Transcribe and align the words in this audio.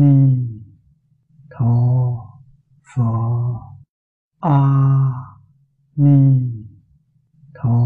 ni 0.00 0.14
tho 1.50 1.74
pho. 2.90 3.10
A 4.40 4.58
ni 5.96 6.18
tho 7.54 7.78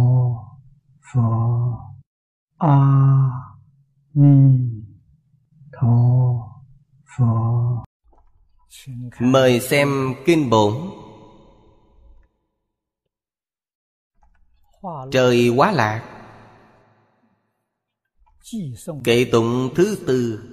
pho. 1.09 1.29
A 2.59 2.77
ni 4.15 4.37
tho 5.73 5.97
pho. 7.17 7.83
Mời 9.21 9.61
xem 9.61 10.15
Kinh 10.27 10.51
Bổn. 10.51 10.75
Trời 15.11 15.49
quá 15.57 15.73
lạc 15.73 16.09
Kệ 19.05 19.25
tụng 19.33 19.71
thứ 19.75 19.99
tư. 20.07 20.52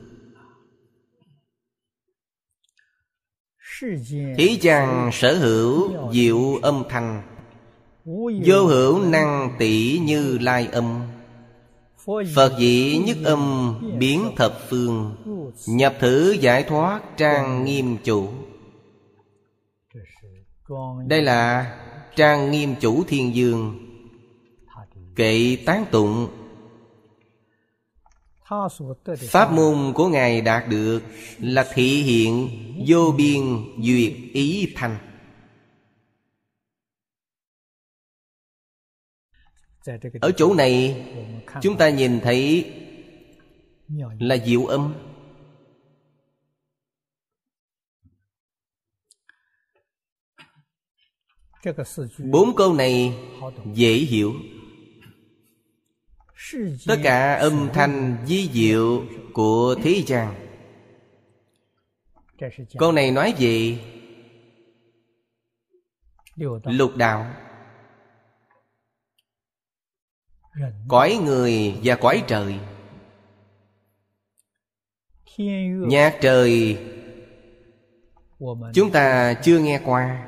Thế 4.38 4.57
gian 4.61 5.09
sở 5.13 5.38
hữu 5.38 5.91
diệu 6.13 6.55
âm 6.61 6.83
thanh. 6.89 7.21
Vô 8.45 8.65
hữu 8.65 9.03
năng 9.05 9.55
tỷ 9.59 9.99
như 9.99 10.38
lai 10.41 10.67
âm. 10.71 11.02
Phật 12.35 12.59
dĩ 12.59 13.02
nhất 13.05 13.17
âm 13.23 13.75
biến 13.99 14.31
thập 14.35 14.53
phương. 14.69 15.15
Nhập 15.67 15.95
thử 15.99 16.31
giải 16.31 16.63
thoát 16.63 17.02
trang 17.17 17.65
nghiêm 17.65 17.97
chủ. 18.03 18.27
Đây 21.08 21.21
là 21.21 21.75
trang 22.16 22.52
nghiêm 22.52 22.75
chủ 22.80 23.03
thiên 23.03 23.36
dương. 23.36 23.80
Kệ 25.16 25.58
tán 25.66 25.86
tụng 25.91 26.27
Pháp 29.30 29.52
môn 29.52 29.94
của 29.95 30.08
Ngài 30.08 30.42
đạt 30.42 30.69
được 30.69 31.02
Là 31.39 31.67
thị 31.73 32.02
hiện 32.03 32.50
vô 32.88 33.14
biên 33.17 33.42
duyệt 33.83 34.14
ý 34.33 34.73
thành. 34.75 34.97
Ở 40.22 40.31
chỗ 40.31 40.53
này 40.53 41.05
Chúng 41.61 41.77
ta 41.77 41.89
nhìn 41.89 42.20
thấy 42.20 42.72
Là 44.20 44.38
diệu 44.45 44.66
âm. 44.66 44.94
Bốn 52.31 52.55
câu 52.55 52.73
này 52.73 53.17
dễ 53.73 53.94
hiểu 53.94 54.33
Tất 56.88 56.95
cả 57.03 57.36
âm 57.36 57.69
thanh 57.73 58.17
di 58.25 58.50
diệu 58.53 59.03
của 59.33 59.75
thế 59.83 60.03
gian. 60.08 60.36
Câu 62.78 62.92
này 62.92 63.11
nói 63.11 63.33
về 63.39 63.80
Lục 66.64 66.95
đạo. 66.95 67.33
Cõi 70.88 71.20
người 71.25 71.75
và 71.83 71.95
cõi 71.95 72.23
trời. 72.27 72.59
Nhạc 75.88 76.17
trời 76.22 76.77
Chúng 78.73 78.92
ta 78.92 79.33
chưa 79.44 79.59
nghe 79.59 79.81
qua. 79.86 80.25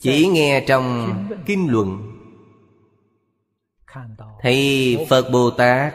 Chỉ 0.00 0.26
nghe 0.26 0.64
trong 0.68 1.14
kinh 1.46 1.70
luận 1.70 2.15
Thấy 4.40 4.96
Phật 5.08 5.30
Bồ 5.30 5.50
Tát 5.50 5.94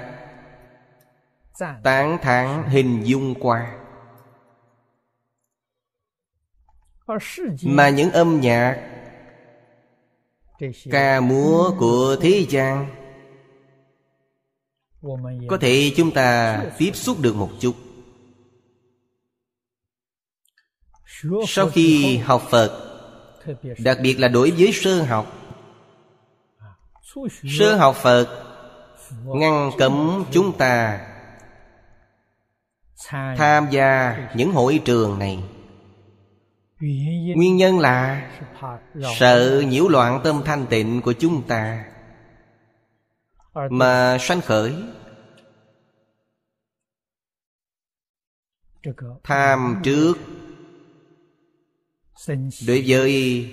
Tán 1.83 2.17
thán 2.21 2.63
hình 2.69 3.03
dung 3.03 3.35
qua. 3.39 3.77
Mà 7.63 7.89
những 7.89 8.11
âm 8.11 8.39
nhạc 8.41 8.87
Ca 10.91 11.19
múa 11.19 11.71
của 11.79 12.15
thế 12.21 12.45
gian 12.49 12.87
Có 15.47 15.57
thể 15.61 15.93
chúng 15.95 16.11
ta 16.11 16.59
tiếp 16.77 16.91
xúc 16.93 17.17
được 17.21 17.35
một 17.35 17.49
chút. 17.59 17.75
Sau 21.47 21.69
khi 21.69 22.17
học 22.17 22.41
Phật 22.49 22.87
Đặc 23.83 23.97
biệt 24.03 24.19
là 24.19 24.27
đối 24.27 24.51
với 24.51 24.71
sơ 24.73 25.03
học 25.03 25.40
Sơ 27.59 27.75
học 27.75 27.95
Phật, 27.95 28.43
Ngăn 29.25 29.71
cấm 29.77 30.25
chúng 30.31 30.57
ta 30.57 31.07
Tham 33.37 33.67
gia 33.71 34.17
những 34.35 34.51
hội 34.51 34.81
trường 34.85 35.19
này. 35.19 35.43
Nguyên 37.35 37.57
nhân 37.57 37.79
là 37.79 38.29
Sợ 39.19 39.63
nhiễu 39.67 39.87
loạn 39.87 40.21
tâm 40.23 40.41
thanh 40.45 40.65
tịnh 40.65 41.01
của 41.01 41.13
chúng 41.13 41.47
ta 41.47 41.85
Mà 43.69 44.17
sanh 44.19 44.41
khởi. 44.41 44.75
Tham 49.23 49.81
trước 49.83 50.13
Đối 52.67 52.83
với 52.87 53.49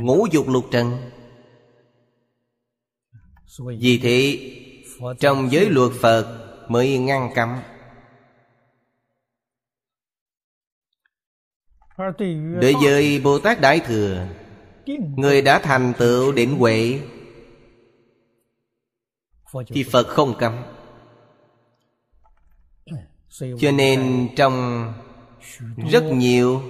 ngũ 0.00 0.26
dục 0.32 0.48
lục 0.48 0.64
trần. 0.70 1.11
Vì 3.60 3.98
thế 4.02 4.38
Trong 5.20 5.52
giới 5.52 5.70
luật 5.70 5.92
Phật 6.00 6.48
mới 6.68 6.98
ngăn 6.98 7.30
cấm. 7.34 7.48
Đối 12.60 12.74
với 12.82 13.20
Bồ 13.24 13.38
Tát 13.38 13.60
Đại 13.60 13.80
Thừa 13.80 14.28
Người 15.16 15.42
đã 15.42 15.58
thành 15.58 15.92
tựu 15.98 16.32
định 16.32 16.58
huệ. 16.58 17.00
Thì 19.68 19.82
Phật 19.82 20.06
không 20.08 20.34
cấm. 20.38 20.62
Cho 23.58 23.70
nên 23.74 24.28
trong 24.36 24.86
rất 25.90 26.04
nhiều 26.04 26.62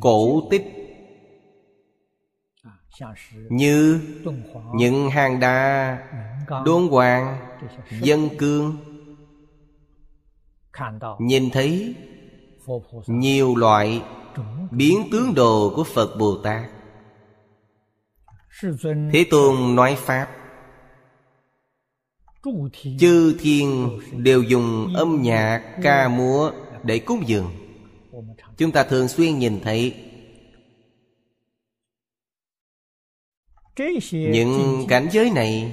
cổ 0.00 0.48
tích 0.50 0.79
như 3.48 4.00
những 4.74 5.10
hang 5.10 5.40
đa 5.40 5.98
Đôn 6.64 6.88
hoàng 6.88 7.38
Dân 8.00 8.28
cương. 8.38 8.76
Nhìn 11.18 11.50
thấy 11.50 11.94
Nhiều 13.06 13.56
loại 13.56 14.02
biến 14.70 15.08
tướng 15.12 15.34
đồ 15.34 15.72
của 15.76 15.84
phật 15.84 16.16
bồ 16.18 16.36
tát. 16.44 16.70
Thế 19.12 19.24
tôn 19.30 19.76
nói 19.76 19.96
pháp, 19.98 20.28
chư 22.98 23.36
thiên 23.40 23.98
đều 24.16 24.42
dùng 24.42 24.94
âm 24.94 25.22
nhạc 25.22 25.62
ca 25.82 26.08
múa 26.08 26.50
để 26.82 26.98
cúng 26.98 27.22
dường. 27.26 27.50
Chúng 28.56 28.72
ta 28.72 28.84
thường 28.84 29.08
xuyên 29.08 29.38
nhìn 29.38 29.60
thấy 29.60 30.09
những 34.12 34.84
cảnh 34.88 35.08
giới 35.12 35.30
này 35.30 35.72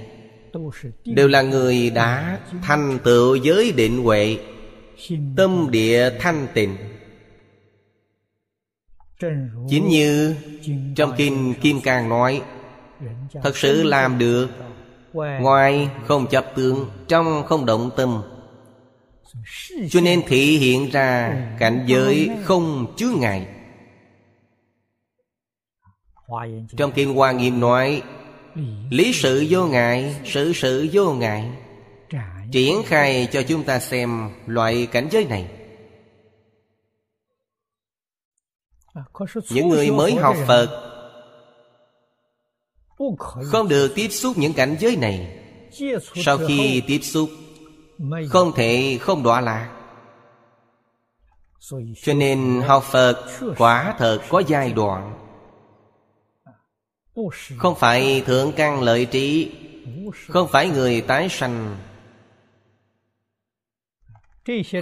đều 1.05 1.27
là 1.27 1.41
người 1.41 1.89
đã 1.89 2.39
thành 2.63 2.99
tựu 3.03 3.35
giới 3.35 3.71
định 3.71 4.03
huệ, 4.03 4.37
tâm 5.37 5.67
địa 5.71 6.09
thanh 6.19 6.47
tịnh. 6.53 6.77
Chính 9.69 9.87
như 9.87 10.35
trong 10.95 11.13
Kinh 11.17 11.53
Kim 11.61 11.81
Cang 11.81 12.09
nói, 12.09 12.41
Thật 13.43 13.57
sự 13.57 13.83
làm 13.83 14.17
được, 14.17 14.47
Ngoài 15.13 15.89
không 16.07 16.27
chấp 16.27 16.45
tướng, 16.55 16.89
Trong 17.07 17.43
không 17.45 17.65
động 17.65 17.89
tâm. 17.97 18.21
Cho 19.89 20.01
nên 20.01 20.21
thị 20.27 20.57
hiện 20.57 20.89
ra 20.89 21.37
Cảnh 21.59 21.83
giới 21.87 22.29
không 22.43 22.93
chứa 22.97 23.09
ngại. 23.19 23.47
Trong 26.77 26.91
Kinh 26.91 27.15
Hoa 27.15 27.31
Nghiêm 27.31 27.59
nói 27.59 28.01
Lý 28.89 29.13
sự 29.13 29.45
vô 29.49 29.65
ngại 29.65 30.21
Sự 30.25 30.53
sự 30.53 30.87
vô 30.91 31.13
ngại. 31.13 31.51
Triển 32.51 32.83
khai 32.85 33.27
cho 33.31 33.43
chúng 33.43 33.63
ta 33.63 33.79
xem 33.79 34.29
Loại 34.45 34.87
cảnh 34.91 35.07
giới 35.11 35.25
này. 35.25 35.49
Những 39.49 39.69
người 39.69 39.91
mới 39.91 40.15
học 40.15 40.35
phật 40.47 40.83
không 43.43 43.67
được 43.67 43.91
tiếp 43.95 44.07
xúc 44.07 44.37
những 44.37 44.53
cảnh 44.53 44.75
giới 44.79 44.95
này. 44.95 45.39
Sau 46.15 46.37
khi 46.47 46.81
tiếp 46.87 46.99
xúc 46.99 47.29
không 48.29 48.51
thể 48.55 48.97
không 49.01 49.23
đọa 49.23 49.41
lạc. 49.41 49.73
Cho 52.03 52.13
nên 52.13 52.61
học 52.67 52.83
phật 52.83 53.25
quả 53.57 53.95
thật 53.97 54.21
có 54.29 54.43
giai 54.47 54.73
đoạn 54.73 55.26
không 57.57 57.75
phải 57.75 58.23
thượng 58.25 58.51
căn 58.55 58.81
lợi 58.81 59.05
trí, 59.05 59.51
không 60.27 60.47
phải 60.51 60.69
người 60.69 61.01
tái 61.01 61.27
sanh. 61.29 61.77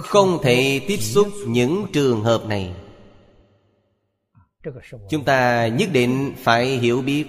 Không 0.02 0.38
thể 0.42 0.80
tiếp 0.88 0.96
xúc 0.96 1.28
những 1.46 1.86
trường 1.92 2.22
hợp 2.22 2.46
này. 2.48 2.74
Chúng 5.10 5.24
ta 5.24 5.66
nhất 5.66 5.88
định 5.92 6.34
phải 6.38 6.66
hiểu 6.66 7.02
biết. 7.02 7.24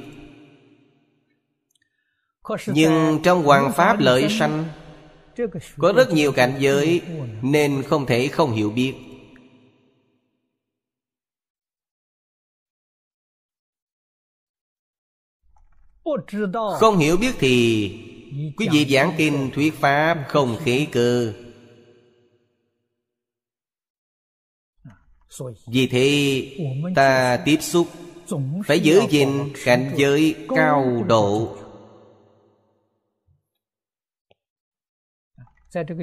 Nhưng 2.68 3.19
trong 3.24 3.44
hoàng 3.44 3.74
pháp 3.74 4.00
lợi 4.00 4.30
sanh, 4.30 4.65
có 5.77 5.94
rất 5.94 6.12
nhiều 6.12 6.31
cảnh 6.31 6.56
giới 6.59 7.01
nên 7.42 7.83
không 7.83 8.06
thể 8.06 8.27
không 8.27 8.51
hiểu 8.51 8.69
biết. 8.69 8.94
Không 16.80 16.98
hiểu 16.98 17.18
biết 17.18 17.36
thì 17.39 17.89
quý 18.57 18.68
vị 18.71 18.86
giảng 18.89 19.13
kinh 19.18 19.50
thuyết 19.54 19.74
pháp 19.74 20.25
không 20.27 20.57
khế 20.63 20.88
cơ. 20.92 21.33
Vì 25.68 25.88
thế 25.88 26.42
ta 26.95 27.39
tiếp 27.45 27.57
xúc 27.62 27.88
phải 28.65 28.80
giữ 28.80 29.01
gìn 29.09 29.30
cảnh 29.65 29.92
giới 29.95 30.36
cao 30.56 31.04
độ. 31.07 31.57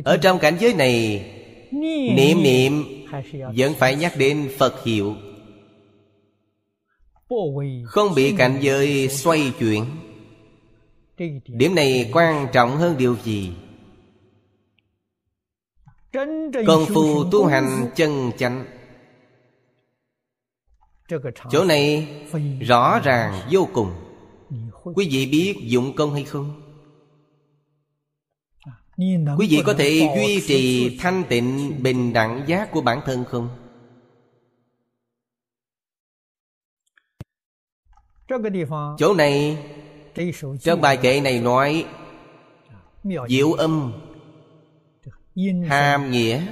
ở 0.05 0.17
trong 0.17 0.39
cảnh 0.39 0.56
giới 0.61 0.75
này 0.75 1.25
niệm 2.17 2.43
niệm 2.43 2.85
vẫn 3.33 3.75
phải 3.75 3.97
nhắc 3.97 4.12
đến 4.19 4.51
phật 4.59 4.85
hiệu 4.85 5.15
không 7.85 8.15
bị 8.15 8.35
cảnh 8.39 8.59
giới 8.61 9.09
xoay 9.09 9.53
chuyển. 9.59 9.85
điểm 11.47 11.75
này 11.75 12.11
quan 12.13 12.47
trọng 12.53 12.77
hơn 12.77 12.97
điều 12.99 13.17
gì? 13.25 13.53
Công 16.67 16.87
phu 16.87 17.25
tu 17.31 17.47
hành 17.47 17.91
chân 17.97 18.31
chánh. 18.39 18.65
Chỗ 21.51 21.65
này 21.65 22.09
rõ 22.61 23.01
ràng 23.05 23.49
vô 23.51 23.69
cùng. 23.73 23.91
quý 24.95 25.09
vị 25.11 25.27
biết 25.27 25.55
dụng 25.63 25.97
công 25.97 26.13
hay 26.13 26.25
không? 26.25 26.61
Quý 29.39 29.47
vị 29.51 29.63
có 29.67 29.75
thể 29.75 30.09
duy 30.17 30.41
trì 30.47 30.97
thanh 30.99 31.25
tịnh 31.29 31.83
bình 31.83 32.13
đẳng 32.13 32.45
giác 32.47 32.71
của 32.73 32.81
bản 32.81 33.01
thân 33.07 33.25
không 33.25 33.64
chỗ 38.99 39.15
này 39.15 39.59
trong 40.61 40.81
bài 40.81 40.97
kệ 40.97 41.21
này 41.21 41.41
nói 41.41 41.87
diệu 43.29 43.53
âm 43.53 43.93
hàm 45.69 46.11
nghĩa 46.11 46.47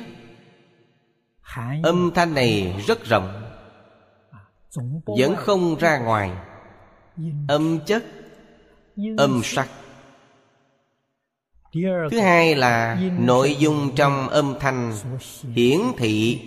âm 1.83 2.11
thanh 2.15 2.35
này 2.35 2.83
rất 2.87 3.05
rộng 3.05 3.43
vẫn 5.05 5.37
không 5.37 5.77
ra 5.79 5.99
ngoài 5.99 6.31
âm 7.49 7.81
chất 7.87 8.05
âm 9.17 9.41
sắc。thứ 9.45 12.21
hai 12.21 12.55
là 12.55 13.01
nội 13.19 13.57
dung 13.59 13.91
trong 13.97 14.29
âm 14.29 14.55
thanh 14.61 14.93
hiển 15.55 15.81
thị 15.97 16.41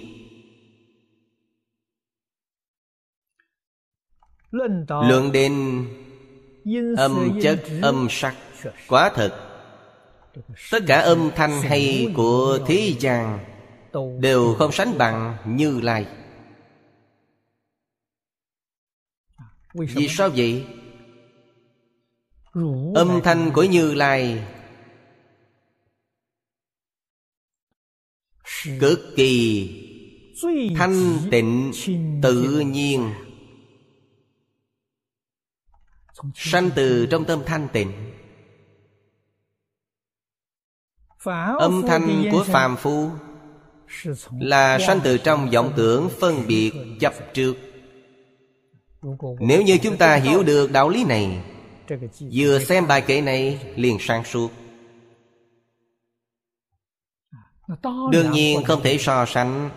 luận 4.90 5.32
đến 5.32 5.86
âm 6.98 7.40
chất 7.42 7.64
âm 7.82 8.08
sắc. 8.10 8.36
Quả 8.88 9.12
thật. 9.16 9.42
Tất 10.72 10.80
cả 10.88 11.00
âm 11.00 11.32
thanh 11.36 11.62
hay 11.62 12.08
của 12.16 12.60
thế 12.68 12.94
gian 13.00 13.40
đều 14.20 14.54
không 14.54 14.72
sánh 14.72 14.98
bằng 14.98 15.38
như 15.46 15.82
lai. 15.82 16.06
Vì 19.74 20.08
sao 20.08 20.30
vậy? 20.36 20.66
Âm 22.96 23.22
thanh 23.24 23.52
của 23.54 23.64
như 23.64 23.94
lai 23.94 24.44
cực 28.80 29.00
kỳ 29.16 29.70
thanh 30.78 31.18
tịnh 31.32 31.72
tự 32.22 32.60
nhiên 32.60 33.12
sanh 36.36 36.70
từ 36.76 37.06
trong 37.06 37.26
tâm 37.26 37.42
thanh 37.46 37.68
tịnh. 37.74 37.92
Âm 41.60 41.84
thanh 41.88 42.24
của 42.32 42.44
phàm 42.44 42.76
phu 42.78 43.10
là 44.40 44.80
sanh 44.88 45.00
từ 45.04 45.18
trong 45.18 45.50
vọng 45.50 45.74
tưởng 45.76 46.10
phân 46.20 46.48
biệt 46.48 46.72
chấp 47.00 47.14
trước. 47.34 47.56
Nếu 49.40 49.62
như 49.62 49.78
chúng 49.78 49.98
ta 49.98 50.16
hiểu 50.16 50.44
được 50.44 50.72
đạo 50.72 50.90
lý 50.90 51.06
này 51.06 51.44
vừa 52.32 52.60
xem 52.60 52.88
bài 52.88 53.02
kệ 53.02 53.22
này 53.22 53.74
liền 53.76 53.98
sáng 54.00 54.24
suốt. 54.24 54.52
Đương 58.12 58.32
nhiên 58.32 58.64
không 58.64 58.84
thể 58.84 58.98
so 58.98 59.26
sánh 59.26 59.70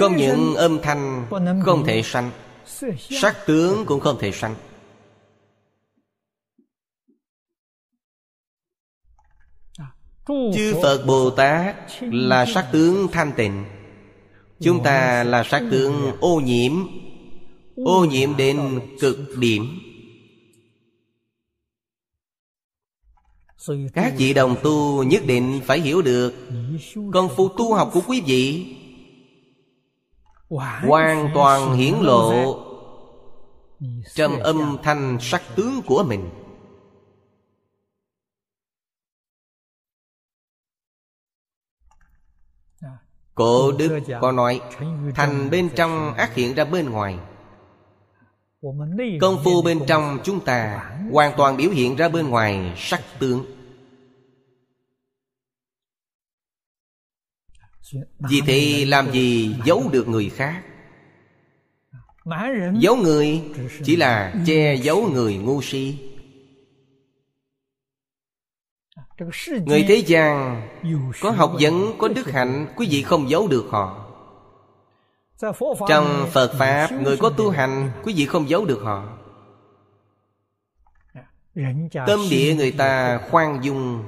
không 0.00 0.16
những 0.16 0.54
âm 0.54 0.78
thanh 0.82 1.26
không 1.64 1.84
thể 1.86 2.02
sanh 2.02 2.30
sắc 2.98 3.36
tướng 3.46 3.86
cũng 3.86 4.00
không 4.00 4.16
thể 4.20 4.32
sanh. 4.32 4.54
Chư 10.28 10.74
phật 10.82 11.04
bồ 11.06 11.30
tát 11.30 11.76
là 12.00 12.46
sắc 12.46 12.68
tướng 12.72 13.08
thanh 13.12 13.32
tịnh. 13.36 13.64
Chúng 14.60 14.82
ta 14.82 15.24
là 15.24 15.44
sắc 15.44 15.62
tướng 15.70 16.16
ô 16.20 16.40
nhiễm 16.40 16.72
ô 17.76 18.04
nhiễm 18.04 18.36
đến 18.36 18.80
cực 19.00 19.18
điểm. 19.38 19.80
Các 23.94 24.14
vị 24.16 24.34
đồng 24.34 24.56
tu 24.62 25.02
nhất 25.02 25.22
định 25.26 25.60
phải 25.64 25.80
hiểu 25.80 26.02
được. 26.02 26.34
Công 27.12 27.28
phu 27.36 27.48
tu 27.48 27.74
học 27.74 27.90
của 27.92 28.02
quý 28.06 28.20
vị 28.26 28.75
hoàn 30.48 31.30
toàn 31.34 31.74
hiển 31.74 31.94
lộ. 32.00 32.62
trong 34.14 34.38
âm 34.38 34.76
thanh 34.82 35.18
sắc 35.20 35.42
tướng 35.56 35.82
của 35.86 36.04
mình. 36.08 36.30
Cổ 43.34 43.72
đức 43.72 44.00
có 44.20 44.32
nói 44.32 44.60
thành 45.14 45.50
bên 45.50 45.70
trong 45.76 46.14
ác 46.14 46.34
hiện 46.34 46.54
ra 46.54 46.64
bên 46.64 46.90
ngoài. 46.90 47.18
Công 49.20 49.38
phu 49.44 49.62
bên 49.62 49.80
trong 49.86 50.18
chúng 50.24 50.40
ta 50.40 50.90
hoàn 51.12 51.32
toàn 51.36 51.56
biểu 51.56 51.70
hiện 51.70 51.96
ra 51.96 52.08
bên 52.08 52.28
ngoài 52.28 52.74
sắc 52.76 53.00
tướng 53.18 53.55
vì 58.18 58.40
thế 58.46 58.84
làm 58.88 59.12
gì 59.12 59.56
giấu 59.64 59.82
được 59.92 60.08
người 60.08 60.28
khác? 60.28 60.62
Giấu 62.78 62.96
người 62.96 63.42
chỉ 63.84 63.96
là 63.96 64.34
che 64.46 64.74
giấu 64.74 65.08
người 65.12 65.36
ngu 65.36 65.62
si. 65.62 65.98
Người 69.66 69.84
thế 69.88 69.94
gian 69.94 70.62
có 71.20 71.30
học 71.30 71.52
vấn 71.60 71.92
có 71.98 72.08
đức 72.08 72.30
hạnh 72.30 72.66
quý 72.76 72.86
vị 72.90 73.02
không 73.02 73.30
giấu 73.30 73.48
được 73.48 73.66
họ. 73.70 74.02
Trong 75.88 76.26
phật 76.32 76.52
pháp 76.58 76.92
người 76.92 77.16
có 77.16 77.30
tu 77.30 77.50
hành 77.50 77.90
quý 78.04 78.14
vị 78.16 78.26
không 78.26 78.48
giấu 78.48 78.64
được 78.64 78.80
họ. 78.82 79.18
Tâm 82.06 82.20
địa 82.30 82.54
người 82.54 82.72
ta 82.72 83.20
khoan 83.30 83.64
dung 83.64 84.04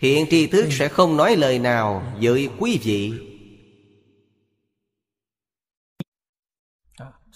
hiện 0.00 0.26
tri 0.30 0.46
thức 0.46 0.68
sẽ 0.70 0.88
không 0.88 1.16
nói 1.16 1.36
lời 1.36 1.58
nào 1.58 2.12
với 2.20 2.48
quý 2.58 2.80
vị. 2.82 3.12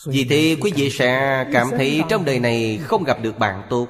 Vì 0.07 0.25
thế 0.25 0.57
quý 0.61 0.73
vị 0.77 0.91
sẽ 0.91 1.45
cảm 1.53 1.67
thấy 1.71 2.03
trong 2.09 2.25
đời 2.25 2.41
này 2.41 2.79
không 2.83 3.05
gặp 3.05 3.19
được 3.23 3.39
bạn 3.39 3.67
tốt. 3.71 3.89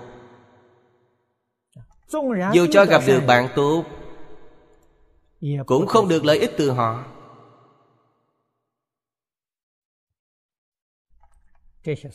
Dù 2.54 2.66
cho 2.72 2.84
gặp 2.84 3.02
được 3.06 3.22
bạn 3.26 3.48
tốt, 3.56 3.84
cũng 5.66 5.86
không 5.86 6.08
được 6.08 6.24
lợi 6.24 6.38
ích 6.38 6.50
từ 6.56 6.70
họ. 6.70 7.04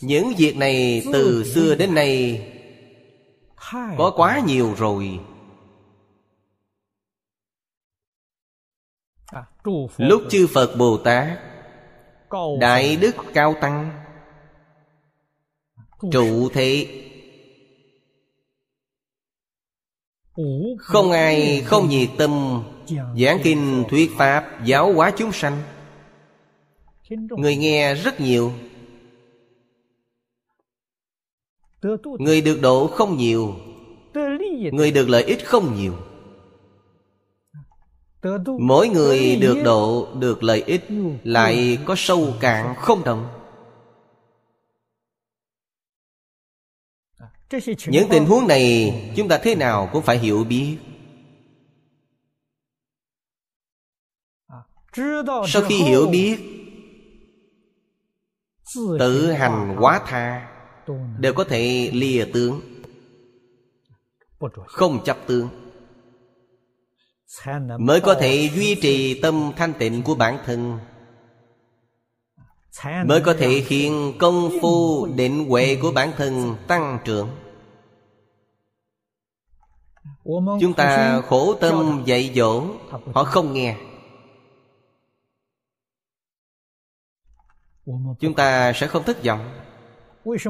Những 0.02 0.34
việc 0.38 0.58
này 0.58 1.04
từ 1.14 1.44
xưa 1.44 1.76
đến 1.76 1.96
nay 1.96 2.42
có 3.98 4.14
quá 4.16 4.42
nhiều 4.48 4.74
rồi. 4.78 5.20
Lúc 9.98 10.24
chư 10.30 10.48
phật 10.54 10.76
bồ 10.78 10.98
tát 10.98 11.40
đại 12.60 12.96
đức 12.96 13.16
cao 13.34 13.56
tăng 13.62 14.04
trụ 16.12 16.50
thế. 16.54 16.88
Không 20.78 21.12
ai 21.12 21.62
không 21.66 21.90
nhiệt 21.90 22.10
tâm 22.18 22.64
giảng 23.18 23.40
kinh 23.44 23.84
thuyết 23.90 24.12
pháp 24.18 24.66
giáo 24.66 24.94
hóa 24.94 25.12
chúng 25.18 25.32
sanh. 25.32 25.62
Người 27.10 27.56
nghe 27.56 27.96
rất 27.96 28.22
nhiều. 28.22 28.52
Người 32.20 32.42
được 32.42 32.60
độ 32.62 32.88
không 32.88 33.18
nhiều. 33.18 33.56
Người 34.72 34.92
được 34.92 35.10
lợi 35.10 35.24
ích 35.24 35.46
không 35.46 35.76
nhiều 35.76 35.94
mỗi 38.60 38.90
người 38.90 39.36
được 39.36 39.58
độ 39.64 40.08
được 40.20 40.44
lợi 40.44 40.62
ích 40.62 40.84
lại 41.24 41.80
có 41.86 41.96
sâu 41.98 42.34
cạn 42.40 42.76
không 42.78 43.04
đồng. 43.04 43.28
Những 47.88 48.08
tình 48.10 48.26
huống 48.26 48.48
này 48.48 48.94
chúng 49.18 49.28
ta 49.28 49.40
thế 49.44 49.56
nào 49.56 49.90
cũng 49.94 50.04
phải 50.04 50.18
hiểu 50.18 50.44
biết. 50.44 50.78
Sau 55.48 55.62
khi 55.68 55.76
hiểu 55.76 56.08
biết 56.08 56.38
tự 59.00 59.32
hành 59.32 59.76
quá 59.80 60.02
tha 60.06 60.52
đều 61.20 61.34
có 61.34 61.44
thể 61.44 61.92
lìa 61.94 62.26
tướng. 62.34 62.62
Không 64.68 65.04
chấp 65.06 65.18
tướng 65.28 65.61
mới 67.80 68.02
có 68.02 68.16
thể 68.16 68.50
duy 68.56 68.76
trì 68.76 69.22
tâm 69.22 69.52
thanh 69.58 69.74
tịnh 69.74 70.04
của 70.04 70.16
bản 70.16 70.38
thân. 70.46 70.80
Mới 73.06 73.22
có 73.22 73.34
thể 73.34 73.64
khiến 73.68 74.14
công 74.20 74.50
phu 74.62 75.06
định 75.06 75.50
huệ 75.50 75.78
của 75.82 75.92
bản 75.92 76.12
thân 76.18 76.56
tăng 76.68 77.00
trưởng. 77.06 77.30
Chúng 80.62 80.74
ta 80.78 81.22
khổ 81.22 81.54
tâm 81.54 82.04
dạy 82.06 82.32
dỗ 82.36 82.66
họ 83.14 83.24
không 83.24 83.54
nghe. 83.54 83.78
Chúng 88.20 88.34
ta 88.36 88.74
sẽ 88.74 88.88
không 88.88 89.04
thất 89.04 89.24
vọng. 89.24 89.62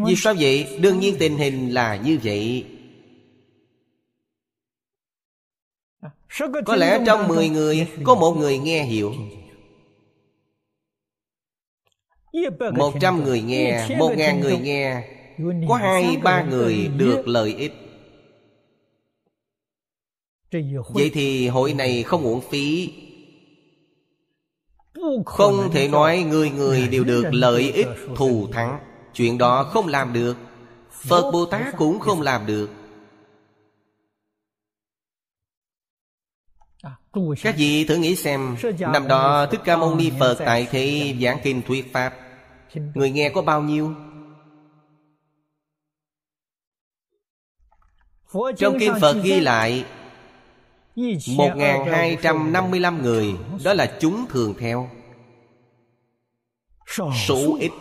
Vì 0.06 0.16
sao 0.16 0.34
vậy? 0.40 0.78
Đương 0.82 1.00
nhiên 1.00 1.16
tình 1.20 1.38
hình 1.38 1.74
là 1.74 1.96
như 1.96 2.20
vậy 2.24 2.66
có 6.66 6.76
lẽ 6.76 7.00
trong 7.06 7.28
10 7.28 7.50
người 7.50 7.88
có 8.04 8.16
một 8.16 8.38
người 8.38 8.58
nghe 8.58 8.84
hiểu. 8.84 9.14
Một 12.74 12.94
trăm 13.02 13.24
người 13.24 13.42
nghe 13.42 13.88
một 13.98 14.14
ngàn 14.18 14.40
người 14.40 14.58
nghe. 14.58 15.04
Có 15.70 15.76
hai 15.76 16.18
ba 16.24 16.44
người 16.44 16.88
được 16.98 17.28
lợi 17.28 17.56
ích. 17.56 17.74
Vậy 20.90 21.12
thì 21.14 21.48
hội 21.48 21.74
này 21.74 22.04
không 22.04 22.24
uổng 22.24 22.42
phí. 22.42 22.94
Không 25.26 25.72
thể 25.74 25.88
nói 25.88 26.20
người 26.20 26.50
người 26.50 26.88
đều 26.88 27.04
được 27.04 27.24
lợi 27.32 27.72
ích 27.72 27.88
thù 28.16 28.48
thắng. 28.52 28.80
chuyện 29.14 29.38
đó 29.38 29.64
không 29.64 29.88
làm 29.88 30.14
được. 30.14 30.38
Phật 30.92 31.32
bồ 31.32 31.46
tát 31.46 31.78
cũng 31.78 32.00
không 32.00 32.22
làm 32.22 32.46
được 32.46 32.70
các 37.42 37.56
vị 37.58 37.86
thử 37.86 37.96
nghĩ 37.96 38.16
xem 38.16 38.56
Năm 38.80 39.08
đó 39.08 39.46
Thích 39.52 39.62
Ca 39.66 39.78
Mâu 39.78 39.96
Ni 39.96 40.12
Phật 40.20 40.36
Tại 40.46 40.68
thế 40.72 41.16
giảng 41.22 41.40
kinh 41.44 41.62
thuyết 41.62 41.94
Pháp 41.94 42.14
Người 42.94 43.12
nghe 43.12 43.30
có 43.30 43.42
bao 43.42 43.62
nhiêu? 43.62 43.94
Trong 48.58 48.80
kinh 48.80 48.94
Phật 49.02 49.18
ghi 49.24 49.40
lại 49.40 49.86
1.255 50.96 53.02
người 53.02 53.34
Đó 53.64 53.74
là 53.74 53.98
chúng 54.00 54.26
thường 54.30 54.54
theo. 54.60 54.90
Số 57.28 57.58
ít 57.60 57.72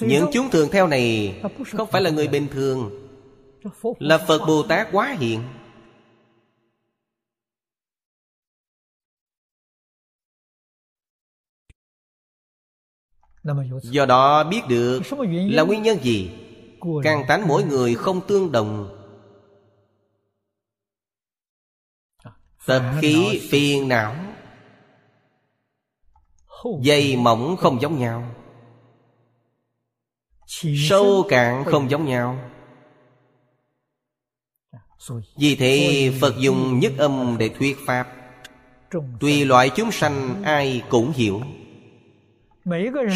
Những 0.00 0.26
chúng 0.32 0.50
thường 0.50 0.68
theo 0.72 0.86
này 0.86 1.34
Không 1.72 1.88
phải 1.90 2.02
là 2.02 2.10
người 2.10 2.28
bình 2.28 2.48
thường? 2.52 2.90
Là 3.98 4.18
Phật 4.18 4.38
Bồ 4.46 4.62
Tát 4.62 4.88
quá 4.92 5.16
hiện. 5.18 5.42
Do 13.82 14.06
đó 14.06 14.44
biết 14.44 14.60
được 14.68 15.00
là 15.50 15.62
nguyên 15.62 15.82
nhân 15.82 15.98
gì? 16.02 16.30
Càng 17.02 17.24
tánh 17.28 17.48
mỗi 17.48 17.64
người 17.64 17.94
không 17.94 18.20
tương 18.26 18.52
đồng. 18.52 19.00
Tập 22.66 22.82
khí 23.00 23.40
phiền 23.50 23.88
não 23.88 24.14
Dây 26.80 27.16
mỏng 27.16 27.56
không 27.56 27.80
giống 27.80 27.98
nhau 27.98 28.34
Sâu 30.62 31.26
cạn 31.28 31.64
không 31.64 31.90
giống 31.90 32.04
nhau. 32.04 32.38
Vì 35.36 35.56
thế 35.56 36.12
Phật 36.20 36.34
dùng 36.38 36.78
nhất 36.78 36.92
âm 36.98 37.36
để 37.38 37.48
thuyết 37.48 37.76
Pháp. 37.86 38.08
Tùy 39.20 39.44
loại 39.44 39.70
chúng 39.70 39.92
sanh 39.92 40.42
ai 40.42 40.82
cũng 40.88 41.12
hiểu. 41.12 41.40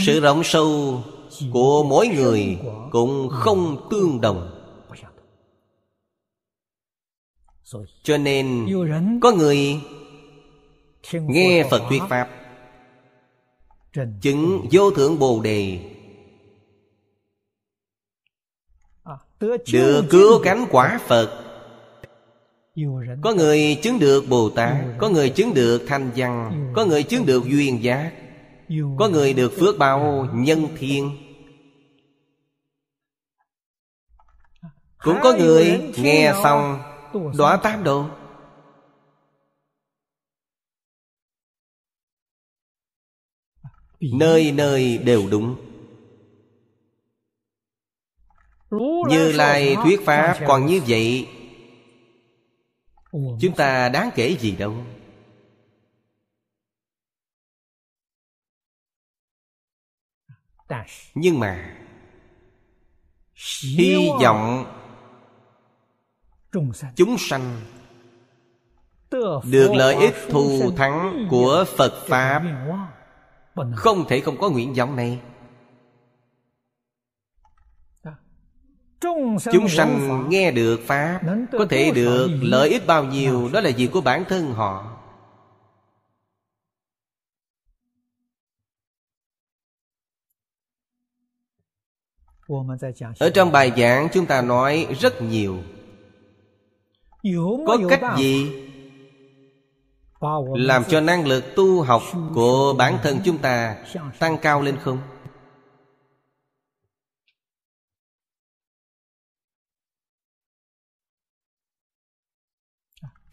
Sự 0.07 0.21
rộng 0.21 0.45
sâu 0.45 1.02
của 1.52 1.85
mỗi 1.85 2.09
người 2.09 2.59
cũng 2.92 3.28
không 3.33 3.88
tương 3.90 4.21
đồng. 4.21 4.54
Cho 8.02 8.16
nên 8.18 8.66
có 9.21 9.33
người 9.33 9.80
nghe 11.12 11.64
Phật 11.71 11.83
thuyết 11.88 12.02
Pháp. 12.09 12.28
Chứng 14.21 14.66
vô 14.73 14.90
thượng 14.90 15.18
Bồ 15.18 15.40
Đề 15.40 15.95
Được 19.40 20.04
cứu 20.11 20.40
cánh 20.45 20.66
quả 20.71 21.00
Phật. 21.07 21.45
Có 23.23 23.35
người 23.35 23.78
chứng 23.83 23.99
được 23.99 24.25
Bồ 24.28 24.50
Tát 24.50 24.76
Có 24.99 25.09
người 25.09 25.30
chứng 25.30 25.54
được 25.54 25.83
Thanh 25.87 26.11
Văn 26.16 26.73
Có 26.76 26.85
người 26.85 27.02
chứng 27.02 27.26
được 27.26 27.45
Duyên 27.45 27.83
Giác 27.83 28.12
Có 28.99 29.09
người 29.09 29.35
được 29.35 29.52
phước 29.59 29.78
bao 29.78 30.28
nhân 30.35 30.68
thiên. 30.78 31.11
Cũng 34.99 35.18
có 35.23 35.33
người 35.33 35.92
nghe 35.97 36.33
xong 36.42 36.83
Đọa 37.38 37.57
tam 37.57 37.85
độ 37.85 38.07
Nơi 44.00 44.52
nơi 44.52 44.99
đều 44.99 45.23
đúng 45.30 45.67
Như 49.08 49.32
Lai 49.32 49.76
thuyết 49.82 50.00
Pháp 50.04 50.38
còn 50.46 50.66
như 50.66 50.80
vậy 50.88 51.28
Chúng 53.12 53.54
ta 53.56 53.88
đáng 53.88 54.10
kể 54.14 54.37
gì 54.40 54.56
đâu? 54.56 54.75
Nhưng 61.14 61.40
mà 61.40 61.76
hy 63.76 64.08
vọng 64.22 64.75
chúng 66.96 67.18
sanh 67.18 67.60
được 69.44 69.75
lợi 69.75 69.94
ích 69.94 70.14
thù 70.30 70.70
thắng 70.76 71.26
của 71.30 71.64
phật 71.76 72.06
pháp. 72.06 72.42
không 73.76 74.04
thể 74.08 74.20
không 74.20 74.37
có 74.40 74.50
nguyện 74.50 74.75
vọng 74.75 74.96
này 74.96 75.20
chúng 79.52 79.69
sanh 79.69 80.26
nghe 80.28 80.50
được 80.50 80.81
pháp, 80.87 81.21
có 81.52 81.67
thể 81.71 81.90
được 81.95 82.28
lợi 82.43 82.69
ích 82.69 82.87
bao 82.87 83.05
nhiêu, 83.05 83.50
đó 83.52 83.61
là 83.61 83.71
việc 83.76 83.88
của 83.93 84.00
bản 84.00 84.25
thân 84.28 84.52
họ. 84.52 84.95
Ở 93.19 93.31
trong 93.31 93.52
bài 93.52 93.73
giảng, 93.76 94.09
chúng 94.12 94.26
ta 94.26 94.43
nói 94.43 94.87
rất 95.00 95.23
nhiều. 95.23 95.59
Có 97.67 97.78
cách 97.88 98.00
gì 98.19 98.52
làm 100.55 100.85
cho 100.85 101.00
năng 101.00 101.26
lực 101.26 101.45
tu 101.57 101.83
học 101.83 102.02
của 102.35 102.75
bản 102.78 102.99
thân 103.02 103.19
chúng 103.25 103.38
ta 103.38 103.76
tăng 104.19 104.38
cao 104.38 104.62
lên 104.62 104.76
không? 104.83 104.99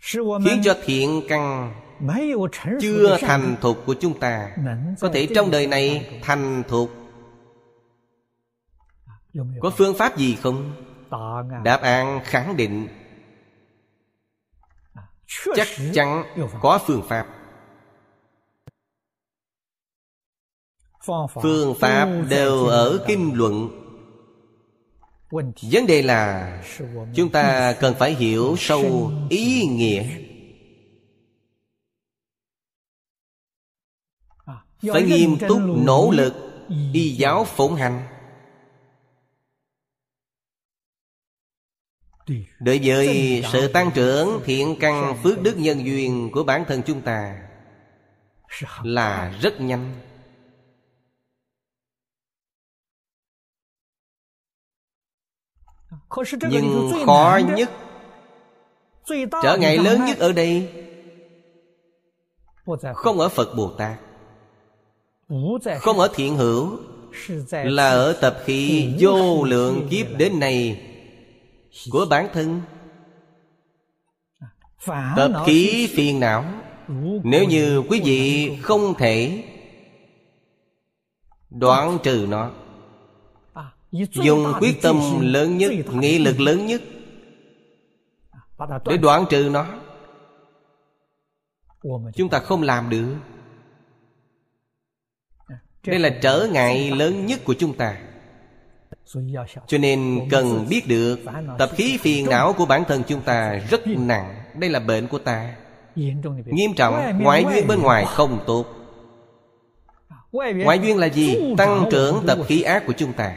Khiến 0.05 0.61
cho 0.63 0.77
thiện 0.85 1.21
căn 1.29 1.73
chưa 2.81 3.17
thành 3.21 3.55
thục 3.61 3.85
của 3.85 3.93
chúng 3.93 4.19
ta. 4.19 4.51
có 4.99 5.09
thể 5.13 5.27
trong 5.35 5.51
đời 5.51 5.67
này 5.67 6.09
thành 6.23 6.63
thục 6.67 6.91
có 9.61 9.69
phương 9.69 9.95
pháp 9.97 10.17
gì 10.17 10.35
không? 10.35 10.71
Đáp 11.63 11.81
án 11.81 12.19
khẳng 12.23 12.57
định. 12.57 12.87
Chắc 15.55 15.67
chắn 15.93 16.23
có 16.61 16.79
phương 16.85 17.03
pháp. 17.07 17.27
Phương 21.41 21.75
pháp 21.79 22.09
đều 22.29 22.65
ở 22.65 23.05
kinh 23.07 23.31
luận 23.35 23.84
vấn 25.61 25.87
đề 25.87 26.01
là 26.01 26.51
chúng 27.15 27.29
ta 27.29 27.73
cần 27.79 27.95
phải 27.99 28.13
hiểu 28.13 28.55
sâu 28.59 29.11
ý 29.29 29.65
nghĩa. 29.65 30.03
phải 34.93 35.03
nghiêm 35.03 35.37
túc 35.47 35.59
nỗ 35.61 36.11
lực 36.11 36.33
y 36.93 37.09
giáo 37.09 37.45
phụng 37.45 37.75
hành. 37.75 38.07
đối 42.59 42.79
với 42.83 43.43
sự 43.51 43.67
tăng 43.67 43.91
trưởng 43.95 44.41
thiện 44.45 44.75
căn 44.79 45.17
phước 45.23 45.41
đức 45.41 45.57
nhân 45.57 45.85
duyên 45.85 46.29
của 46.33 46.43
bản 46.43 46.65
thân 46.67 46.81
chúng 46.85 47.01
ta 47.01 47.47
là 48.83 49.37
rất 49.41 49.61
nhanh 49.61 49.95
nhưng 56.49 56.91
khó 57.05 57.39
nhất 57.55 57.71
trở 59.43 59.57
ngại 59.57 59.77
lớn 59.77 60.05
nhất 60.05 60.19
ở 60.19 60.31
đây 60.31 60.69
không 62.95 63.19
ở 63.19 63.29
phật 63.29 63.55
bồ 63.55 63.71
tát 63.77 63.99
không 65.79 65.99
ở 65.99 66.09
thiện 66.15 66.37
hữu 66.37 66.77
là 67.49 67.89
ở 67.89 68.13
tập 68.13 68.37
khí 68.45 68.89
vô 68.99 69.43
lượng 69.43 69.87
kiếp 69.89 70.17
đến 70.17 70.39
nay 70.39 70.81
của 71.91 72.05
bản 72.09 72.27
thân。tập 72.33 75.31
khí 75.45 75.89
phiền 75.93 76.19
não 76.19 76.45
nếu 77.23 77.43
như 77.43 77.83
quý 77.89 78.01
vị 78.05 78.51
không 78.61 78.93
thể 78.97 79.43
đoạn 81.49 81.97
trừ 82.03 82.25
nó 82.29 82.51
dùng 84.11 84.53
quyết 84.59 84.81
tâm 84.81 84.99
lớn 85.21 85.57
nhất, 85.57 85.71
nghị 85.93 86.19
lực 86.19 86.39
lớn 86.39 86.65
nhất 86.65 86.81
để 88.85 88.97
đoạn 88.97 89.25
trừ 89.29 89.49
nó. 89.51 89.65
Chúng 92.15 92.29
ta 92.29 92.39
không 92.39 92.61
làm 92.61 92.89
được. 92.89 93.15
Đây 95.87 95.99
là 95.99 96.09
trở 96.21 96.47
ngại 96.51 96.91
lớn 96.91 97.25
nhất 97.25 97.39
của 97.43 97.53
chúng 97.53 97.77
ta. 97.77 97.97
Cho 99.67 99.77
nên 99.77 100.27
cần 100.29 100.65
biết 100.69 100.87
được, 100.87 101.19
tập 101.59 101.69
khí 101.73 101.97
phiền 102.01 102.29
não 102.29 102.53
của 102.53 102.65
bản 102.65 102.83
thân 102.87 103.03
chúng 103.07 103.21
ta 103.21 103.53
rất 103.69 103.87
nặng. 103.87 104.35
Đây 104.59 104.69
là 104.69 104.79
bệnh 104.79 105.07
của 105.07 105.19
ta. 105.19 105.55
Nghiêm 106.45 106.73
trọng, 106.75 107.19
ngoại 107.19 107.45
duyên 107.53 107.67
bên 107.67 107.81
ngoài 107.81 108.05
không 108.07 108.43
tốt. 108.47 108.65
Ngoại 110.31 110.79
duyên 110.79 110.97
là 110.97 111.07
gì? 111.07 111.53
Tăng 111.57 111.85
trưởng 111.91 112.23
tập 112.27 112.37
khí 112.47 112.61
ác 112.61 112.83
của 112.87 112.93
chúng 112.93 113.13
ta 113.13 113.35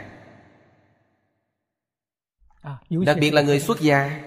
đặc 2.90 3.16
biệt 3.20 3.34
là 3.34 3.42
người 3.42 3.60
xuất 3.60 3.80
gia. 3.80 4.20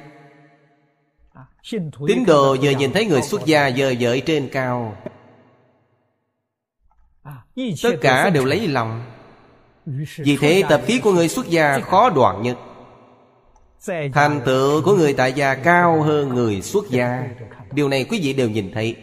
Tín 2.07 2.25
đồ 2.27 2.53
giờ 2.53 2.71
nhìn 2.71 2.91
thấy 2.93 3.05
người 3.05 3.21
xuất 3.21 3.45
gia 3.45 3.67
giờ 3.67 3.93
dợi 3.99 4.21
trên 4.21 4.49
cao. 4.51 4.97
Tất 7.83 7.95
cả 8.01 8.29
đều 8.29 8.45
lấy 8.45 8.67
lòng. 8.67 9.03
Vì 10.17 10.37
thế 10.37 10.63
tập 10.69 10.81
khí 10.85 10.99
của 10.99 11.13
người 11.13 11.27
xuất 11.27 11.47
gia 11.47 11.79
khó 11.79 12.09
đoạn 12.09 12.41
nhất. 12.41 12.57
Thành 14.13 14.41
tựu 14.45 14.81
của 14.81 14.95
người 14.95 15.13
tại 15.13 15.33
gia 15.33 15.55
cao 15.55 16.01
hơn 16.01 16.29
người 16.29 16.61
xuất 16.61 16.89
gia. 16.89 17.27
Điều 17.71 17.89
này 17.89 18.03
quý 18.09 18.19
vị 18.23 18.33
đều 18.33 18.49
nhìn 18.49 18.71
thấy. 18.73 18.95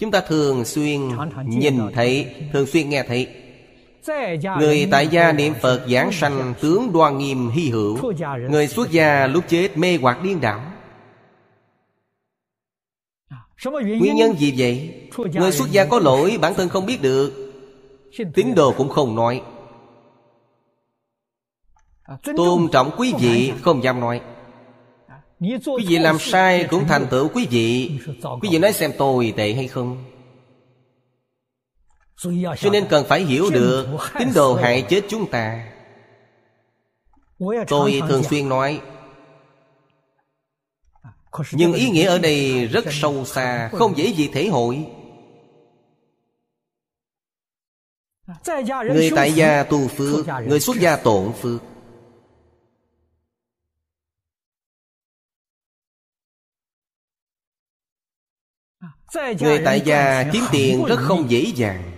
Chúng 0.00 0.10
ta 0.10 0.20
thường 0.20 0.64
xuyên 0.64 1.00
nhìn 1.44 1.80
thấy 1.94 2.34
Thường 2.52 2.66
xuyên 2.66 2.88
nghe 2.88 3.02
thấy 3.02 3.45
Người 4.58 4.88
tại 4.90 5.08
gia 5.08 5.32
niệm 5.32 5.54
Phật 5.62 5.86
giảng 5.88 6.12
sanh 6.12 6.54
Tướng 6.60 6.92
đoan 6.92 7.18
nghiêm 7.18 7.50
hy 7.50 7.70
hữu. 7.70 7.98
Người 8.50 8.68
xuất 8.68 8.90
gia 8.90 9.26
lúc 9.26 9.44
chết 9.48 9.78
mê 9.78 9.98
hoặc 10.02 10.22
điên 10.22 10.40
đảo. 10.40 10.60
Nguyên 13.98 14.16
nhân 14.16 14.36
gì 14.38 14.54
vậy? 14.56 14.94
Người 15.34 15.52
xuất 15.52 15.70
gia 15.70 15.84
có 15.84 15.98
lỗi 15.98 16.38
bản 16.40 16.54
thân 16.54 16.68
không 16.68 16.86
biết 16.86 17.02
được. 17.02 17.52
Tín 18.34 18.54
đồ 18.54 18.74
cũng 18.76 18.88
không 18.88 19.16
nói. 19.16 19.42
Tôn 22.36 22.68
trọng 22.72 22.90
quý 22.96 23.12
vị 23.20 23.52
không 23.62 23.82
dám 23.82 24.00
nói. 24.00 24.20
Quý 25.40 25.84
vị 25.88 25.98
làm 25.98 26.18
sai 26.18 26.66
cũng 26.70 26.84
thành 26.88 27.06
tựu 27.10 27.28
quý 27.28 27.46
vị. 27.50 27.90
Quý 28.42 28.48
vị 28.52 28.58
nói 28.58 28.72
xem 28.72 28.92
tôi 28.98 29.34
tệ 29.36 29.52
hay 29.52 29.68
không 29.68 30.04
Cho 32.16 32.70
nên 32.72 32.86
cần 32.90 33.06
phải 33.08 33.24
hiểu 33.24 33.50
được 33.50 33.86
Tín 34.18 34.28
đồ 34.34 34.54
hại 34.54 34.86
chết 34.88 35.04
chúng 35.08 35.30
ta. 35.30 35.72
Tôi 37.68 38.02
thường 38.08 38.22
xuyên 38.22 38.48
nói. 38.48 38.82
Nhưng 41.52 41.72
ý 41.72 41.90
nghĩa 41.90 42.06
ở 42.06 42.18
đây 42.18 42.66
rất 42.66 42.84
sâu 42.90 43.24
xa 43.24 43.70
Không 43.72 43.96
dễ 43.96 44.06
gì 44.06 44.28
thể 44.32 44.48
hội. 44.48 44.86
Người 48.92 49.10
tại 49.16 49.32
gia 49.32 49.62
tu 49.62 49.88
phước 49.88 50.26
Người 50.46 50.60
xuất 50.60 50.76
gia 50.76 50.96
tổn 50.96 51.32
phước. 51.32 51.62
Người 59.40 59.62
tại 59.64 59.80
gia 59.84 60.30
kiếm 60.32 60.44
tiền 60.52 60.84
rất 60.84 60.96
không 60.96 61.30
dễ 61.30 61.52
dàng 61.56 61.95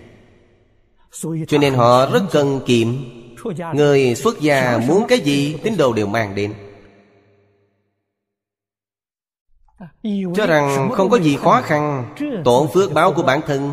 Cho 1.47 1.57
nên 1.57 1.73
họ 1.73 2.05
rất 2.05 2.23
cần 2.31 2.61
kiệm 2.65 2.87
Người 3.73 4.15
xuất 4.15 4.39
gia 4.39 4.77
muốn 4.87 5.05
cái 5.07 5.19
gì 5.19 5.55
Tín 5.63 5.77
đồ 5.77 5.93
đều 5.93 6.07
mang 6.07 6.35
đến. 6.35 6.53
Cho 10.35 10.45
rằng 10.45 10.91
không 10.93 11.09
có 11.09 11.19
gì 11.19 11.37
khó 11.37 11.61
khăn 11.61 12.15
Tổn 12.45 12.67
phước 12.73 12.93
báo 12.93 13.13
của 13.13 13.23
bản 13.23 13.41
thân. 13.47 13.71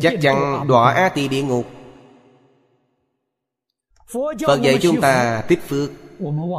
Chắc 0.00 0.14
chắn 0.22 0.66
đọa 0.68 0.92
A 0.92 1.08
tỳ 1.08 1.28
địa 1.28 1.42
ngục. 1.42 1.66
Phật 4.46 4.62
dạy 4.62 4.78
chúng 4.82 5.00
ta 5.00 5.42
tích 5.48 5.60
phước. 5.68 5.90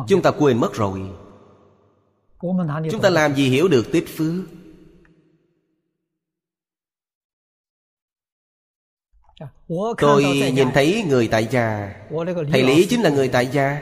Chúng 0.08 0.22
ta 0.22 0.32
quên 0.32 0.60
mất 0.60 0.74
rồi. 0.74 1.02
Chúng 2.92 3.02
ta 3.02 3.10
làm 3.10 3.36
gì 3.36 3.50
hiểu 3.50 3.68
được 3.68 3.92
tích 3.92 4.18
phước 4.18 4.61
Tôi 9.98 10.52
nhìn 10.54 10.68
thấy 10.74 11.04
người 11.10 11.28
tại 11.28 11.48
gia. 11.52 11.94
Thầy 12.52 12.64
Lý 12.64 12.86
chính 12.86 13.02
là 13.02 13.10
người 13.10 13.28
tại 13.28 13.48
gia. 13.48 13.82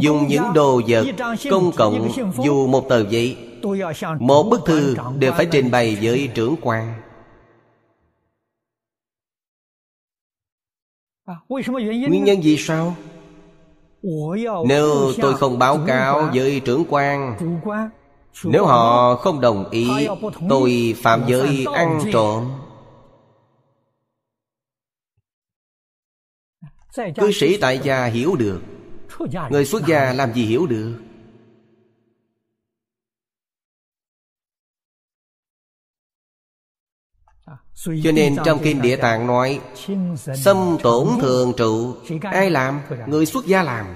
Dùng 0.00 0.26
những 0.28 0.42
đồ 0.54 0.80
vật 0.88 1.06
công 1.50 1.72
cộng 1.72 2.08
Dù 2.44 2.66
một 2.66 2.88
tờ 2.88 3.08
giấy 3.08 3.36
Một 4.20 4.42
bức 4.42 4.60
thư 4.66 4.96
đều 5.18 5.32
phải 5.32 5.46
trình 5.50 5.70
bày 5.70 5.98
với 6.02 6.30
trưởng 6.34 6.56
quan. 6.62 6.94
Nguyên 12.08 12.24
nhân 12.24 12.40
vì 12.42 12.56
sao? 12.58 12.96
Nếu 14.66 15.12
tôi 15.22 15.34
không 15.34 15.58
báo 15.58 15.78
cáo 15.86 16.30
với 16.34 16.60
trưởng 16.60 16.84
quan 16.88 17.36
Nếu 18.44 18.66
họ 18.66 19.14
không 19.16 19.40
đồng 19.40 19.70
ý 19.70 19.88
Tôi 20.48 20.94
phạm 21.02 21.22
giới 21.26 21.66
ăn 21.74 22.00
trộm 22.12 22.50
Cư 26.94 27.32
sĩ 27.32 27.56
tại 27.60 27.80
gia 27.82 28.04
hiểu 28.04 28.36
được. 28.36 28.60
Người 29.50 29.64
xuất 29.64 29.86
gia 29.86 30.12
làm 30.12 30.32
gì 30.32 30.44
hiểu 30.44 30.66
được? 30.66 30.94
Cho 38.02 38.12
nên 38.14 38.36
trong 38.44 38.58
Kinh 38.62 38.82
Địa 38.82 38.96
Tạng 38.96 39.26
nói 39.26 39.60
Xâm 40.16 40.78
tổn 40.82 41.08
thường 41.20 41.52
trụ 41.56 41.94
Ai 42.22 42.50
làm? 42.50 42.80
Người 43.06 43.26
xuất 43.26 43.46
gia 43.46 43.62
làm. 43.62 43.86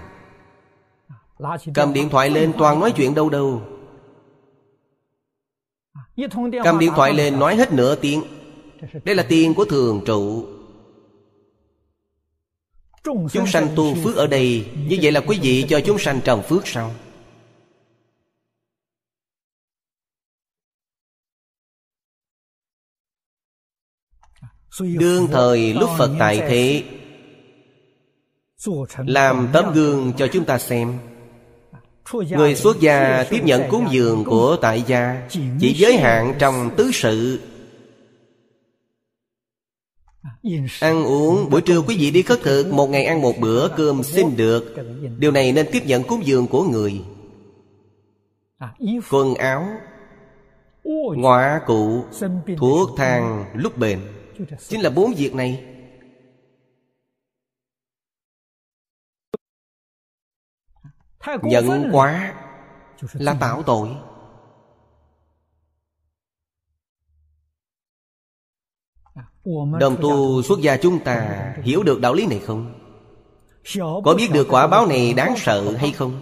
Cầm 1.75 1.93
điện 1.93 2.09
thoại 2.09 2.31
lên 2.31 2.53
toàn 2.59 2.81
nói 2.81 2.93
chuyện 2.97 3.15
đâu 3.15 3.31
đâu. 3.31 3.63
Cầm 6.65 6.79
điện 6.79 6.93
thoại 6.97 7.15
lên 7.15 7.39
nói 7.39 7.57
hết 7.57 7.73
nửa 7.73 7.95
tiếng. 7.95 8.23
Đây 9.05 9.15
là 9.15 9.23
tiền 9.29 9.55
của 9.55 9.65
thường 9.65 10.03
trụ 10.07 10.47
Chúng 13.05 13.47
sanh 13.47 13.69
tu 13.77 13.95
phước 13.95 14.17
ở 14.17 14.27
đây, 14.27 14.67
Như 14.89 14.99
vậy 15.03 15.13
là 15.13 15.21
quý 15.21 15.39
vị 15.43 15.67
cho 15.69 15.81
chúng 15.87 15.99
sanh 15.99 16.21
trồng 16.25 16.43
phước 16.43 16.67
sao? 16.67 16.95
Đương 24.81 25.29
thời 25.33 25.75
lúc 25.75 25.91
Phật 25.99 26.11
tại 26.19 26.39
thế, 26.39 26.85
Làm 28.97 29.49
tấm 29.53 29.73
gương 29.75 30.13
cho 30.19 30.29
chúng 30.33 30.45
ta 30.45 30.59
xem. 30.59 30.99
Người 32.13 32.55
xuất 32.55 32.81
gia 32.81 33.25
tiếp 33.31 33.41
nhận 33.45 33.63
cúng 33.71 33.87
dường 33.91 34.25
của 34.25 34.57
tại 34.61 34.85
gia, 34.87 35.29
Chỉ 35.61 35.75
giới 35.75 35.97
hạn 35.97 36.35
trong 36.39 36.71
tứ 36.77 36.91
sự. 36.95 37.41
Ăn 40.81 41.05
uống, 41.05 41.51
Buổi 41.51 41.61
trưa 41.61 41.83
quý 41.83 41.97
vị 41.99 42.11
đi 42.11 42.23
khất 42.23 42.41
thực, 42.43 42.73
Một 42.73 42.87
ngày 42.87 43.05
ăn 43.05 43.23
một 43.23 43.35
bữa 43.41 43.69
cơm 43.77 44.03
xin 44.03 44.37
được. 44.37 44.75
Điều 45.19 45.31
này 45.31 45.53
nên 45.53 45.67
tiếp 45.73 45.83
nhận 45.87 46.03
cúng 46.03 46.27
dường 46.27 46.47
của 46.47 46.65
người. 46.65 47.05
Quần 49.11 49.35
áo, 49.35 49.67
Ngọa 51.17 51.61
cụ, 51.67 52.05
Thuốc 52.59 52.91
thang, 52.97 53.45
lúc 53.55 53.79
bệnh 53.79 53.99
Chính 54.69 54.81
là 54.81 54.91
bốn 54.91 55.15
việc 55.15 55.35
này. 55.35 55.65
Nhận 61.43 61.89
quá 61.93 62.35
Là 63.13 63.35
tạo 63.41 63.63
tội. 63.63 63.89
Đồng 69.81 69.97
tu 70.03 70.43
xuất 70.43 70.61
gia 70.61 70.77
chúng 70.77 71.05
ta 71.05 71.55
Hiểu 71.63 71.83
được 71.83 72.01
đạo 72.01 72.15
lý 72.15 72.27
này 72.27 72.39
không? 72.39 72.75
Có 74.05 74.15
biết 74.17 74.29
được 74.33 74.47
quả 74.51 74.67
báo 74.67 74.87
này 74.87 75.15
đáng 75.15 75.35
sợ 75.37 75.77
hay 75.77 75.93
không? 75.93 76.21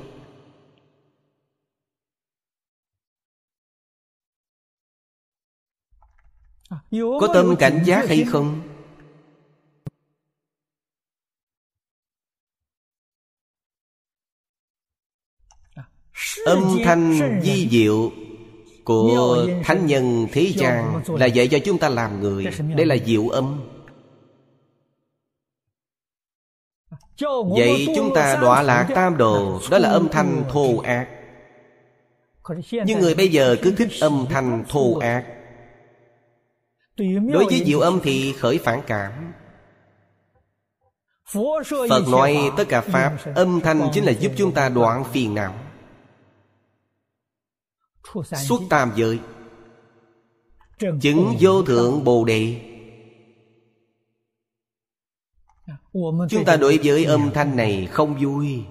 Có 7.21 7.29
tâm 7.35 7.57
cảnh 7.59 7.83
giác 7.87 8.09
hay 8.09 8.25
không? 8.25 8.61
Âm 16.45 16.79
thanh 16.85 17.41
di 17.43 17.69
diệu 17.71 18.13
của 18.85 19.47
Thánh 19.65 19.87
Nhân 19.87 20.27
Thế 20.33 20.53
gian 20.57 21.03
Là 21.09 21.27
dạy 21.27 21.49
cho 21.49 21.59
chúng 21.59 21.79
ta 21.79 21.89
làm 21.89 22.21
người. 22.21 22.47
Đây 22.77 22.87
là 22.87 22.97
diệu 23.07 23.29
âm. 23.29 23.61
Vậy 27.57 27.89
chúng 27.97 28.15
ta 28.15 28.37
đọa 28.41 28.63
lạc 28.63 28.89
tam 28.95 29.17
đồ 29.17 29.61
Đó 29.71 29.79
là 29.79 29.89
âm 29.89 30.09
thanh 30.09 30.45
thô 30.53 30.79
ác. 30.79 31.09
Nhưng 32.87 33.01
người 33.01 33.15
bây 33.15 33.29
giờ 33.29 33.57
cứ 33.63 33.71
thích 33.71 33.89
âm 34.01 34.27
thanh 34.31 34.65
thô 34.69 34.99
ác. 34.99 35.25
Đối 37.33 37.45
với 37.45 37.63
diệu 37.67 37.81
âm 37.81 38.01
thì 38.03 38.33
khởi 38.33 38.59
phản 38.59 38.81
cảm. 38.87 39.33
Phật 41.89 42.09
nói 42.09 42.51
tất 42.57 42.65
cả 42.69 42.81
Pháp 42.81 43.17
Âm 43.35 43.61
thanh 43.61 43.89
chính 43.93 44.05
là 44.05 44.13
giúp 44.13 44.33
chúng 44.37 44.53
ta 44.53 44.69
đoạn 44.69 45.05
phiền 45.05 45.35
não 45.35 45.55
Xuất 48.49 48.61
tam 48.71 48.93
giới. 48.97 49.19
Chứng 51.01 51.37
vô 51.41 51.63
thượng 51.63 52.05
Bồ 52.05 52.25
Đề. 52.25 52.61
Chúng 56.31 56.45
ta 56.47 56.57
đối 56.57 56.79
với 56.85 57.05
âm 57.05 57.31
thanh 57.35 57.57
này 57.57 57.87
không 57.87 58.17
vui. 58.23 58.65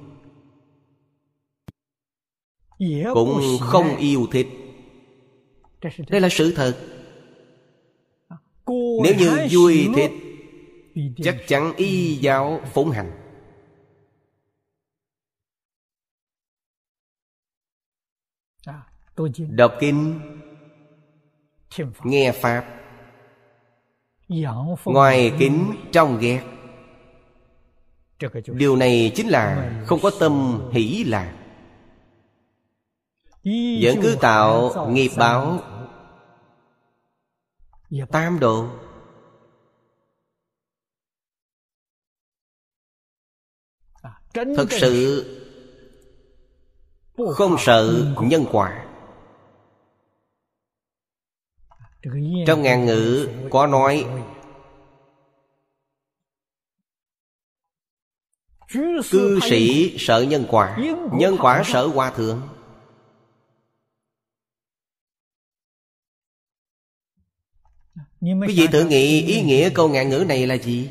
Cũng 3.13 3.41
không 3.61 3.97
yêu 3.97 4.27
thích. 4.31 4.47
Đây 6.09 6.21
là 6.21 6.29
sự 6.31 6.53
thật. 6.55 6.77
Nếu 9.03 9.15
như 9.17 9.47
vui 9.51 9.87
thích 9.95 10.11
Chắc 11.23 11.37
chắn 11.47 11.73
y 11.75 12.15
giáo 12.15 12.61
phụng 12.73 12.91
hành 12.91 13.11
Đọc 19.49 19.73
kinh 19.79 20.19
Nghe 22.03 22.31
Pháp. 22.31 22.65
Ngoài 24.85 25.33
kính 25.39 25.75
trong 25.91 26.19
ghét. 26.19 26.41
Điều 28.45 28.75
này 28.75 29.11
chính 29.15 29.27
là 29.27 29.71
không 29.85 29.99
có 30.03 30.11
tâm 30.19 30.61
hỷ 30.71 31.03
lạc 31.07 31.35
Vẫn 33.81 33.95
cứ 34.01 34.17
tạo 34.21 34.87
nghiệp 34.89 35.11
báo. 35.17 35.59
Tam 38.11 38.39
độ. 38.39 38.69
Thật 44.33 44.67
sự 44.69 45.25
Không 47.17 47.55
sợ 47.59 48.13
nhân 48.21 48.45
quả 48.51 48.88
Trong 52.47 52.61
ngàn 52.61 52.85
ngữ 52.85 53.29
có 53.51 53.67
nói, 53.67 54.05
Cư 59.11 59.39
sĩ 59.49 59.95
sợ 59.99 60.21
nhân 60.21 60.45
quả 60.49 60.77
Nhân 61.13 61.37
quả 61.39 61.63
sợ 61.65 61.87
hòa 61.87 62.11
thượng 62.11 62.41
Quý 68.21 68.55
vị 68.55 68.67
thử 68.71 68.85
nghĩ 68.85 69.25
ý 69.25 69.41
nghĩa 69.41 69.69
câu 69.69 69.89
ngạn 69.89 70.09
ngữ 70.09 70.25
này 70.27 70.47
là 70.47 70.57
gì? 70.57 70.89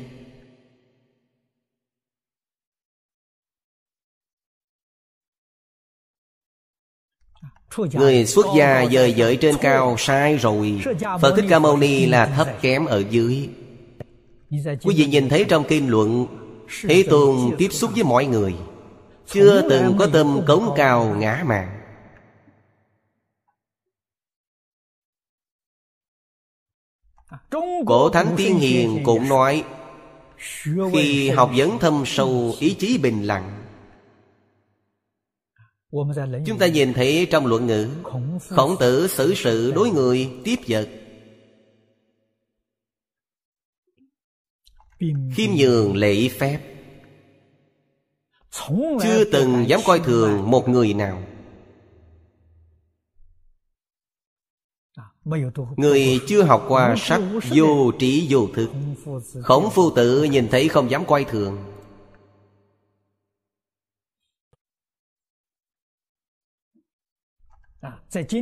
Người 7.77 8.25
xuất 8.25 8.45
gia 8.57 8.85
dời 8.85 9.13
dợi 9.17 9.37
trên 9.37 9.55
cao 9.61 9.95
sai 9.97 10.37
rồi. 10.37 10.81
Phật 11.21 11.33
Thích 11.35 11.45
Ca 11.49 11.59
Mâu 11.59 11.77
Ni 11.77 12.05
là 12.05 12.25
thấp 12.25 12.47
kém 12.61 12.85
ở 12.85 13.03
dưới. 13.09 13.49
Quý 14.83 14.95
vị 14.95 15.05
nhìn 15.05 15.29
thấy 15.29 15.45
trong 15.49 15.63
kinh 15.67 15.89
luận 15.89 16.27
Thế 16.81 17.03
Tôn 17.09 17.55
tiếp 17.57 17.67
xúc 17.71 17.91
với 17.93 18.03
mọi 18.03 18.25
người. 18.25 18.55
Chưa 19.31 19.69
từng 19.69 19.95
có 19.99 20.07
tâm 20.13 20.41
cống 20.47 20.73
cao 20.77 21.15
ngã 21.19 21.43
mạn 21.45 21.79
Cổ 27.85 28.09
Thánh 28.09 28.33
Tiên 28.37 28.57
Hiền 28.57 29.03
cũng 29.03 29.29
nói 29.29 29.63
Khi 30.93 31.29
học 31.29 31.51
vấn 31.55 31.79
thâm 31.79 32.03
sâu 32.05 32.55
ý 32.59 32.73
chí 32.73 32.97
bình 32.97 33.23
lặng 33.23 33.68
Chúng 36.45 36.57
ta 36.59 36.67
nhìn 36.67 36.93
thấy 36.93 37.27
trong 37.31 37.45
luận 37.45 37.67
ngữ 37.67 37.89
Khổng 38.49 38.75
tử 38.79 39.07
xử 39.07 39.33
sự 39.35 39.71
đối 39.71 39.89
người 39.89 40.29
tiếp 40.43 40.55
vật. 40.67 40.89
Khiêm 45.35 45.49
nhường 45.57 45.95
lễ 45.95 46.29
phép. 46.29 46.59
Chưa 49.03 49.23
từng 49.31 49.65
dám 49.67 49.79
coi 49.85 49.99
thường 49.99 50.51
một 50.51 50.69
người 50.69 50.93
nào. 50.93 51.23
Người 55.77 56.19
chưa 56.27 56.43
học 56.43 56.65
qua 56.67 56.95
sách 56.97 57.21
vô 57.49 57.91
trí 57.99 58.27
vô 58.29 58.47
thực 58.53 58.69
Khổng 59.43 59.69
phu 59.71 59.91
tử 59.95 60.23
nhìn 60.23 60.47
thấy 60.47 60.67
không 60.69 60.89
dám 60.91 61.05
quay 61.05 61.23
thường 61.23 61.68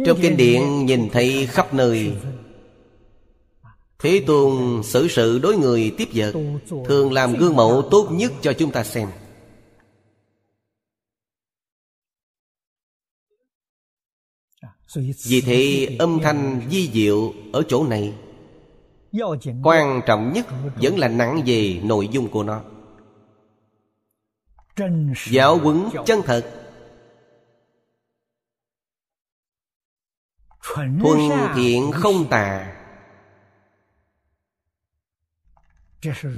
Trong 0.06 0.18
kinh 0.22 0.38
điển 0.38 0.86
nhìn 0.86 1.10
thấy 1.10 1.48
khắp 1.48 1.74
nơi 1.74 2.16
Thế 4.00 4.24
Tôn 4.28 4.84
xử 4.84 5.08
sự 5.08 5.40
đối 5.40 5.58
người 5.58 5.96
tiếp 5.98 6.08
vật 6.14 6.34
Thường 6.86 7.12
làm 7.12 7.34
gương 7.34 7.56
mẫu 7.56 7.88
tốt 7.92 8.08
nhất 8.12 8.32
cho 8.42 8.54
chúng 8.54 8.72
ta 8.72 8.84
xem. 8.84 9.10
Vì 15.24 15.42
thế 15.42 15.88
âm 16.00 16.20
thanh 16.24 16.62
di 16.72 16.90
diệu 16.94 17.34
ở 17.54 17.64
chỗ 17.68 17.88
này 17.88 18.14
Quan 19.64 20.02
trọng 20.06 20.34
nhất 20.34 20.46
vẫn 20.82 20.98
là 20.98 21.08
nặng 21.08 21.42
về 21.46 21.80
nội 21.84 22.08
dung 22.08 22.30
của 22.30 22.44
nó. 22.44 22.62
Giáo 25.32 25.58
huấn 25.58 25.86
chân 26.06 26.22
thật 26.26 26.67
Thuần 30.74 31.00
thiện 31.56 31.92
không 31.94 32.28
tà. 32.30 32.74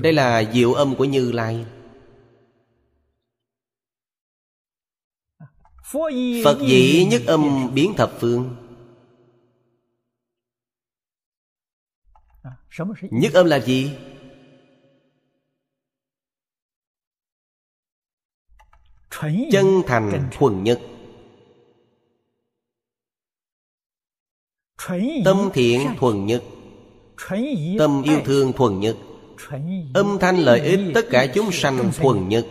Đây 0.02 0.14
là 0.14 0.44
diệu 0.54 0.74
âm 0.74 0.96
của 0.96 1.06
Như 1.06 1.32
Lai. 1.32 1.66
Phật 6.44 6.60
dĩ 6.62 7.08
nhất 7.12 7.22
âm 7.28 7.74
biến 7.74 7.94
thập 7.98 8.12
phương. 8.20 8.56
Nhất 13.02 13.34
âm 13.34 13.46
là 13.46 13.60
gì? 13.60 13.98
Chân 19.52 19.82
thành 19.88 20.30
thuần 20.32 20.64
nhất 20.64 20.80
Tâm 25.26 25.50
thiện 25.54 25.96
thuần 26.00 26.26
nhất。Tâm 26.26 28.02
yêu 28.04 28.20
thương 28.26 28.54
thuần 28.54 28.80
nhất。Âm 28.80 30.18
thanh 30.20 30.38
lợi 30.38 30.60
ích 30.60 30.80
tất 30.94 31.06
cả 31.10 31.28
chúng 31.34 31.52
sanh 31.52 31.92
thuần 31.98 32.30
nhất. 32.30 32.46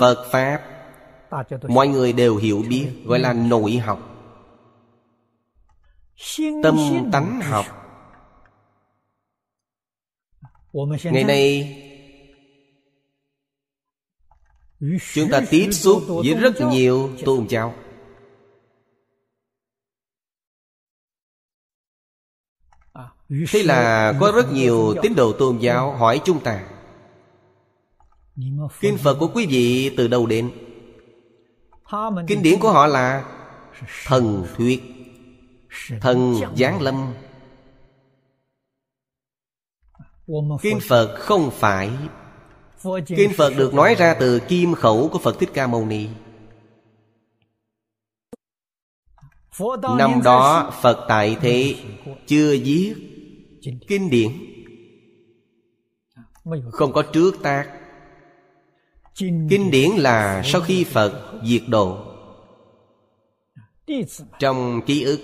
Phật 0.01 0.29
Pháp. 0.31 0.63
Mọi 1.69 1.89
người 1.89 2.13
đều 2.13 2.37
hiểu 2.37 2.65
biết 2.69 2.89
Gọi 3.05 3.19
là 3.19 3.33
nội 3.33 3.77
học 3.77 4.16
Tâm 6.63 6.77
tánh 7.13 7.41
học. 7.41 7.67
Ngày 11.05 11.25
nay 11.25 11.73
Chúng 15.15 15.31
ta 15.31 15.41
tiếp 15.51 15.69
xúc 15.73 16.03
với 16.09 16.35
rất 16.35 16.55
nhiều 16.71 17.11
tôn 17.25 17.47
giáo. 17.49 17.75
Thế 23.29 23.63
là 23.63 24.13
có 24.21 24.33
rất 24.33 24.53
nhiều 24.53 24.95
tín 25.03 25.15
đồ 25.15 25.33
tôn 25.33 25.59
giáo 25.59 25.97
hỏi 25.97 26.21
chúng 26.25 26.41
ta 26.41 26.69
Kinh 28.81 28.99
Phật 28.99 29.17
của 29.21 29.31
quý 29.35 29.47
vị 29.47 29.95
từ 29.97 30.09
đâu 30.09 30.27
đến? 30.27 30.51
Kinh 32.27 32.43
điển 32.43 32.61
của 32.61 32.73
họ 32.73 32.87
là 32.87 33.25
Thần 34.07 34.47
thuyết 34.57 34.96
Thần 36.01 36.35
giáng 36.57 36.83
lâm. 36.83 37.15
Kinh 40.63 40.79
Phật 40.89 41.17
không 41.19 41.51
phải. 41.51 41.91
Kinh 43.07 43.33
Phật 43.37 43.53
được 43.57 43.75
nói 43.75 43.95
ra 43.95 44.17
từ 44.21 44.39
kim 44.39 44.75
khẩu 44.75 45.09
của 45.13 45.19
Phật 45.19 45.37
Thích 45.41 45.51
Ca 45.55 45.67
Mâu 45.67 45.87
Ni. 45.87 46.09
Năm 49.99 50.23
đó 50.25 50.73
Phật 50.83 51.05
tại 51.09 51.37
thế 51.41 51.75
Chưa 52.27 52.57
viết 52.65 52.95
Kinh 53.89 54.11
điển. 54.11 54.33
Không 56.73 56.93
có 56.93 57.03
trước 57.03 57.35
tác. 57.43 57.81
Kinh 59.15 59.71
điển 59.71 59.91
là 59.91 60.43
sau 60.45 60.61
khi 60.61 60.85
Phật 60.85 61.41
diệt 61.45 61.63
độ. 61.69 61.99
Trong 64.39 64.81
ký 64.87 65.03
ức 65.03 65.21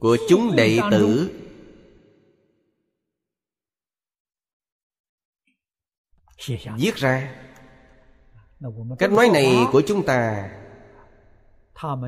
Của 0.00 0.16
chúng 0.28 0.56
đệ 0.56 0.78
tử. 0.90 1.30
Viết 6.78 6.94
ra. 6.96 7.34
Cách 8.98 9.12
nói 9.12 9.28
này 9.28 9.56
của 9.72 9.82
chúng 9.86 10.06
ta, 10.06 10.50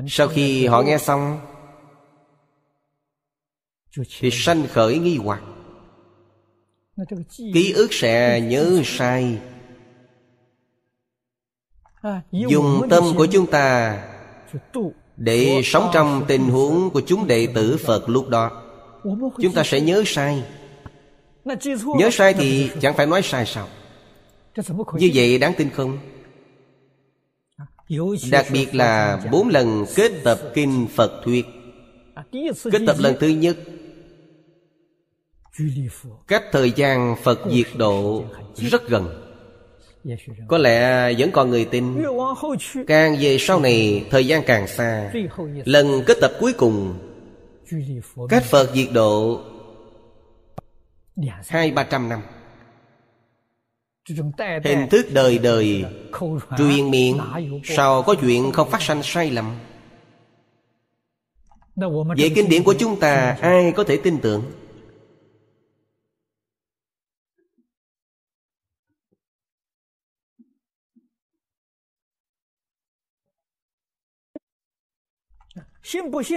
Sau 0.07 0.27
khi 0.27 0.65
họ 0.65 0.81
nghe 0.81 0.97
xong, 0.97 1.39
Thì 4.19 4.29
sanh 4.31 4.67
khởi 4.67 4.99
nghi 4.99 5.17
hoặc. 5.17 5.43
Ký 7.53 7.73
ức 7.75 7.87
sẽ 7.91 8.41
nhớ 8.41 8.81
sai. 8.85 9.41
Dùng 12.31 12.87
tâm 12.89 13.03
của 13.17 13.27
chúng 13.31 13.51
ta 13.51 13.97
để 15.19 15.61
sống 15.63 15.89
trong 15.93 16.25
tình 16.27 16.49
huống 16.49 16.89
của 16.89 17.01
chúng 17.01 17.27
đệ 17.27 17.47
tử 17.47 17.77
phật 17.77 18.09
lúc 18.09 18.29
đó 18.29 18.51
chúng 19.41 19.53
ta 19.53 19.63
sẽ 19.63 19.81
nhớ 19.81 20.03
sai 20.05 20.43
nhớ 21.97 22.09
sai 22.11 22.33
thì 22.33 22.69
chẳng 22.81 22.93
phải 22.97 23.05
nói 23.05 23.21
sai 23.21 23.45
sao 23.45 23.67
như 24.97 25.11
vậy 25.13 25.37
đáng 25.37 25.53
tin 25.57 25.69
không 25.69 25.97
Đặc 28.31 28.45
biệt 28.51 28.75
là 28.75 29.21
bốn 29.31 29.47
lần 29.47 29.85
kết 29.95 30.11
tập 30.23 30.39
Kinh 30.53 30.87
Phật 30.95 31.21
Thuyết 31.25 31.45
Kết 32.71 32.81
tập 32.87 32.95
lần 32.99 33.15
thứ 33.19 33.27
nhất 33.27 33.57
Cách 36.27 36.43
thời 36.51 36.71
gian 36.71 37.15
Phật 37.23 37.39
diệt 37.51 37.67
độ 37.77 38.23
rất 38.55 38.89
gần 38.89 39.28
có 40.47 40.57
lẽ 40.57 41.13
vẫn 41.17 41.31
còn 41.31 41.49
người 41.49 41.65
tin. 41.65 42.03
Càng 42.87 43.15
về 43.19 43.37
sau 43.39 43.59
này, 43.59 44.05
thời 44.09 44.27
gian 44.27 44.43
càng 44.45 44.67
xa. 44.67 45.11
Lần 45.65 46.03
kết 46.05 46.17
tập 46.21 46.31
cuối 46.39 46.53
cùng 46.53 46.99
Cách 48.29 48.43
Phật 48.43 48.71
diệt 48.73 48.87
độ 48.93 49.41
Hai 51.47 51.71
ba 51.71 51.83
trăm 51.83 52.09
năm. 52.09 52.21
Hình 54.63 54.87
thức 54.91 55.05
đời 55.13 55.37
đời, 55.37 55.85
Truyền 56.57 56.91
miệng 56.91 57.19
Sao 57.63 58.03
có 58.03 58.15
chuyện 58.21 58.51
không 58.51 58.69
phát 58.69 58.81
sanh 58.81 59.03
sai 59.03 59.31
lầm. 59.31 59.55
Vậy 62.17 62.31
kinh 62.35 62.49
điển 62.49 62.63
của 62.63 62.73
chúng 62.79 62.99
ta, 62.99 63.37
Ai 63.41 63.73
có 63.75 63.83
thể 63.83 63.97
tin 63.97 64.17
tưởng? 64.21 64.43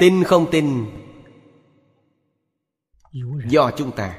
Tin 0.01 0.25
không 0.25 0.47
tin? 0.51 0.87
Do 3.49 3.71
chúng 3.77 3.93
ta. 3.93 4.19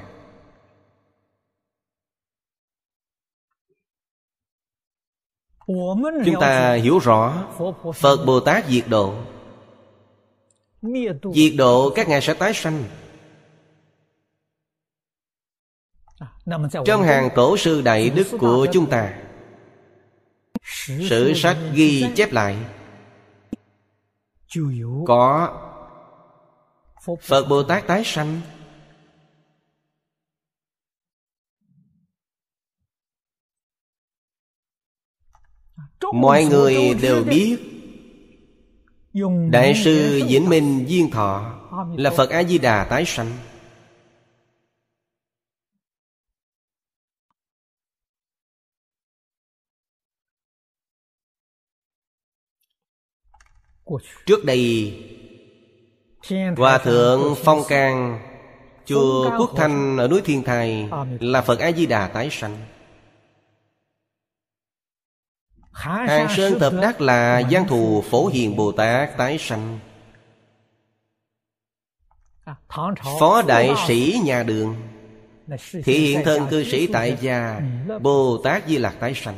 Chúng 6.24 6.40
ta 6.40 6.74
hiểu 6.74 6.98
rõ 6.98 7.46
Phật 7.94 8.24
Bồ 8.26 8.40
Tát 8.40 8.64
diệt 8.68 8.84
độ. 8.88 9.14
Diệt 11.34 11.52
độ 11.56 11.92
các 11.94 12.08
ngài 12.08 12.20
sẽ 12.20 12.34
tái 12.34 12.54
sanh. 12.54 12.84
Trong 16.84 17.02
hàng 17.02 17.28
tổ 17.34 17.56
sư 17.56 17.82
đại 17.82 18.10
đức 18.10 18.26
của 18.40 18.66
chúng 18.72 18.90
ta 18.90 19.20
Sử 20.86 21.32
sách 21.34 21.56
ghi 21.74 22.06
chép 22.16 22.32
lại 22.32 22.56
Có 25.06 25.60
Phật 27.22 27.46
Bồ 27.48 27.62
Tát 27.62 27.86
tái 27.86 28.02
sanh. 28.04 28.40
Mọi 36.12 36.44
người 36.44 36.94
đều 37.02 37.24
biết 37.24 37.58
Đại 39.50 39.74
sư 39.84 40.22
Vĩnh 40.28 40.48
Minh 40.48 40.84
Duyên 40.88 41.10
Thọ 41.10 41.60
Là 41.96 42.10
Phật. 42.10 42.30
A-di-đà 42.30 42.84
tái 42.84 43.04
sanh 43.06 43.32
Trước 54.26 54.44
đây, 54.44 54.94
Hòa 56.56 56.78
thượng 56.78 57.34
Phong 57.44 57.62
Cang 57.68 58.20
Chùa 58.84 59.38
Quốc 59.38 59.50
Thanh 59.56 59.96
ở 59.96 60.08
núi 60.08 60.20
Thiên 60.24 60.42
Thai 60.42 60.88
Là 61.20 61.42
Phật 61.42 61.58
A-di-đà 61.58 62.08
tái 62.08 62.28
sanh. 62.30 62.56
Hàng 65.72 66.26
Sơn 66.36 66.58
thập 66.58 66.72
Đắc 66.82 67.00
là 67.00 67.42
Giang 67.50 67.68
Thù 67.68 68.04
Phổ 68.10 68.26
Hiền 68.26 68.56
Bồ 68.56 68.72
Tát 68.72 69.16
tái 69.16 69.38
sanh. 69.38 69.78
Phó 73.20 73.42
Đại 73.42 73.74
Sĩ 73.88 74.20
Nhà 74.24 74.42
Đường, 74.42 74.76
Thị 75.84 76.06
hiện 76.06 76.20
thân 76.24 76.46
cư 76.50 76.64
sĩ 76.64 76.86
tại 76.86 77.16
gia, 77.20 77.60
Bồ 78.02 78.38
Tát 78.44 78.66
Di 78.66 78.78
Lạc 78.78 78.94
tái 79.00 79.14
sanh. 79.14 79.36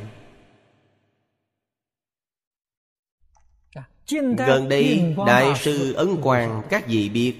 Gần 4.37 4.69
đây 4.69 5.15
Đại 5.27 5.53
sư 5.55 5.93
Ấn 5.93 6.21
Quang 6.21 6.63
các 6.69 6.87
vị 6.87 7.09
biết. 7.09 7.35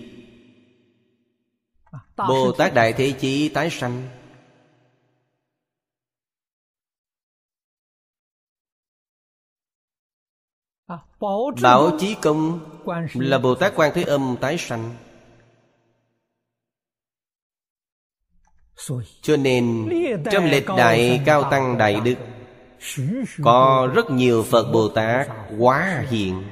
Bồ 2.17 2.51
Tát 2.51 2.73
Đại 2.73 2.93
Thế 2.93 3.13
Chí 3.19 3.49
tái 3.49 3.69
sanh. 3.69 4.09
Bảo 11.61 11.97
Chí 11.99 12.15
Công 12.21 12.59
là 13.13 13.39
Bồ 13.39 13.55
Tát 13.55 13.73
Quan 13.75 13.91
Thế 13.93 14.03
Âm 14.03 14.35
tái 14.41 14.57
sanh. 14.57 14.95
Cho 19.21 19.37
nên 19.37 19.89
trong 20.31 20.45
lịch 20.45 20.65
đại 20.77 21.21
Cao 21.25 21.51
Tăng 21.51 21.77
Đại 21.77 21.99
Đức 21.99 22.15
Có 23.43 23.91
rất 23.95 24.11
nhiều 24.11 24.43
Phật 24.43 24.71
Bồ 24.71 24.89
Tát 24.89 25.27
quá 25.57 26.05
hiện 26.09 26.43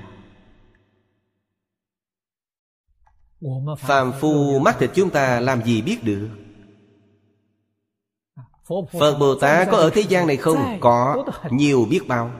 Phàm 3.79 4.11
phu 4.21 4.59
mắt 4.59 4.75
thịt 4.79 4.89
chúng 4.95 5.09
ta 5.09 5.39
làm 5.39 5.63
gì 5.63 5.81
biết 5.81 6.03
được? 6.03 6.29
Phật 8.91 9.17
Bồ 9.19 9.35
Tát 9.35 9.67
có 9.71 9.77
ở 9.77 9.89
thế 9.89 10.01
gian 10.01 10.27
này 10.27 10.37
không? 10.37 10.77
Có, 10.81 11.25
nhiều 11.51 11.85
biết 11.89 12.01
bao. 12.07 12.31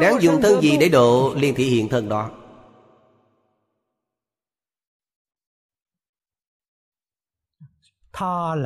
Đáng 0.00 0.22
dùng 0.22 0.42
thân 0.42 0.60
gì 0.60 0.76
để 0.80 0.88
độ 0.88 1.34
liền 1.36 1.54
thị 1.54 1.64
hiện 1.64 1.88
thân 1.88 2.08
đó? 2.08 2.30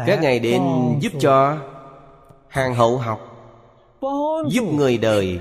Các 0.06 0.18
ngài 0.22 0.38
đến 0.38 0.62
giúp 1.00 1.12
cho 1.20 1.58
hàng 2.48 2.74
hậu 2.74 2.98
học 2.98 3.20
Giúp 4.50 4.64
người 4.72 4.98
đời 4.98 5.40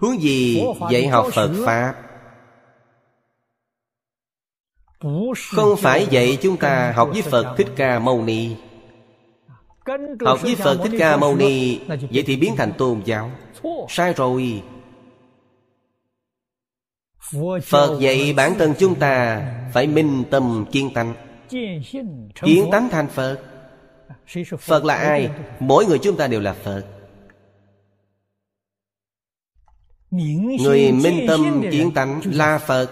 Hướng 0.00 0.20
gì 0.20 0.62
dạy 0.90 1.06
học 1.06 1.26
Phật 1.32 1.50
Pháp? 1.64 1.94
Không 5.50 5.76
phải 5.78 6.06
dạy 6.10 6.38
chúng 6.42 6.56
ta 6.56 6.92
học 6.96 7.08
với 7.12 7.22
Phật 7.22 7.54
Thích 7.56 7.68
Ca 7.76 7.98
Mâu 7.98 8.22
Ni. 8.22 8.56
Học 10.24 10.42
với 10.42 10.54
Phật 10.54 10.78
Thích 10.84 10.92
Ca 10.98 11.16
Mâu 11.16 11.36
Ni 11.36 11.78
Vậy 11.88 12.24
thì 12.26 12.36
biến 12.36 12.56
thành 12.56 12.72
tôn 12.78 13.02
giáo. 13.04 13.30
Sai 13.88 14.12
rồi. 14.12 14.62
Phật 17.62 17.98
dạy 18.00 18.34
bản 18.36 18.54
thân 18.58 18.74
chúng 18.78 18.94
ta 18.94 19.46
Phải 19.72 19.86
minh 19.86 20.24
tâm 20.30 20.66
kiên 20.72 20.94
tánh. 20.94 21.14
Kiến 22.34 22.68
tánh 22.72 22.88
thành 22.88 23.08
Phật. 23.08 23.38
Phật 24.58 24.84
là 24.84 24.94
ai? 24.94 25.30
Mỗi 25.60 25.86
người 25.86 25.98
chúng 25.98 26.16
ta 26.16 26.26
đều 26.26 26.40
là 26.40 26.52
Phật 26.52 26.95
Người 30.62 30.92
minh 30.92 31.24
tâm 31.28 31.62
kiến 31.72 31.90
tánh 31.94 32.20
là 32.24 32.58
Phật. 32.58 32.90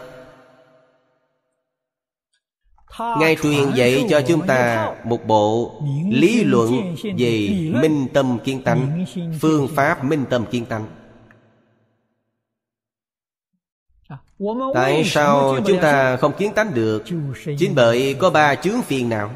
Ngài 2.98 3.36
truyền 3.42 3.70
dạy 3.74 4.06
cho 4.10 4.20
chúng 4.28 4.46
ta 4.46 4.94
một 5.04 5.26
bộ 5.26 5.80
lý 6.10 6.44
luận 6.44 6.96
về 7.16 7.48
minh 7.82 8.06
tâm 8.12 8.38
kiên 8.44 8.62
tánh 8.62 9.04
Phương 9.40 9.68
pháp 9.68 10.04
minh 10.04 10.24
tâm 10.30 10.44
kiên 10.50 10.66
tánh. 10.66 10.86
Tại 14.74 15.04
sao 15.04 15.56
chúng 15.66 15.78
ta 15.82 16.16
không 16.16 16.32
kiến 16.38 16.52
tánh 16.54 16.74
được? 16.74 17.04
Chính 17.58 17.74
bởi 17.74 18.14
có 18.14 18.30
ba 18.30 18.54
chướng 18.54 18.82
phiền 18.82 19.08
não. 19.08 19.30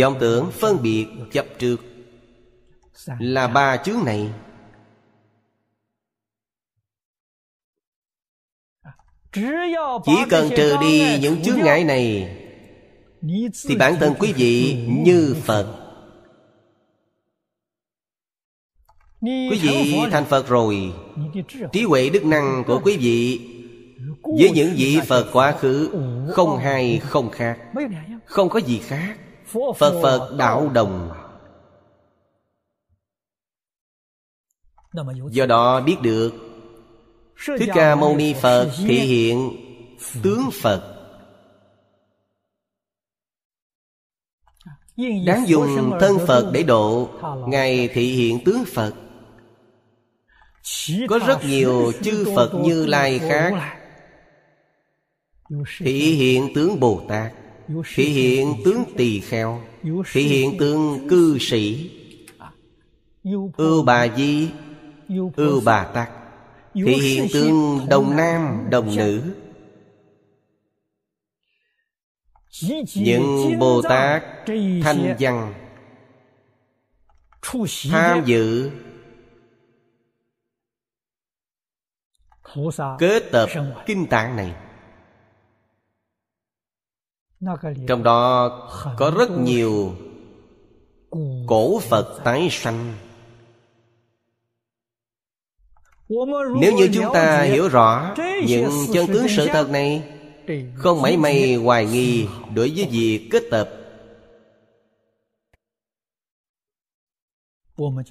Vọng 0.00 0.16
tưởng, 0.20 0.50
phân 0.50 0.82
biệt, 0.82 1.06
chấp 1.32 1.46
trước. 1.58 1.76
Là 3.18 3.46
ba 3.46 3.76
chướng 3.76 4.04
này 4.04 4.28
Chỉ 9.32 10.16
cần 10.30 10.50
trừ 10.56 10.76
đi 10.80 11.18
những 11.20 11.42
chướng 11.42 11.58
ngại 11.58 11.84
này 11.84 12.36
Thì 13.68 13.76
bản 13.78 13.94
thân 14.00 14.14
quý 14.18 14.32
vị 14.32 14.86
như 14.88 15.36
Phật. 15.44 15.78
Quý 19.20 19.58
vị 19.62 20.00
thành 20.10 20.24
Phật 20.24 20.48
rồi 20.48 20.92
Trí 21.72 21.82
huệ 21.82 22.08
đức 22.08 22.24
năng 22.24 22.64
của 22.66 22.80
quý 22.84 22.96
vị 22.96 23.40
Với 24.22 24.50
những 24.54 24.72
vị 24.76 25.00
Phật 25.06 25.26
quá 25.32 25.52
khứ 25.52 25.90
Không 26.30 26.58
hai 26.58 26.98
không 26.98 27.30
khác 27.30 27.58
Không 28.24 28.48
có 28.48 28.60
gì 28.60 28.78
khác. 28.78 29.16
Phật 29.78 30.00
Phật 30.02 30.34
đạo 30.38 30.68
đồng. 30.68 31.10
Do 35.30 35.46
đó 35.46 35.80
biết 35.80 35.96
được 36.02 36.51
Thích 37.46 37.70
Ca 37.74 37.94
Mâu 37.94 38.16
Ni 38.16 38.34
Phật 38.42 38.70
thể 38.86 38.94
hiện 38.94 39.50
tướng 40.22 40.50
Phật. 40.62 40.88
Đáng 45.26 45.44
dùng 45.48 45.92
thân 46.00 46.18
Phật 46.26 46.50
để 46.52 46.62
độ, 46.62 47.08
Ngài 47.48 47.88
thị 47.88 48.12
hiện 48.12 48.44
tướng 48.44 48.64
Phật. 48.64 48.94
Có 51.08 51.18
rất 51.26 51.44
nhiều 51.44 51.92
chư 52.02 52.24
Phật 52.36 52.54
như 52.54 52.86
Lai 52.86 53.18
khác 53.18 53.78
Thị 55.78 56.14
hiện 56.14 56.48
tướng 56.54 56.80
Bồ 56.80 57.02
Tát 57.08 57.32
Thị 57.94 58.04
hiện 58.04 58.54
tướng 58.64 58.84
Tỳ 58.96 59.20
Kheo 59.20 59.62
Thị 60.12 60.22
hiện 60.22 60.58
tướng 60.58 61.08
cư 61.08 61.38
sĩ. 61.40 61.90
Ưu 63.56 63.82
Bà 63.82 64.08
Di 64.16 64.48
Ưu 65.36 65.60
Bà 65.64 65.84
Tắc 65.84 66.21
Thị 66.74 66.94
hiện 66.94 67.28
tướng 67.32 67.80
đồng 67.88 68.16
nam 68.16 68.66
đồng 68.70 68.96
nữ. 68.96 69.34
Những 72.94 73.58
bồ 73.58 73.82
tát 73.82 74.22
thanh 74.82 75.16
văn 75.20 75.54
tham 77.90 78.24
dự 78.24 78.70
kết 82.98 83.22
tập 83.32 83.48
kinh 83.86 84.06
tạng 84.06 84.36
này. 84.36 84.54
Trong 87.88 88.02
đó 88.02 88.48
có 88.98 89.12
rất 89.18 89.30
nhiều 89.30 89.96
cổ 91.46 91.80
phật 91.80 92.20
tái 92.24 92.48
sanh 92.50 92.94
nếu 96.60 96.72
như 96.76 96.88
chúng 96.94 97.04
ta 97.14 97.42
hiểu 97.42 97.68
rõ 97.68 98.14
những 98.46 98.70
chân 98.92 99.06
tướng 99.06 99.26
sự 99.28 99.46
thật 99.46 99.70
này 99.70 100.02
không 100.74 101.02
mảy 101.02 101.16
may 101.16 101.54
hoài 101.54 101.86
nghi 101.86 102.26
đối 102.54 102.72
với 102.76 102.88
việc 102.90 103.28
kết 103.30 103.42
tập. 103.50 103.70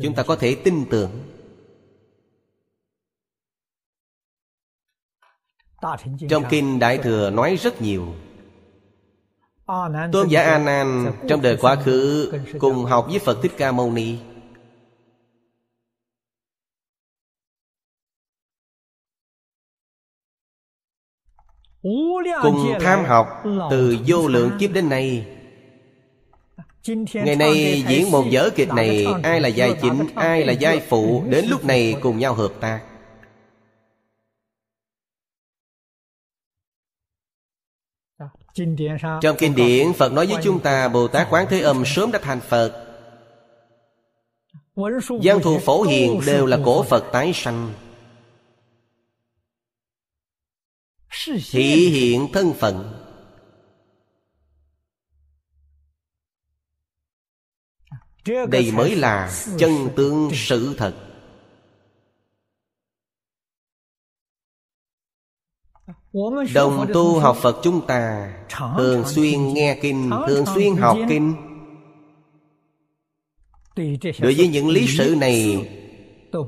Chúng 0.03 0.13
ta 0.15 0.23
có 0.23 0.35
thể 0.35 0.55
tin 0.55 0.85
tưởng. 0.89 1.11
Trong 6.29 6.43
kinh 6.49 6.79
đại 6.79 6.97
thừa 6.97 7.29
nói 7.29 7.55
rất 7.55 7.81
nhiều. 7.81 8.07
Tôn 10.11 10.27
giả 10.29 10.41
a 10.41 10.57
nan 10.57 11.11
trong 11.29 11.41
đời 11.41 11.57
quá 11.61 11.75
khứ 11.75 12.31
cùng 12.59 12.85
học 12.85 13.05
với 13.09 13.19
phật 13.19 13.37
thích 13.41 13.51
ca 13.57 13.71
mâu 13.71 13.91
ni 13.91 14.17
cùng 22.41 22.73
tham 22.79 23.05
học 23.05 23.43
từ 23.71 23.97
vô 24.07 24.27
lượng 24.27 24.51
kiếp 24.59 24.71
đến 24.73 24.89
nay. 24.89 25.25
Ngày 27.13 27.35
nay 27.35 27.83
diễn 27.87 28.11
một 28.11 28.23
vở 28.31 28.49
kịch 28.55 28.69
này 28.69 29.05
Ai 29.23 29.41
là 29.41 29.47
giai 29.47 29.73
chính, 29.81 30.07
ai 30.15 30.45
là 30.45 30.53
giai 30.53 30.79
phụ 30.79 31.23
Đến 31.29 31.45
lúc 31.45 31.65
này 31.65 31.95
cùng 32.01 32.19
nhau 32.19 32.33
hợp 32.33 32.51
tác. 32.59 32.79
Trong 39.21 39.35
kinh 39.39 39.55
điển 39.55 39.93
Phật 39.93 40.13
nói 40.13 40.25
với 40.25 40.37
chúng 40.43 40.59
ta 40.59 40.87
Bồ 40.87 41.07
Tát 41.07 41.27
Quán 41.29 41.45
Thế 41.49 41.61
Âm 41.61 41.83
sớm 41.85 42.11
đã 42.11 42.19
thành 42.21 42.39
Phật. 42.39 42.87
Giang 45.23 45.41
thù 45.41 45.59
phổ 45.59 45.81
hiền 45.81 46.21
đều 46.25 46.45
là 46.45 46.57
cổ 46.65 46.83
Phật 46.83 47.05
tái 47.11 47.31
sanh 47.33 47.73
Thị 51.25 51.89
hiện 51.89 52.27
thân 52.33 52.53
phận. 52.53 52.93
Đây 58.49 58.71
mới 58.71 58.95
là 58.95 59.31
chân 59.57 59.71
tướng 59.95 60.29
sự 60.33 60.75
thật. 60.77 60.95
Đồng 66.53 66.87
tu 66.93 67.19
học 67.19 67.37
Phật 67.41 67.59
chúng 67.63 67.87
ta 67.87 68.33
Thường 68.77 69.03
xuyên 69.07 69.53
nghe 69.53 69.79
kinh 69.81 70.09
Thường 70.27 70.45
xuyên 70.55 70.75
học 70.75 70.97
kinh. 71.09 71.33
Đối 74.19 74.33
với 74.33 74.47
những 74.47 74.69
lý 74.69 74.87
sự 74.97 75.15
này 75.19 75.69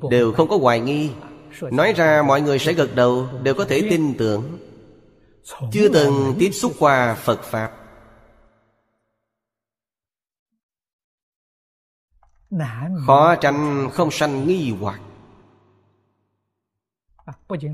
Đều 0.09 0.33
không 0.33 0.49
có 0.49 0.57
hoài 0.57 0.79
nghi 0.79 1.09
Nói 1.61 1.93
ra 1.93 2.23
mọi 2.27 2.41
người 2.41 2.59
sẽ 2.59 2.73
gật 2.73 2.95
đầu 2.95 3.27
Đều 3.43 3.53
có 3.53 3.65
thể 3.65 3.87
tin 3.89 4.17
tưởng. 4.17 4.59
Chưa 5.71 5.89
từng 5.89 6.35
tiếp 6.39 6.51
xúc 6.51 6.73
qua 6.79 7.15
Phật 7.15 7.43
Pháp. 7.43 7.71
Khó 13.07 13.35
tranh 13.35 13.89
không 13.93 14.11
sanh 14.11 14.47
nghi 14.47 14.73
hoặc. 14.79 15.01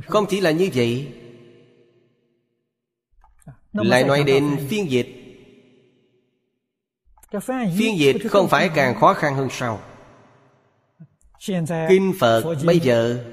Không 0.07 0.25
chỉ 0.29 0.41
là 0.41 0.51
như 0.51 0.69
vậy 0.73 1.13
Lại 3.73 4.03
nói 4.03 4.23
đến 4.23 4.67
phiên 4.69 4.91
dịch. 4.91 5.15
Phiên 7.77 7.97
dịch 7.99 8.15
không 8.29 8.47
phải 8.47 8.69
càng 8.75 8.99
khó 8.99 9.13
khăn 9.13 9.35
hơn 9.35 9.47
sao? 9.51 9.79
Kinh 11.89 12.13
Phật 12.19 12.43
bây 12.65 12.79
giờ 12.79 13.25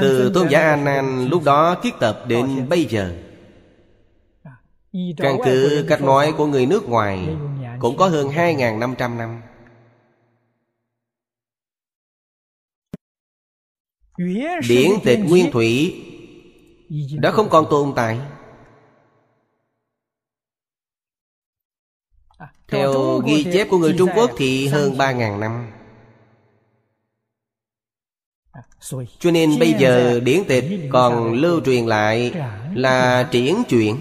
Từ 0.00 0.30
tôn 0.34 0.48
giả 0.48 0.60
A 0.60 0.76
Nan 0.76 1.28
lúc 1.28 1.42
đó 1.44 1.76
thiết 1.82 1.94
tập 2.00 2.24
đến 2.28 2.68
bây 2.68 2.84
giờ. 2.84 3.14
Căn 5.16 5.36
cứ 5.44 5.86
cách 5.88 6.02
nói 6.02 6.34
của 6.38 6.46
người 6.46 6.66
nước 6.66 6.88
ngoài 6.88 7.36
Cũng 7.80 7.96
có 7.96 8.08
hơn 8.08 8.28
2.500 8.28 9.16
năm 9.16 9.42
Điển 14.68 14.90
tịch 15.04 15.20
nguyên 15.28 15.52
thủy 15.52 16.02
Đã 17.20 17.30
không 17.30 17.48
còn 17.48 17.66
tồn 17.70 17.92
tại. 17.96 18.20
Theo 22.68 23.18
ghi 23.18 23.44
chép 23.52 23.66
của 23.70 23.78
người 23.78 23.94
Trung 23.98 24.10
Quốc 24.14 24.30
thì 24.36 24.68
hơn 24.68 24.92
3.000 24.92 25.38
năm 25.38 25.81
cho 29.18 29.30
nên 29.30 29.58
bây 29.58 29.74
giờ 29.78 30.20
điển 30.20 30.42
tịch 30.48 30.64
còn 30.90 31.32
lưu 31.32 31.60
truyền 31.64 31.86
lại 31.86 32.32
là 32.74 33.28
triển 33.30 33.62
chuyển 33.68 33.96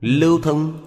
lưu 0.00 0.40
thông. 0.42 0.86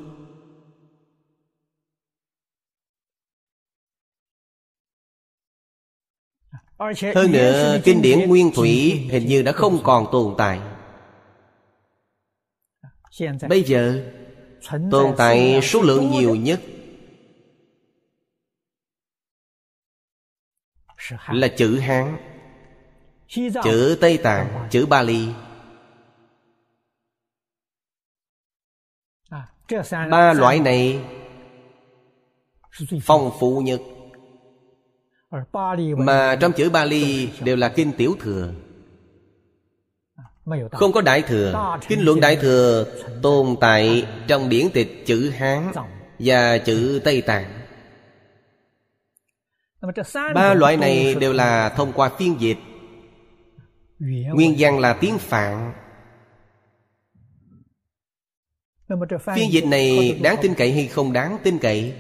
Hơn 7.16 7.32
nữa 7.32 7.80
kinh 7.84 8.02
điển 8.02 8.30
nguyên 8.30 8.52
thủy 8.56 8.92
hình 9.12 9.28
như 9.28 9.42
đã 9.42 9.52
không 9.52 9.80
còn 9.84 10.06
tồn 10.12 10.36
tại. 10.38 10.60
Bây 13.50 13.64
giờ 13.64 14.12
tồn 14.92 15.14
tại 15.18 15.60
số 15.64 15.82
lượng 15.82 16.12
nhiều 16.12 16.36
nhất 16.36 16.62
là 21.32 21.48
chữ 21.48 21.80
hán 21.80 22.18
chữ 23.64 23.98
tây 24.02 24.18
tạng 24.18 24.68
chữ 24.72 24.86
bali. 24.86 25.28
Ba 29.90 30.34
loại 30.34 30.60
này 30.60 31.02
phong 33.02 33.32
phú 33.40 33.62
nhất. 33.66 33.82
Mà 35.98 36.36
trong 36.36 36.52
chữ 36.52 36.70
bali 36.70 37.30
đều 37.44 37.56
là 37.56 37.70
kinh 37.70 37.92
tiểu 37.98 38.16
thừa. 38.20 38.54
Không 40.72 40.92
có 40.92 41.02
đại 41.02 41.22
thừa. 41.22 41.78
Kinh 41.88 42.06
luận 42.06 42.20
đại 42.20 42.36
thừa 42.36 42.86
tồn 43.22 43.56
tại 43.62 44.08
trong 44.28 44.50
điển 44.50 44.70
tịch 44.74 45.04
chữ 45.06 45.30
hán 45.30 45.72
và 46.20 46.58
chữ 46.58 47.02
tây 47.04 47.22
tạng 47.22 47.63
Ba 50.36 50.54
loại 50.54 50.78
này 50.78 51.16
đều 51.16 51.34
là 51.34 51.70
thông 51.70 51.94
qua 51.94 52.10
phiên 52.18 52.42
dịch. 52.42 52.58
Nguyên 54.34 54.56
văn 54.58 54.80
là 54.80 54.98
tiếng 55.02 55.18
Phạn. 55.18 55.74
Phiên 59.36 59.52
dịch 59.52 59.66
này 59.66 60.20
đáng 60.24 60.36
tin 60.42 60.54
cậy 60.54 60.74
hay 60.74 60.88
không 60.88 61.14
đáng 61.14 61.38
tin 61.44 61.60
cậy? 61.60 61.96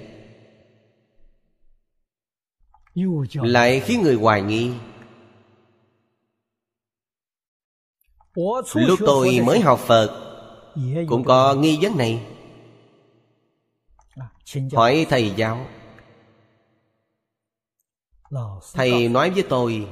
Lại 3.33 3.79
khiến 3.79 4.01
người 4.01 4.15
hoài 4.15 4.41
nghi. 4.41 4.71
Lúc 8.75 8.99
tôi 9.05 9.39
mới 9.45 9.59
học 9.59 9.79
Phật 9.79 10.19
Cũng 11.09 11.23
có 11.23 11.55
nghi 11.55 11.79
vấn 11.81 11.97
này. 11.97 12.25
Hỏi 14.73 15.05
thầy 15.09 15.33
giáo 15.35 15.65
thầy 18.73 19.09
nói 19.09 19.29
với 19.29 19.43
tôi 19.49 19.87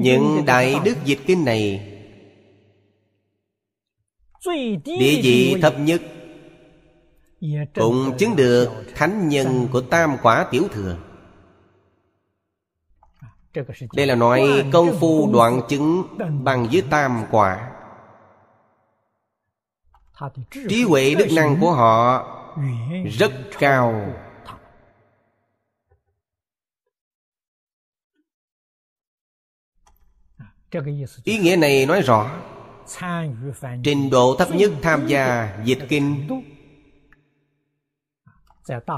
những 0.00 0.42
đại 0.46 0.80
đức 0.84 0.96
dịch 1.04 1.18
kinh 1.26 1.44
này 1.44 1.92
Địa 4.84 5.20
vị 5.22 5.56
thấp 5.62 5.74
nhất 5.78 6.02
Cũng 7.74 8.12
chứng 8.18 8.36
được 8.36 8.70
thánh 8.94 9.28
nhân 9.28 9.68
của 9.72 9.80
tam 9.80 10.16
quả 10.22 10.46
tiểu 10.50 10.62
thừa. 10.72 10.96
Đây 13.94 14.06
là 14.06 14.14
nói 14.14 14.64
công 14.72 14.96
phu 15.00 15.32
đoạn 15.32 15.60
chứng 15.68 16.02
bằng 16.44 16.68
với 16.72 16.82
tam 16.90 17.24
quả. 17.30 17.70
Trí 20.68 20.82
huệ 20.82 21.14
đức 21.14 21.26
năng 21.36 21.60
của 21.60 21.72
họ 21.72 22.26
rất 23.18 23.32
cao 23.58 24.12
Ý 31.24 31.38
nghĩa 31.38 31.56
này 31.56 31.86
nói 31.86 32.02
rõ 32.02 32.30
Trình 33.82 34.10
độ 34.10 34.36
thấp 34.38 34.54
nhất 34.54 34.72
tham 34.82 35.06
gia 35.06 35.56
dịch 35.64 35.78
kinh. 35.88 36.28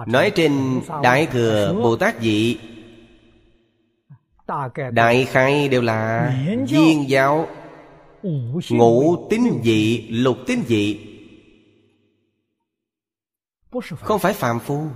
Nói 0.07 0.31
trên 0.31 0.81
Đại 1.03 1.27
Thừa 1.27 1.75
Bồ 1.83 1.97
Tát 1.97 2.21
Dị, 2.21 2.59
Đại 4.93 5.25
khai 5.25 5.69
đều 5.69 5.83
là 5.83 6.33
viên 6.69 7.09
giáo, 7.11 7.49
Ngũ 8.71 9.29
tín 9.31 9.43
dị, 9.65 10.09
Lục 10.09 10.37
tín 10.47 10.59
dị. 10.67 11.01
Không 14.01 14.19
phải 14.19 14.33
phạm 14.33 14.59
phu 14.59 14.87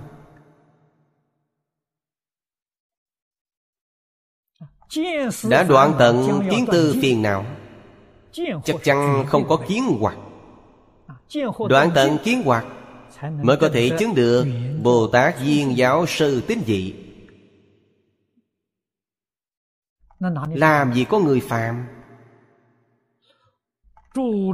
Đã 5.49 5.63
đoạn 5.63 5.93
tận 5.99 6.41
kiến 6.51 6.65
tư 6.71 6.95
phiền 7.01 7.21
não. 7.21 7.45
Chắc 8.63 8.75
chắn 8.83 9.25
không 9.27 9.47
có 9.47 9.57
kiến 9.67 9.83
hoặc 9.99 10.17
Đoạn 11.69 11.91
tận 11.95 12.17
kiến 12.23 12.41
hoặc 12.45 12.65
Mới 13.41 13.57
có 13.57 13.69
thể 13.69 13.91
chứng 13.99 14.15
được 14.15 14.45
Bồ 14.83 15.07
Tát 15.07 15.39
Duyên 15.39 15.77
Giáo 15.77 16.05
Sư 16.05 16.41
Tín 16.47 16.59
Dị. 16.65 16.93
Làm 20.53 20.93
gì 20.93 21.05
có 21.09 21.19
người 21.19 21.39
phạm 21.39 21.85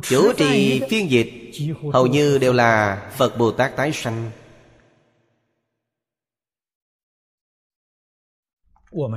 Chủ 0.04 0.34
trì 0.38 0.82
phiên 0.90 1.12
dịch 1.12 1.52
Hầu 1.94 2.08
như 2.08 2.38
đều 2.38 2.54
là 2.54 3.02
Phật 3.18 3.38
Bồ 3.38 3.52
Tát 3.52 3.76
tái 3.76 3.92
sanh 3.94 4.32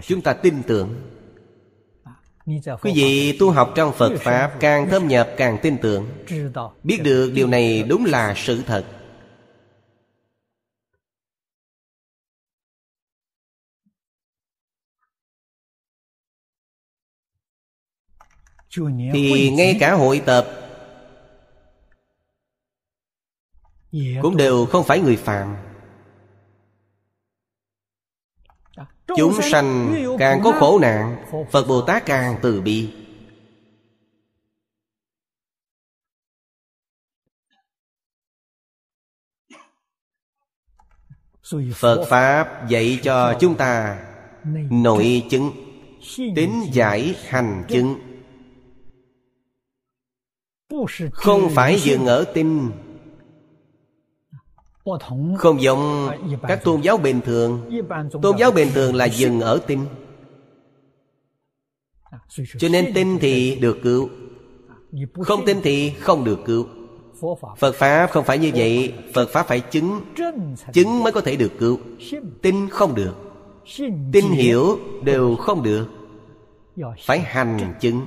Chúng 0.06 0.20
ta 0.22 0.32
tin 0.32 0.62
tưởng. 0.62 0.94
Quý 2.82 2.92
vị 2.94 3.36
tu 3.38 3.50
học 3.50 3.72
trong 3.74 3.92
Phật 3.92 4.16
Pháp 4.20 4.56
Càng 4.60 4.88
thâm 4.90 5.08
nhập 5.08 5.28
càng 5.36 5.58
tin 5.62 5.78
tưởng. 5.82 6.06
Biết 6.82 7.00
được 7.04 7.32
điều 7.34 7.46
này 7.46 7.82
đúng 7.82 8.04
là 8.04 8.34
sự 8.36 8.62
thật. 8.66 8.84
Thì 19.12 19.50
ngay 19.50 19.76
cả 19.80 19.94
hội 19.94 20.22
tập 20.26 20.46
Cũng 24.22 24.36
đều 24.36 24.66
không 24.66 24.84
phải 24.84 25.00
người 25.00 25.16
phàm 25.16 25.56
Chúng 29.07 29.42
sanh 29.42 29.94
càng 30.18 30.40
có 30.44 30.53
khổ 30.53 30.78
nạn 30.78 31.24
Phật 31.50 31.68
Bồ 31.68 31.80
Tát 31.80 32.07
càng 32.07 32.36
từ 32.42 32.61
bi. 32.61 32.90
Phật 41.74 42.07
Pháp 42.09 42.68
dạy 42.68 42.98
cho 43.03 43.36
chúng 43.40 43.55
ta 43.55 43.98
Nội 44.70 45.22
chứng 45.30 45.50
Tính 46.36 46.62
giải 46.72 47.14
hành 47.28 47.64
chứng. 47.68 47.98
Không 51.12 51.50
phải 51.55 51.80
dừng 51.80 52.07
ở 52.07 52.24
tin 52.34 52.70
không 55.38 55.62
giống 55.62 56.08
các 56.48 56.64
tôn 56.64 56.80
giáo 56.80 56.96
bình 56.96 57.20
thường. 57.24 57.70
Tôn 58.22 58.36
giáo 58.38 58.50
bình 58.50 58.68
thường 58.74 58.94
là 58.94 59.04
dừng 59.04 59.40
ở 59.40 59.58
tin. 59.66 59.80
Cho 62.58 62.68
nên 62.68 62.92
tin 62.94 63.18
thì 63.18 63.56
được 63.60 63.78
cứu. 63.82 64.08
Không 65.20 65.44
tin 65.46 65.56
thì 65.62 65.90
không 65.90 66.24
được 66.24 66.38
cứu. 66.46 66.66
Phật 67.58 67.74
Pháp 67.74 68.10
không 68.10 68.24
phải 68.24 68.38
như 68.38 68.50
vậy. 68.54 68.94
Phật 69.14 69.28
Pháp 69.28 69.46
phải 69.46 69.60
chứng. 69.60 70.00
Chứng 70.72 71.02
mới 71.02 71.12
có 71.12 71.20
thể 71.20 71.36
được 71.36 71.52
cứu. 71.58 71.78
Tin 72.42 72.68
không 72.68 72.94
được. 72.94 73.14
Tin 74.12 74.24
hiểu 74.24 74.78
đều 75.04 75.36
không 75.36 75.62
được. 75.62 75.86
Phải 77.06 77.20
hành 77.20 77.74
chứng 77.80 78.06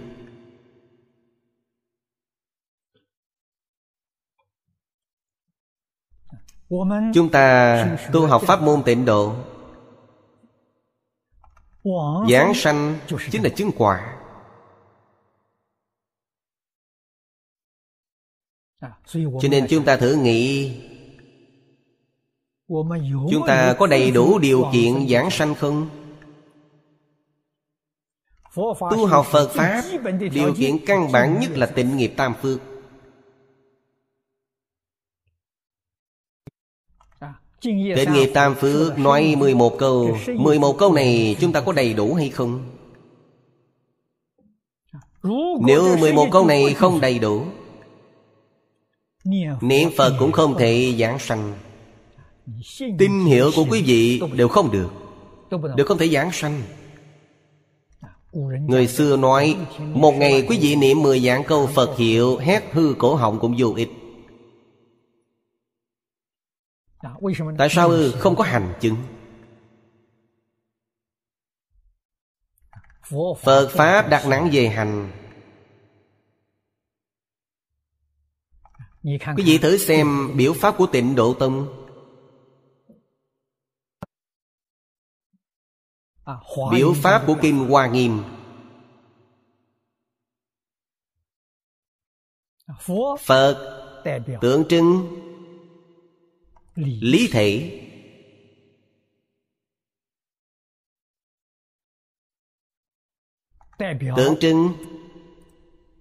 Chúng 7.13 7.29
ta 7.31 7.97
tu 8.13 8.27
học 8.27 8.41
pháp 8.41 8.61
môn 8.61 8.83
tịnh 8.83 9.05
độ. 9.05 9.35
Giảng 12.29 12.53
sanh 12.55 12.99
chính 13.31 13.43
là 13.43 13.49
chứng 13.49 13.71
quả 13.77 14.17
Cho 19.13 19.49
nên 19.51 19.65
chúng 19.69 19.85
ta 19.85 19.97
thử 19.97 20.15
nghĩ. 20.15 20.73
Chúng 23.31 23.43
ta 23.47 23.75
có 23.79 23.87
đầy 23.87 24.11
đủ 24.11 24.39
điều 24.39 24.65
kiện 24.73 25.07
giảng 25.09 25.31
sanh 25.31 25.55
không? 25.55 25.89
Tu 28.91 29.05
học 29.05 29.25
Phật 29.31 29.49
Pháp 29.49 29.83
Điều 30.33 30.53
kiện 30.53 30.85
căn 30.85 31.11
bản 31.11 31.39
nhất 31.39 31.51
là 31.57 31.65
tịnh 31.65 31.97
nghiệp 31.97 32.13
tam 32.17 32.33
phước 32.41 32.59
Tịnh 37.61 38.13
nghiệp 38.13 38.31
tam 38.33 38.55
phước 38.55 38.99
nói 38.99 39.35
11 39.37 39.77
câu. 39.77 40.17
11 40.27 40.77
câu 40.77 40.93
này 40.93 41.35
chúng 41.39 41.51
ta 41.51 41.61
có 41.61 41.71
đầy 41.71 41.93
đủ 41.93 42.13
hay 42.13 42.29
không? 42.29 42.63
Nếu 45.65 45.97
11 45.97 46.27
câu 46.31 46.45
này 46.45 46.73
không 46.73 47.01
đầy 47.01 47.19
đủ 47.19 47.43
Niệm 49.61 49.89
Phật 49.97 50.15
cũng 50.19 50.31
không 50.31 50.55
thể 50.57 50.95
giảng 50.99 51.19
sanh. 51.19 51.53
Tin 52.97 53.25
hiểu 53.25 53.51
của 53.55 53.65
quý 53.69 53.81
vị 53.81 54.21
đều 54.33 54.47
không 54.47 54.71
được 54.71 54.89
Đều 55.75 55.85
không 55.85 55.97
thể 55.97 56.07
giảng 56.07 56.31
sanh. 56.31 56.61
Người 58.67 58.87
xưa 58.87 59.17
nói 59.17 59.55
Một 59.79 60.11
ngày 60.11 60.45
quý 60.49 60.57
vị 60.61 60.75
niệm 60.75 61.01
10 61.01 61.19
dạng 61.19 61.43
câu 61.43 61.67
Phật 61.67 61.97
hiệu 61.97 62.37
Hét 62.37 62.63
hư 62.71 62.95
cổ 62.97 63.15
họng 63.15 63.39
cũng 63.39 63.55
vô 63.57 63.73
ích 63.75 63.89
Tại 67.57 67.69
sao 67.69 67.89
ư? 67.89 68.11
Không 68.11 68.35
có 68.35 68.43
hành 68.43 68.73
chứng. 68.81 68.95
Phật 73.41 73.69
Pháp 73.71 74.09
đặt 74.09 74.25
nặng 74.27 74.49
về 74.53 74.67
hành. 74.67 75.11
Quý 79.03 79.43
vị 79.45 79.57
thử 79.57 79.77
xem 79.77 80.31
biểu 80.37 80.53
pháp 80.53 80.75
của 80.77 80.87
tịnh 80.91 81.15
Độ 81.15 81.33
Tông. 81.33 81.81
Biểu 86.71 86.93
pháp 86.93 87.23
của 87.27 87.35
Kinh 87.41 87.67
Hoa 87.69 87.87
Nghiêm. 87.87 88.23
Phật 93.19 93.81
tượng 94.41 94.67
trưng 94.69 95.24
lý 96.75 97.27
thể 97.31 97.81
tượng 104.17 104.35
trưng. 104.39 104.73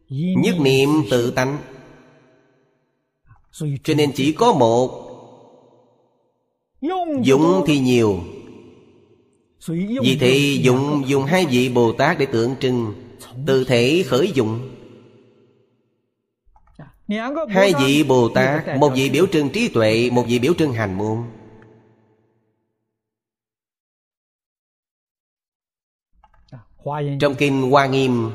Nhất 0.08 0.56
niệm 0.60 0.88
tự 1.10 1.30
tánh. 1.30 1.58
Cho 3.84 3.94
nên 3.96 4.12
chỉ 4.14 4.32
có 4.32 4.52
một. 4.52 5.00
Dụng 7.22 7.64
thì 7.66 7.78
nhiều. 7.78 8.20
Vì 10.02 10.16
thế 10.20 10.58
dụng 10.62 11.02
dùng 11.06 11.24
hai 11.24 11.46
vị 11.46 11.68
bồ 11.68 11.92
tát 11.92 12.18
để 12.18 12.26
tượng 12.26 12.54
trưng. 12.60 12.94
Từ 13.46 13.64
thể 13.64 14.04
khởi 14.06 14.32
dụng 14.34 14.73
Hai 17.48 17.72
vị 17.80 18.04
Bồ 18.08 18.28
Tát 18.28 18.76
Một 18.78 18.92
vị 18.94 19.10
biểu 19.10 19.26
trưng 19.26 19.50
trí 19.50 19.68
tuệ 19.68 20.10
Một 20.12 20.24
vị 20.28 20.38
biểu 20.38 20.54
trưng 20.54 20.72
hành 20.72 20.98
môn. 20.98 21.18
Trong 27.20 27.34
kinh 27.34 27.62
Hoa 27.62 27.86
Nghiêm 27.86 28.30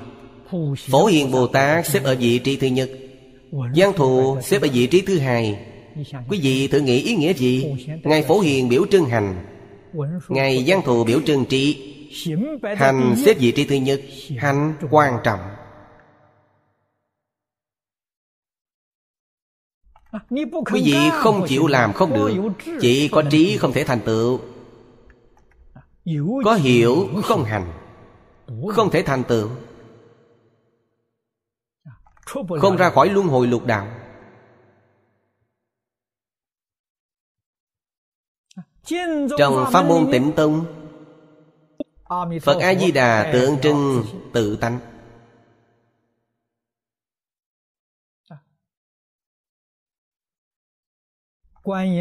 Phổ 0.78 1.06
Hiền 1.06 1.32
Bồ 1.32 1.48
Tát 1.48 1.88
xếp 1.88 2.04
ở 2.04 2.16
vị 2.16 2.40
trí 2.40 2.58
thứ 2.58 2.68
nhất. 2.68 2.90
Giang 3.76 3.94
thù 3.94 4.38
xếp 4.42 4.62
ở 4.62 4.68
vị 4.74 4.88
trí 4.88 5.02
thứ 5.02 5.20
hai. 5.20 5.66
Quý 6.30 6.40
vị 6.44 6.68
thử 6.68 6.80
nghĩ 6.80 7.02
ý 7.02 7.16
nghĩa 7.16 7.34
gì? 7.34 7.76
Ngài 8.04 8.24
Phổ 8.24 8.40
Hiền 8.40 8.70
biểu 8.70 8.86
trưng 8.92 9.06
hành. 9.06 9.46
Ngài 10.30 10.64
Giang 10.64 10.82
thù 10.82 11.04
biểu 11.04 11.22
trưng 11.26 11.46
trí. 11.46 11.96
Hành 12.78 13.16
xếp 13.26 13.34
vị 13.40 13.52
trí 13.52 13.66
thứ 13.66 13.76
nhất. 13.76 14.02
Hành 14.38 14.74
quan 14.92 15.14
trọng 15.24 15.40
Quý 20.30 20.82
vị 20.86 20.96
không 21.14 21.46
chịu 21.48 21.68
làm 21.68 21.94
không 21.94 22.14
được. 22.14 22.52
Chỉ 22.82 23.08
có 23.08 23.24
trí 23.32 23.58
không 23.58 23.74
thể 23.74 23.84
thành 23.84 24.00
tựu. 24.06 24.40
Có 26.46 26.54
hiểu 26.54 27.08
không 27.24 27.44
hành 27.44 27.74
Không 28.68 28.90
thể 28.92 29.04
thành 29.04 29.24
tựu. 29.24 29.50
Không 32.62 32.76
ra 32.78 32.90
khỏi 32.90 33.10
luân 33.10 33.28
hồi 33.28 33.48
lục 33.48 33.66
đạo. 33.66 33.88
Trong 39.38 39.66
pháp 39.72 39.82
môn 39.82 40.12
tịnh 40.12 40.32
tông 40.36 40.66
Phật 42.42 42.60
A-di-đà 42.60 43.30
tượng 43.34 43.62
trưng 43.62 44.04
tự 44.34 44.56
tánh 44.56 44.80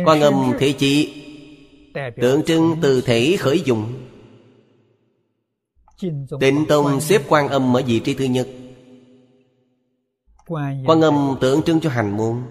Quan 0.05 0.21
âm 0.21 0.53
thế 0.59 0.75
chỉ 0.79 1.25
Tượng 2.21 2.43
trưng 2.47 2.77
từ 2.83 3.01
thể 3.01 3.37
khởi 3.39 3.61
dụng 3.65 3.93
Tịnh 6.41 6.65
Tông 6.69 7.01
xếp 7.01 7.23
quan 7.29 7.49
âm 7.49 7.77
ở 7.77 7.83
vị 7.87 8.01
trí 8.01 8.15
thứ 8.15 8.25
nhất. 8.25 8.49
Quan 10.87 11.01
âm 11.01 11.37
tượng 11.41 11.63
trưng 11.63 11.81
cho 11.81 11.91
hành 11.91 12.17
môn. 12.17 12.43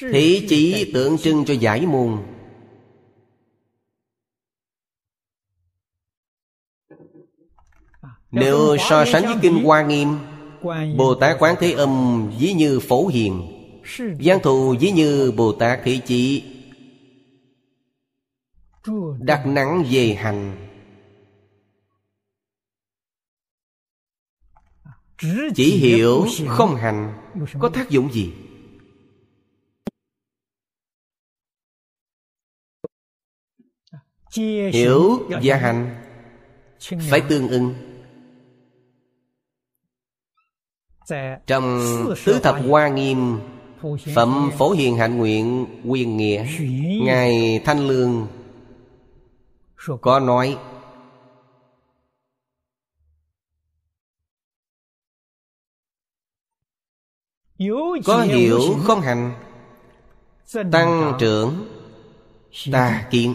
Thế 0.00 0.46
chỉ 0.48 0.90
tượng 0.94 1.18
trưng 1.18 1.44
cho 1.44 1.54
giải 1.54 1.86
môn. 1.86 2.18
Nếu 8.30 8.76
so 8.88 9.04
sánh 9.04 9.22
với 9.22 9.34
Kinh 9.42 9.64
Hoa 9.64 9.82
Nghiêm 9.82 10.18
Bồ 10.96 11.14
Tát 11.14 11.36
Quán 11.38 11.54
Thế 11.60 11.72
Âm 11.72 12.24
ví 12.38 12.52
như 12.52 12.80
Phổ 12.80 13.06
Hiền 13.06 13.55
Giang 14.20 14.42
thù 14.42 14.76
ví 14.80 14.90
như 14.90 15.32
Bồ 15.36 15.52
Tát 15.52 15.80
Thị 15.84 16.00
Chỉ 16.06 16.44
Đặt 19.18 19.46
nặng 19.46 19.84
về 19.90 20.14
hành. 20.14 20.68
Chỉ 25.54 25.76
hiểu 25.76 26.26
không 26.48 26.76
hành 26.76 27.30
Có 27.58 27.68
tác 27.74 27.90
dụng 27.90 28.12
gì? 28.12 28.32
Hiểu 34.72 35.28
và 35.42 35.56
hành. 35.56 36.02
Phải 37.10 37.22
tương 37.28 37.48
ưng. 37.48 37.74
Trong 41.46 41.84
Tứ 42.24 42.40
Thập 42.42 42.56
Hoa 42.68 42.88
Nghiêm 42.88 43.38
Phẩm 44.14 44.50
Phổ 44.58 44.70
Hiền 44.70 44.96
Hạnh 44.96 45.18
Nguyện, 45.18 45.66
Quyền 45.84 46.16
Nghĩa. 46.16 46.46
Ngài 47.02 47.60
Thanh 47.64 47.88
Lương 47.88 48.26
Có 50.00 50.20
nói, 50.20 50.58
Có 58.04 58.22
hiểu 58.22 58.60
không 58.84 59.00
hành 59.00 59.32
Tăng 60.72 61.16
trưởng, 61.18 61.66
Tà 62.72 63.08
kiến. 63.10 63.34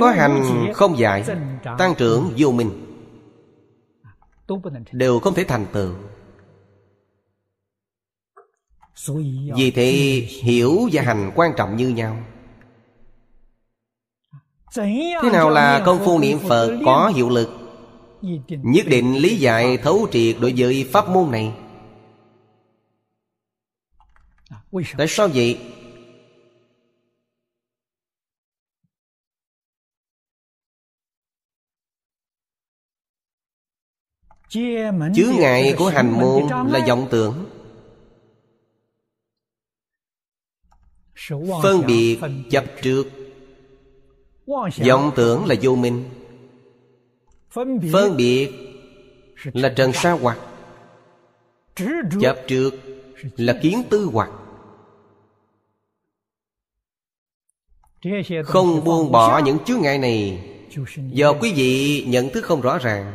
Có 0.00 0.10
hành 0.10 0.66
không 0.74 0.98
dạy, 0.98 1.24
Tăng 1.78 1.94
trưởng 1.98 2.30
vô 2.36 2.52
minh. 2.52 2.86
Đều 4.92 5.20
không 5.20 5.34
thể 5.34 5.44
thành 5.44 5.66
tựu. 5.72 5.94
Vì 9.56 9.70
thế 9.70 9.90
hiểu 10.42 10.88
và 10.92 11.02
hành 11.02 11.32
quan 11.34 11.52
trọng 11.56 11.76
như 11.76 11.88
nhau. 11.88 12.16
Thế 15.22 15.30
nào 15.32 15.50
là 15.50 15.82
công 15.86 16.04
phu 16.04 16.18
niệm 16.18 16.38
Phật 16.48 16.78
có 16.84 17.12
hiệu 17.14 17.28
lực? 17.28 17.50
Nhất 18.48 18.86
định 18.86 19.16
lý 19.16 19.36
giải 19.36 19.76
thấu 19.76 20.08
triệt 20.12 20.36
đối 20.40 20.54
với 20.56 20.88
pháp 20.92 21.08
môn 21.08 21.30
này. 21.30 21.52
Tại 24.98 25.06
sao 25.08 25.28
vậy? 25.34 25.58
Chướng 35.14 35.34
ngại 35.38 35.74
của 35.78 35.88
hành 35.88 36.20
môn 36.20 36.42
là 36.72 36.86
vọng 36.88 37.08
tưởng. 37.10 37.49
Phân 41.62 41.86
biệt 41.86 42.18
chấp 42.50 42.64
trước. 42.82 43.04
Vọng 44.86 45.10
tưởng 45.16 45.46
là 45.46 45.54
vô 45.62 45.76
minh. 45.76 46.04
Phân 47.92 48.16
biệt 48.16 48.50
là 49.52 49.68
trần 49.76 49.92
sa 49.92 50.12
hoặc. 50.12 50.38
Chấp 52.20 52.36
trước 52.46 52.74
là 53.36 53.58
kiến 53.62 53.82
tư 53.90 54.08
hoặc. 54.12 54.30
Không 58.44 58.84
buông 58.84 59.12
bỏ 59.12 59.38
những 59.38 59.58
chướng 59.58 59.80
ngại 59.80 59.98
này. 59.98 60.46
Do 60.96 61.32
quý 61.32 61.52
vị 61.52 62.04
nhận 62.08 62.30
thức 62.30 62.44
không 62.44 62.60
rõ 62.60 62.78
ràng. 62.78 63.12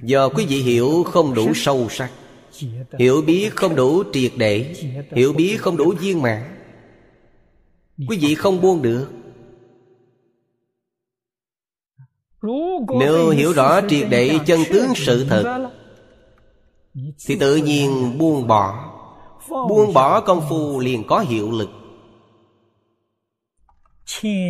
Do 0.00 0.28
quý 0.28 0.46
vị 0.48 0.62
hiểu 0.62 1.04
không 1.04 1.34
đủ 1.34 1.54
sâu 1.54 1.88
sắc. 1.90 2.10
Hiểu 2.98 3.22
biết 3.22 3.50
không 3.56 3.76
đủ 3.76 4.02
triệt 4.12 4.32
để. 4.36 4.74
Hiểu 5.12 5.32
biết 5.32 5.56
không 5.60 5.76
đủ 5.76 5.94
viên 6.00 6.22
mãn. 6.22 6.53
Quý 7.98 8.18
vị 8.20 8.34
không 8.34 8.60
buông 8.60 8.82
được. 8.82 9.08
Nếu 13.00 13.30
hiểu 13.30 13.52
rõ 13.52 13.80
triệt 13.88 14.06
để 14.10 14.38
chân 14.46 14.60
tướng 14.72 14.94
sự 14.96 15.26
thật, 15.28 15.70
Thì 17.26 17.36
tự 17.40 17.56
nhiên 17.56 18.18
buông 18.18 18.46
bỏ. 18.46 18.90
Buông 19.48 19.92
bỏ 19.94 20.20
công 20.20 20.42
phu 20.48 20.80
liền 20.80 21.06
có 21.06 21.18
hiệu 21.18 21.50
lực. 21.50 21.70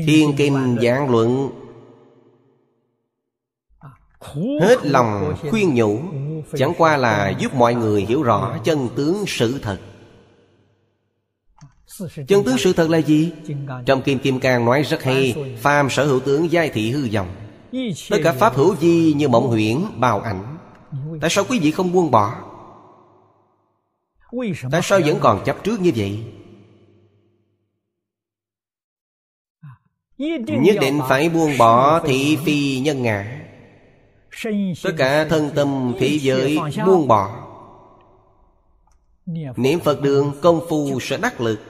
Thiên 0.06 0.34
kinh 0.36 0.76
giảng 0.82 1.10
luận. 1.10 1.50
Hết 4.60 4.76
lòng 4.82 5.34
khuyên 5.50 5.74
nhủ, 5.74 5.98
Chẳng 6.56 6.72
qua 6.78 6.96
là 6.96 7.34
giúp 7.38 7.54
mọi 7.54 7.74
người 7.74 8.02
hiểu 8.02 8.22
rõ 8.22 8.58
chân 8.64 8.88
tướng 8.96 9.24
sự 9.26 9.58
thật. 9.62 9.78
Chân 11.98 12.44
tướng 12.44 12.58
sự 12.58 12.72
thật 12.72 12.90
là 12.90 12.98
gì? 12.98 13.32
Trong 13.86 14.02
Kim 14.02 14.18
Kim 14.18 14.40
Cang 14.40 14.64
nói 14.64 14.82
rất 14.82 15.02
hay 15.02 15.34
Phàm 15.58 15.90
sở 15.90 16.06
hữu 16.06 16.20
tướng 16.20 16.52
giai 16.52 16.68
thị 16.68 16.90
hư 16.90 17.08
vọng. 17.12 17.28
Tất 18.10 18.18
cả 18.24 18.32
pháp 18.32 18.54
hữu 18.54 18.76
di 18.76 19.14
như 19.16 19.28
mộng 19.28 19.46
huyễn 19.46 19.78
bào 19.96 20.20
ảnh. 20.20 20.56
Tại 21.20 21.30
sao 21.30 21.44
quý 21.48 21.58
vị 21.58 21.70
không 21.70 21.92
buông 21.92 22.10
bỏ? 22.10 22.34
Tại 24.70 24.80
sao 24.82 25.00
vẫn 25.04 25.18
còn 25.20 25.44
chấp 25.44 25.64
trước 25.64 25.80
như 25.80 25.92
vậy? 25.96 26.24
Nhất 30.46 30.76
định 30.80 31.00
phải 31.08 31.28
buông 31.28 31.58
bỏ 31.58 32.00
thị 32.00 32.38
phi 32.44 32.80
nhân 32.80 33.02
ngã. 33.02 33.40
Tất 34.82 34.92
cả 34.98 35.24
thân 35.24 35.50
tâm 35.54 35.94
thế 35.98 36.18
giới 36.20 36.58
buông 36.86 37.08
bỏ. 37.08 37.40
Niệm 39.56 39.80
Phật 39.80 40.02
đường 40.02 40.32
công 40.42 40.60
phu 40.68 41.00
sẽ 41.00 41.16
đắc 41.16 41.40
lực 41.40 41.60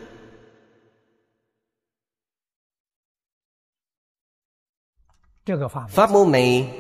Pháp 5.89 6.11
môn 6.11 6.33
này 6.33 6.71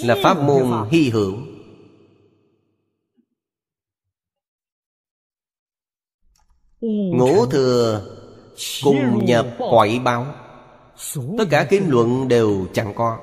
là 0.00 0.16
pháp 0.22 0.42
môn 0.42 0.88
hy 0.90 1.10
hữu. 1.10 1.34
Ngũ 6.80 7.46
thừa 7.46 8.06
cùng 8.84 9.24
nhập 9.24 9.46
cõi 9.58 10.00
báo. 10.04 10.26
Tất 11.38 11.44
cả 11.50 11.66
kinh 11.70 11.90
luận 11.90 12.28
đều 12.28 12.66
chẳng 12.72 12.94
có. 12.94 13.18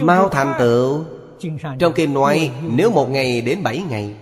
Mau 0.00 0.28
thành 0.28 0.54
tựu 0.58 1.04
Trong 1.78 1.92
kinh 1.94 2.14
nói 2.14 2.50
Nếu 2.62 2.90
một 2.90 3.10
ngày 3.10 3.40
đến 3.40 3.62
bảy 3.62 3.82
ngày 3.88 4.16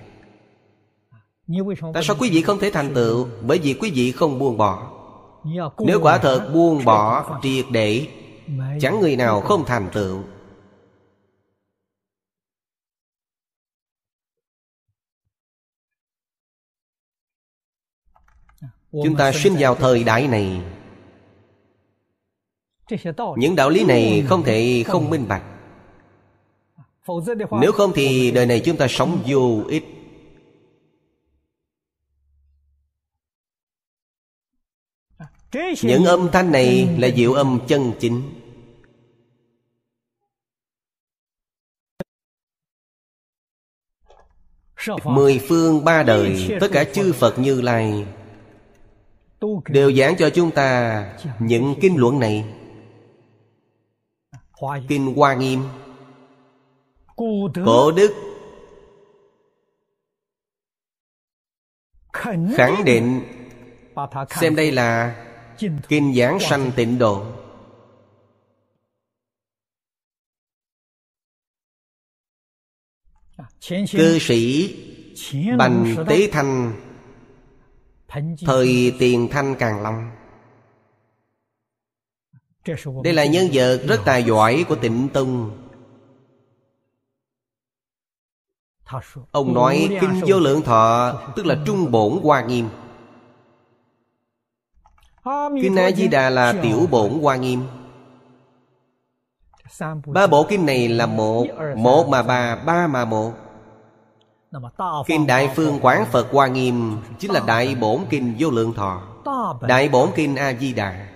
Tại 1.95 2.03
sao 2.03 2.17
quý 2.21 2.31
vị 2.31 2.43
không 2.43 2.59
thể 2.59 2.71
thành 2.71 2.95
tựu? 2.95 3.29
Bởi 3.47 3.59
vì 3.59 3.75
quý 3.75 3.91
vị 3.91 4.13
không 4.13 4.39
buông 4.39 4.57
bỏ 4.57 4.92
nếu 5.79 6.01
quả 6.03 6.19
thật 6.19 6.51
buông 6.55 6.85
bỏ 6.85 7.41
triệt 7.43 7.65
để 7.71 8.09
Chẳng 8.81 9.01
người 9.01 9.17
nào 9.17 9.41
không 9.41 9.65
thành 9.67 9.91
tựu. 9.93 10.23
Chúng 18.93 19.17
ta 19.19 19.33
sinh 19.33 19.57
vào 19.59 19.75
thời 19.75 20.05
đại 20.05 20.29
này. 20.29 20.61
Những 23.37 23.57
đạo 23.57 23.71
lý 23.71 23.85
này 23.85 24.25
không 24.29 24.43
thể 24.43 24.85
không 24.87 25.11
minh 25.11 25.29
bạch. 25.29 25.43
Nếu 27.61 27.73
không 27.73 27.93
thì 27.95 28.31
đời 28.31 28.47
này 28.47 28.61
chúng 28.65 28.77
ta 28.77 28.87
sống 28.89 29.23
vô 29.27 29.63
ích. 29.69 30.02
Những 35.83 36.05
âm 36.05 36.29
thanh 36.33 36.53
này 36.53 36.89
là 36.99 37.09
diệu 37.17 37.33
âm 37.33 37.59
chân 37.69 37.93
chính. 38.01 38.23
Mười 45.05 45.41
phương 45.49 45.85
ba 45.85 46.03
đời, 46.03 46.57
Tất 46.61 46.69
cả 46.73 46.85
chư 46.85 47.13
Phật 47.13 47.39
Như 47.39 47.61
Lai 47.61 48.07
Đều 49.69 49.93
giảng 49.93 50.17
cho 50.19 50.31
chúng 50.31 50.51
ta 50.51 51.07
Những 51.39 51.75
kinh 51.81 51.97
luận 51.97 52.21
này. 52.21 52.45
Kinh 54.89 55.15
Hoa 55.15 55.35
Nghiêm, 55.35 55.61
Cổ 57.17 57.91
Đức, 57.97 58.15
Khẳng 62.13 62.85
định, 62.85 63.23
Xem 64.41 64.57
đây 64.57 64.73
là 64.73 65.17
Kinh 65.89 66.15
giảng 66.15 66.41
sanh 66.41 66.73
tịnh 66.77 66.99
độ. 66.99 67.27
Cư 73.93 74.19
sĩ 74.19 74.75
Bành 75.59 75.97
Tế 76.09 76.29
Thanh 76.33 76.73
Thời 78.47 78.95
tiền 78.99 79.29
thanh 79.31 79.55
càng 79.59 79.83
long. 79.83 80.11
Đây 83.05 83.15
là 83.15 83.27
nhân 83.27 83.49
vật 83.53 83.83
rất 83.89 84.01
tài 84.05 84.25
giỏi 84.25 84.65
của 84.69 84.77
tịnh 84.77 85.09
tông. 85.13 85.59
Ông 89.31 89.55
nói 89.55 89.99
Kinh 90.01 90.21
Vô 90.27 90.41
Lượng 90.41 90.63
Thọ 90.63 91.13
Tức 91.37 91.47
là 91.47 91.63
Trung 91.67 91.91
Bổn 91.91 92.19
Hoa 92.23 92.45
Nghiêm 92.45 92.69
Kinh 95.63 95.77
A-di-đà 95.77 96.31
là 96.31 96.55
Tiểu 96.63 96.87
Bổn 96.91 97.11
Hoa 97.23 97.37
Nghiêm. 97.37 97.63
Ba 100.07 100.27
bộ 100.27 100.47
kinh 100.49 100.67
này 100.67 100.89
là 100.89 101.07
một 101.07 101.47
Một 101.77 102.09
mà 102.09 102.23
ba, 102.23 102.57
ba 102.57 102.87
mà 102.87 103.05
một. 103.05 103.33
Kinh 105.07 105.27
Đại 105.27 105.51
Phương 105.57 105.79
Quán 105.83 106.05
Phật 106.13 106.31
Hoa 106.31 106.47
Nghiêm 106.47 106.97
Chính 107.19 107.31
là 107.31 107.41
Đại 107.47 107.75
Bổn 107.75 108.01
Kinh 108.11 108.35
Vô 108.39 108.51
Lượng 108.51 108.75
Thọ. 108.75 109.03
Đại 109.61 109.89
Bổn 109.89 110.11
Kinh 110.15 110.37
A-di-đà 110.37 111.09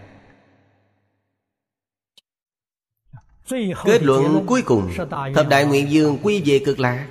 Kết 3.84 4.02
luận 4.02 4.44
cuối 4.46 4.62
cùng 4.62 4.90
Thập 5.34 5.48
Đại 5.48 5.64
Nguyện 5.64 5.90
Dương 5.90 6.18
quy 6.22 6.42
về 6.46 6.60
cực 6.66 6.80
lạc. 6.80 7.06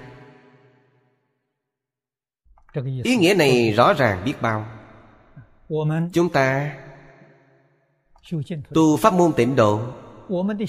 Ý 3.03 3.15
nghĩa 3.15 3.33
này 3.33 3.73
rõ 3.73 3.93
ràng 3.93 4.21
biết 4.25 4.41
bao. 4.41 4.65
Chúng 6.13 6.29
ta 6.33 6.75
Tu 8.73 8.97
pháp 8.97 9.13
môn 9.13 9.33
tịnh 9.33 9.55
độ. 9.55 9.79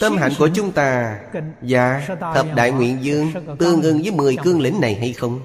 Tâm 0.01 0.17
hạnh 0.17 0.33
của 0.39 0.49
chúng 0.55 0.73
ta 0.73 1.21
Và 1.61 2.07
thập 2.35 2.47
đại 2.57 2.73
nguyện 2.73 2.99
dương 3.03 3.33
Tương 3.59 3.83
ưng 3.83 4.03
với 4.03 4.11
mười 4.11 4.37
cương 4.45 4.61
lĩnh 4.61 4.81
này 4.81 4.95
hay 4.95 5.13
không? 5.13 5.41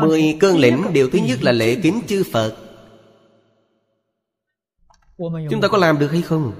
Mười 0.00 0.36
cương 0.40 0.58
lĩnh 0.58 0.82
Điều 0.92 1.10
thứ 1.10 1.18
nhất 1.18 1.42
là 1.42 1.52
lễ 1.52 1.74
kính 1.82 2.00
chư 2.06 2.24
Phật. 2.32 2.56
Chúng 5.50 5.60
ta 5.62 5.68
có 5.68 5.78
làm 5.78 5.98
được 5.98 6.12
hay 6.12 6.22
không? 6.22 6.52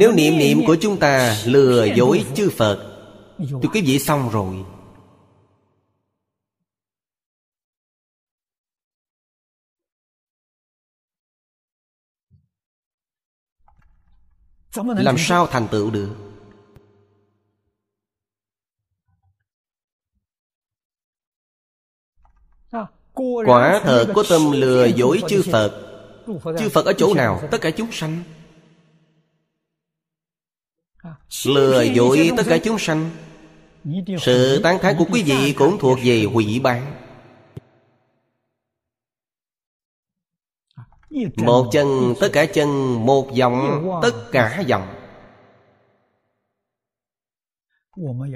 Nếu 0.00 0.12
niệm 0.12 0.38
niệm 0.38 0.60
của 0.66 0.76
chúng 0.80 0.96
ta 0.96 1.36
Lừa 1.44 1.84
dối 1.84 2.24
chư 2.34 2.50
Phật. 2.50 2.88
Thì 3.38 3.68
cái 3.72 3.82
gì 3.82 3.98
xong 3.98 4.28
rồi 4.32 4.54
làm 14.74 15.18
sao 15.18 15.46
thành 15.46 15.68
tựu 15.68 15.90
được? 15.90 16.16
Quả 23.46 23.80
thật 23.84 24.12
có 24.14 24.24
tâm 24.30 24.50
lừa 24.52 24.86
dối 24.86 25.22
chư 25.28 25.42
phật. 25.52 25.88
Chư 26.58 26.68
phật 26.68 26.86
ở 26.86 26.92
chỗ 26.92 27.14
nào? 27.14 27.42
Tất 27.50 27.60
cả 27.60 27.70
chúng 27.70 27.92
sanh. 27.92 28.22
Lừa 31.46 31.82
dối 31.82 32.30
tất 32.36 32.42
cả 32.48 32.58
chúng 32.64 32.78
sanh. 32.78 33.10
Sự 34.20 34.60
tán 34.62 34.78
thán 34.82 34.96
của 34.98 35.04
quý 35.12 35.22
vị 35.22 35.52
cũng 35.52 35.78
thuộc 35.78 35.98
về 36.04 36.24
hủy 36.24 36.60
bán 36.62 37.01
Một 41.36 41.68
chân 41.72 42.14
tất 42.20 42.28
cả 42.32 42.46
chân 42.46 42.68
Một 43.06 43.32
dòng 43.32 43.90
tất 44.02 44.12
cả 44.32 44.62
dòng 44.66 44.94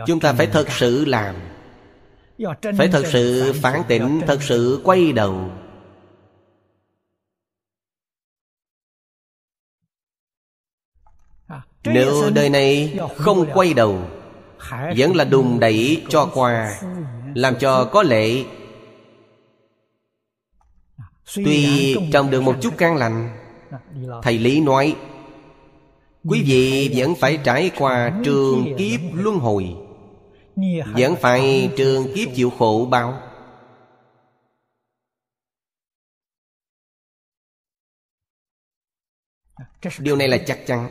Chúng 0.06 0.20
ta 0.20 0.32
phải 0.32 0.46
thật 0.46 0.66
sự 0.70 1.04
làm. 1.04 1.34
Phải 2.78 2.88
thật 2.88 3.02
sự 3.06 3.52
phản 3.62 3.82
tỉnh 3.88 4.20
Thật 4.26 4.42
sự 4.42 4.80
quay 4.84 5.12
đầu. 5.12 5.50
Nếu 11.84 12.30
đời 12.34 12.50
này 12.50 12.98
không 13.16 13.46
quay 13.54 13.74
đầu 13.74 13.98
Vẫn 14.96 15.16
là 15.16 15.24
đùng 15.24 15.60
đẩy 15.60 16.04
cho 16.08 16.30
qua 16.34 16.80
Làm 17.34 17.58
cho 17.58 17.84
có 17.84 18.02
lệ 18.02 18.44
Tuy 21.34 21.96
trồng 22.12 22.30
được 22.30 22.40
một 22.40 22.56
chút 22.62 22.74
căn 22.78 22.96
lành 22.96 23.38
Thầy 24.22 24.38
Lý 24.38 24.60
nói 24.60 24.96
Quý 26.28 26.42
vị 26.46 26.92
vẫn 26.96 27.14
phải 27.14 27.38
trải 27.44 27.70
qua 27.78 28.20
trường 28.24 28.74
kiếp 28.78 29.00
luân 29.12 29.36
hồi. 29.36 29.76
Vẫn 30.96 31.16
phải 31.20 31.70
trường 31.76 32.14
kiếp 32.14 32.28
chịu 32.34 32.50
khổ 32.50 32.88
bao. 32.90 33.22
Điều 39.98 40.16
này 40.16 40.28
là 40.28 40.38
chắc 40.46 40.58
chắn. 40.66 40.88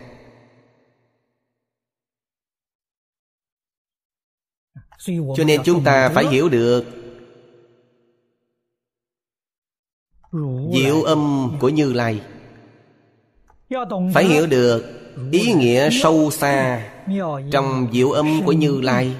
Cho 5.07 5.43
nên 5.47 5.61
chúng 5.65 5.83
ta 5.83 6.09
phải 6.09 6.27
hiểu 6.27 6.49
được 6.49 7.04
Diệu 10.73 11.03
âm 11.03 11.51
của 11.59 11.69
Như 11.69 11.93
Lai. 11.93 12.21
Phải 14.13 14.25
hiểu 14.25 14.47
được 14.47 14.85
ý 15.31 15.53
nghĩa 15.53 15.89
sâu 15.91 16.31
xa 16.31 16.89
Trong 17.51 17.87
diệu 17.93 18.11
âm 18.11 18.41
của 18.45 18.51
Như 18.51 18.81
Lai. 18.81 19.15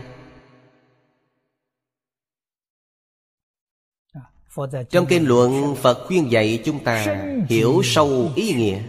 Trong 4.89 5.05
kinh 5.09 5.27
luận 5.27 5.75
Phật 5.75 6.07
khuyên 6.07 6.31
dạy 6.31 6.61
chúng 6.65 6.83
ta 6.83 7.25
Hiểu 7.49 7.81
sâu 7.83 8.31
ý 8.35 8.53
nghĩa. 8.53 8.81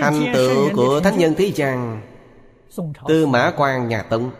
Hành 0.00 0.32
tựu 0.34 0.76
của 0.76 1.00
Thánh 1.00 1.18
Nhân 1.18 1.34
Thế 1.36 1.52
gian 1.54 2.02
Tư 3.08 3.26
Mã 3.26 3.52
Quan 3.56 3.88
nhà 3.88 4.02
Tống 4.02 4.30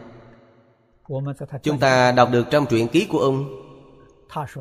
Chúng 1.63 1.79
ta 1.79 2.13
đọc 2.13 2.29
được 2.33 2.47
trong 2.51 2.67
truyện 2.67 2.89
ký 2.89 3.07
của 3.07 3.19
ông. 3.19 3.57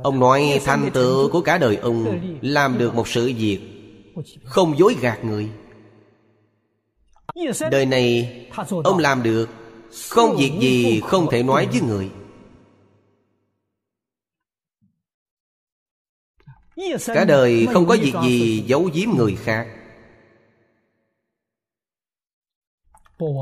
Ông 0.03 0.19
nói 0.19 0.61
thành 0.65 0.89
tựu 0.93 1.29
của 1.31 1.41
cả 1.41 1.57
đời 1.57 1.75
ông 1.75 2.19
Làm 2.41 2.77
được 2.77 2.95
một 2.95 3.07
sự 3.07 3.33
việc 3.37 3.59
Không 4.43 4.77
dối 4.77 4.95
gạt 5.01 5.25
người. 5.25 5.49
Đời 7.71 7.85
này, 7.85 8.35
Ông 8.83 8.97
làm 8.97 9.23
được 9.23 9.49
Không 10.09 10.35
việc 10.37 10.51
gì 10.59 11.01
không 11.01 11.27
thể 11.31 11.43
nói 11.43 11.67
với 11.71 11.81
người. 11.81 12.09
Cả 17.05 17.25
đời 17.25 17.67
không 17.73 17.87
có 17.87 17.97
việc 18.01 18.13
gì 18.23 18.63
giấu 18.67 18.89
giếm 18.93 19.09
người 19.17 19.35
khác. 19.35 19.67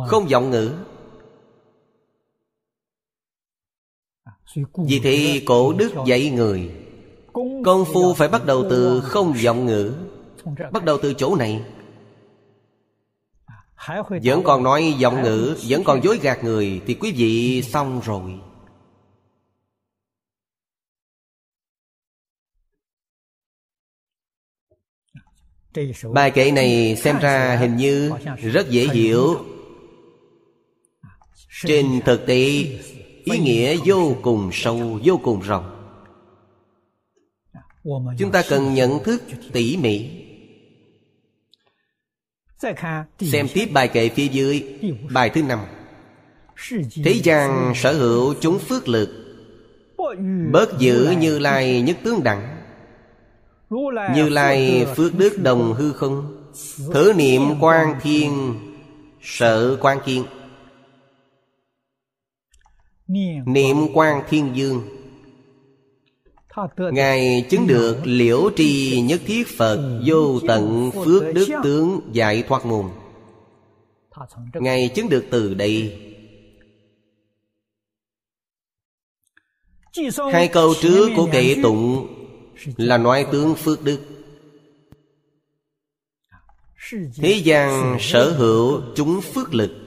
Không 0.07 0.29
giọng 0.29 0.49
ngữ. 0.49 0.73
Vì 4.75 4.99
thế 4.99 5.41
cổ 5.45 5.73
đức 5.73 5.93
dạy 6.05 6.29
người 6.29 6.71
Công 7.63 7.85
phu 7.93 8.13
phải 8.13 8.27
bắt 8.27 8.45
đầu 8.45 8.65
từ 8.69 9.01
không 9.01 9.33
giọng 9.37 9.65
ngữ. 9.65 9.93
Bắt 10.71 10.85
đầu 10.85 10.97
từ 11.01 11.13
chỗ 11.13 11.35
này. 11.35 11.63
Vẫn 14.23 14.43
còn 14.43 14.63
nói 14.63 14.95
giọng 14.97 15.21
ngữ 15.21 15.57
Vẫn 15.67 15.83
còn 15.83 16.03
dối 16.03 16.19
gạt 16.21 16.43
người 16.43 16.81
Thì 16.87 16.93
quý 16.93 17.11
vị 17.11 17.61
xong 17.61 18.01
rồi. 18.05 18.39
Bài 26.13 26.31
kệ 26.31 26.51
này 26.51 26.95
xem 26.95 27.19
ra 27.19 27.57
hình 27.59 27.77
như 27.77 28.11
rất 28.41 28.69
dễ 28.69 28.87
hiểu. 28.87 29.45
Trên 31.65 32.01
thực 32.05 32.25
tế 32.27 32.65
Ý 33.31 33.39
nghĩa 33.39 33.77
vô 33.85 34.15
cùng 34.21 34.49
sâu, 34.53 34.99
vô 35.03 35.19
cùng 35.23 35.41
rộng. 35.41 35.73
Chúng 38.17 38.31
ta 38.31 38.43
cần 38.49 38.73
nhận 38.73 39.03
thức 39.03 39.23
tỉ 39.53 39.77
mỉ. 39.77 40.09
Xem 43.19 43.47
tiếp 43.53 43.69
bài 43.73 43.87
kệ 43.87 44.09
phía 44.09 44.27
dưới 44.27 44.63
Bài 45.13 45.29
thứ 45.29 45.43
năm. 45.43 45.59
Thế 47.03 47.19
gian 47.23 47.73
sở 47.75 47.93
hữu 47.93 48.33
chúng 48.41 48.59
phước 48.59 48.87
lực 48.87 49.09
Bớt 50.51 50.79
giữ 50.79 51.13
như 51.19 51.39
lai 51.39 51.81
nhất 51.81 51.97
tướng 52.03 52.23
đẳng. 52.23 52.57
Như 54.15 54.29
lai 54.29 54.85
phước 54.95 55.15
đức 55.15 55.37
đồng 55.43 55.73
hư 55.73 55.93
không 55.93 56.43
Thử 56.93 57.13
niệm 57.15 57.41
quan 57.61 57.95
thiên 58.01 58.59
Sợ 59.21 59.77
quan 59.81 59.99
kiên 60.05 60.23
Niệm 63.07 63.87
quan 63.93 64.23
thiên 64.29 64.51
dương. 64.55 64.81
Ngài 66.77 67.45
chứng 67.49 67.67
được 67.67 67.97
liễu 68.03 68.49
tri 68.55 69.01
nhất 69.01 69.21
thiết 69.25 69.47
Phật 69.57 70.01
Vô 70.05 70.39
tận 70.47 70.91
phước 71.05 71.23
đức 71.33 71.47
tướng 71.63 72.01
giải 72.11 72.43
thoát 72.47 72.65
môn. 72.65 72.85
Ngài 74.53 74.89
chứng 74.95 75.09
được 75.09 75.25
từ 75.31 75.53
đây. 75.53 76.01
Hai 80.33 80.47
câu 80.47 80.73
trước 80.81 81.09
của 81.15 81.29
kệ 81.31 81.55
tụng 81.63 82.07
Là 82.77 82.97
nói 82.97 83.25
tướng 83.31 83.55
phước 83.55 83.83
đức. 83.83 83.99
Thế 87.15 87.41
gian 87.43 87.97
sở 87.99 88.31
hữu 88.31 88.81
chúng 88.95 89.21
phước 89.21 89.53
lực 89.53 89.86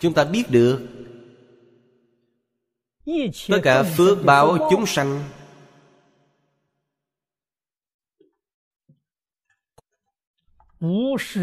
Chúng 0.00 0.14
ta 0.14 0.24
biết 0.24 0.50
được 0.50 0.88
Tất 3.48 3.60
cả 3.62 3.82
phước 3.82 4.24
báo 4.24 4.68
chúng 4.70 4.86
sanh. 4.86 5.24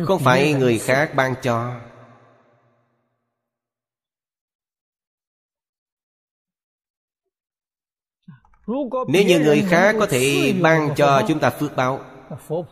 Không 0.05 0.21
phải 0.23 0.53
người 0.53 0.79
khác 0.79 1.11
ban 1.15 1.35
cho. 1.41 1.81
Nếu 9.07 9.23
như 9.27 9.39
người 9.39 9.65
khác 9.69 9.95
có 9.99 10.05
thể 10.05 10.53
ban 10.61 10.95
cho 10.95 11.25
chúng 11.27 11.39
ta 11.39 11.49
phước 11.49 11.75
báo, 11.75 11.99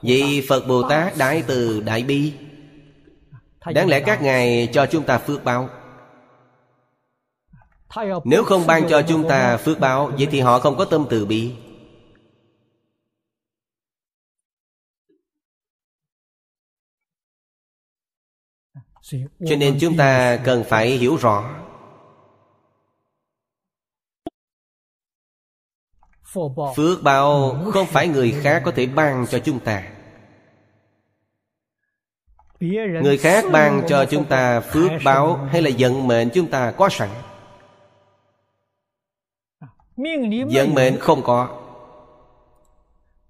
Vậy 0.02 0.46
Phật 0.50 0.68
Bồ 0.68 0.90
Tát 0.90 1.18
Đại 1.18 1.44
Từ 1.48 1.82
Đại 1.82 2.04
Bi. 2.04 2.34
Đáng 3.66 3.88
lẽ 3.88 4.00
các 4.06 4.22
ngài 4.22 4.70
cho 4.74 4.86
chúng 4.86 5.06
ta 5.06 5.18
phước 5.18 5.44
báo. 5.44 5.70
Nếu 8.24 8.44
không 8.44 8.68
ban 8.68 8.90
cho 8.90 9.02
chúng 9.08 9.30
ta 9.30 9.58
phước 9.58 9.80
báo 9.80 10.12
Vậy 10.18 10.28
thì 10.32 10.40
họ 10.40 10.60
không 10.60 10.78
có 10.78 10.86
tâm 10.86 11.06
từ 11.10 11.26
bi. 11.26 11.56
Cho 19.40 19.56
nên 19.60 19.78
chúng 19.82 19.98
ta 19.98 20.40
cần 20.46 20.64
phải 20.68 20.90
hiểu 20.90 21.16
rõ. 21.16 21.64
Phước 26.76 27.04
báo 27.04 27.58
không 27.74 27.88
phải 27.92 28.08
người 28.08 28.36
khác 28.42 28.62
có 28.66 28.72
thể 28.76 28.86
ban 28.86 29.26
cho 29.30 29.40
chúng 29.40 29.60
ta 29.60 29.97
Người 32.60 33.18
khác 33.18 33.46
ban 33.52 33.82
cho 33.88 34.06
chúng 34.06 34.26
ta 34.26 34.60
phước 34.60 34.92
báo 35.04 35.36
Hay 35.52 35.62
là 35.62 35.72
vận 35.78 36.08
mệnh 36.08 36.30
chúng 36.34 36.48
ta 36.48 36.72
có 36.72 36.90
sẵn? 36.90 37.10
Vận 40.54 40.74
mệnh 40.74 41.00
không 41.00 41.24
có. 41.24 41.60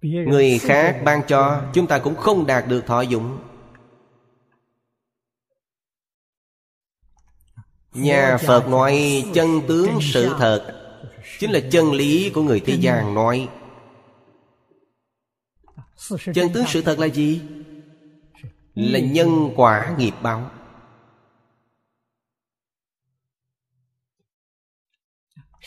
Người 0.01 0.59
khác 0.59 1.01
ban 1.03 1.21
cho 1.27 1.61
Chúng 1.73 1.87
ta 1.87 1.99
cũng 1.99 2.15
không 2.15 2.45
đạt 2.45 2.67
được 2.67 2.85
thọ 2.85 3.01
dụng 3.01 3.37
Nhà 7.93 8.37
Phật 8.37 8.67
nói 8.67 9.25
chân 9.33 9.61
tướng 9.67 9.89
sự 10.01 10.35
thật 10.39 10.73
Chính 11.39 11.51
là 11.51 11.59
chân 11.71 11.91
lý 11.91 12.29
của 12.29 12.41
người 12.41 12.59
thế 12.59 12.73
gian 12.73 13.13
nói. 13.13 13.49
Chân 16.33 16.49
tướng 16.53 16.65
sự 16.67 16.81
thật 16.81 16.99
là 16.99 17.05
gì? 17.05 17.41
Là 18.77 18.99
nhân 18.99 19.53
quả 19.55 19.95
nghiệp 19.97 20.13
báo. 20.21 20.51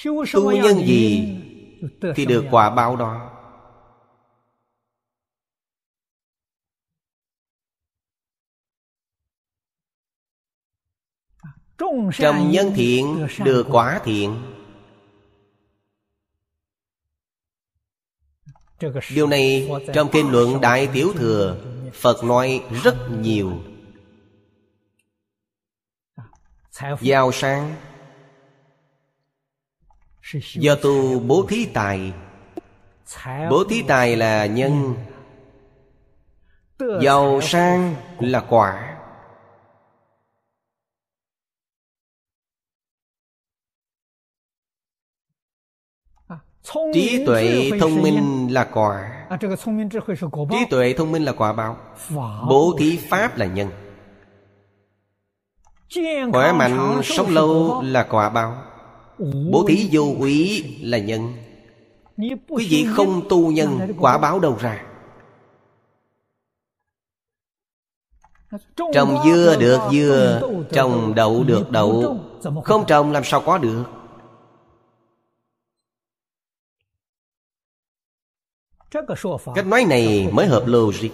Tu 0.05 0.53
nhân 0.53 0.87
gì 0.87 1.37
Thì 2.17 2.27
được 2.27 2.45
quả 2.51 2.71
báo 2.75 2.97
đó. 2.97 3.37
Trồng 12.13 12.51
nhân 12.51 12.73
thiện 12.75 13.27
được 13.45 13.67
quả 13.71 14.01
thiện. 14.05 14.43
Điều 19.15 19.27
này 19.27 19.71
trong 19.95 20.09
kinh 20.13 20.31
luận 20.31 20.61
Đại 20.61 20.89
Tiểu 20.93 21.13
Thừa 21.17 21.57
Phật 21.93 22.24
nói 22.24 22.64
rất 22.82 22.97
nhiều. 23.11 23.53
Giàu 27.01 27.32
sang 27.32 27.76
Do 30.55 30.74
tu 30.74 31.20
bố 31.20 31.47
thí 31.49 31.66
tài. 31.74 32.12
Bố 33.51 33.64
thí 33.70 33.82
tài 33.88 34.16
là 34.16 34.47
nhân. 34.47 34.95
Giàu 37.03 37.41
sang 37.41 37.95
là 38.18 38.47
quả. 38.49 38.97
Trí 46.95 47.24
tuệ 47.26 47.70
thông 47.80 48.03
minh 48.03 48.49
là 48.51 48.64
quả. 48.72 49.20
Trí 50.51 50.64
tuệ 50.70 50.95
thông 50.97 51.12
minh 51.12 51.24
là 51.24 51.33
quả 51.33 51.53
báo. 51.53 51.76
Bố 52.49 52.76
thí 52.78 52.97
pháp 52.97 53.39
là 53.39 53.47
nhân. 53.47 53.68
Khỏe 56.33 56.53
mạnh 56.53 57.01
sống 57.05 57.28
lâu 57.31 57.83
là 57.83 58.07
quả 58.11 58.31
báo. 58.31 58.62
Bố 59.53 59.64
thí 59.68 59.89
vô 59.93 60.14
quý 60.20 60.64
là 60.83 60.99
nhân. 60.99 61.33
Quý 62.49 62.66
vị 62.70 62.87
không 62.95 63.28
tu 63.28 63.53
nhân 63.53 63.95
Quả 63.99 64.18
báo 64.18 64.41
đâu 64.41 64.57
ra. 64.61 64.83
Trồng 68.95 69.16
dưa 69.24 69.57
được 69.61 69.78
dưa 69.93 70.41
Trồng 70.72 71.14
đậu 71.14 71.45
được 71.45 71.70
đậu. 71.70 72.18
Không 72.64 72.85
trồng 72.87 73.12
làm 73.12 73.24
sao 73.24 73.43
có 73.47 73.59
được 73.59 73.85
Cách 79.55 79.66
nói 79.66 79.84
này 79.84 80.28
mới 80.32 80.47
hợp 80.47 80.62
logic. 80.66 81.11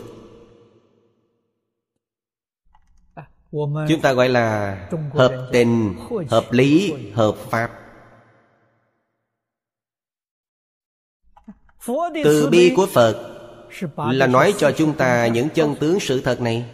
Chúng 3.88 4.00
ta 4.02 4.12
gọi 4.12 4.28
là 4.28 4.76
hợp 5.12 5.48
tình, 5.52 5.94
hợp 6.28 6.52
lý, 6.52 6.94
hợp 7.14 7.34
pháp. 7.50 7.70
Từ 12.24 12.48
bi 12.50 12.72
của 12.76 12.86
Phật 12.86 13.32
Là 13.96 14.26
nói 14.26 14.54
cho 14.58 14.72
chúng 14.72 14.92
ta 14.92 15.26
những 15.26 15.48
chân 15.48 15.74
tướng 15.80 16.00
sự 16.00 16.20
thật 16.20 16.40
này. 16.40 16.64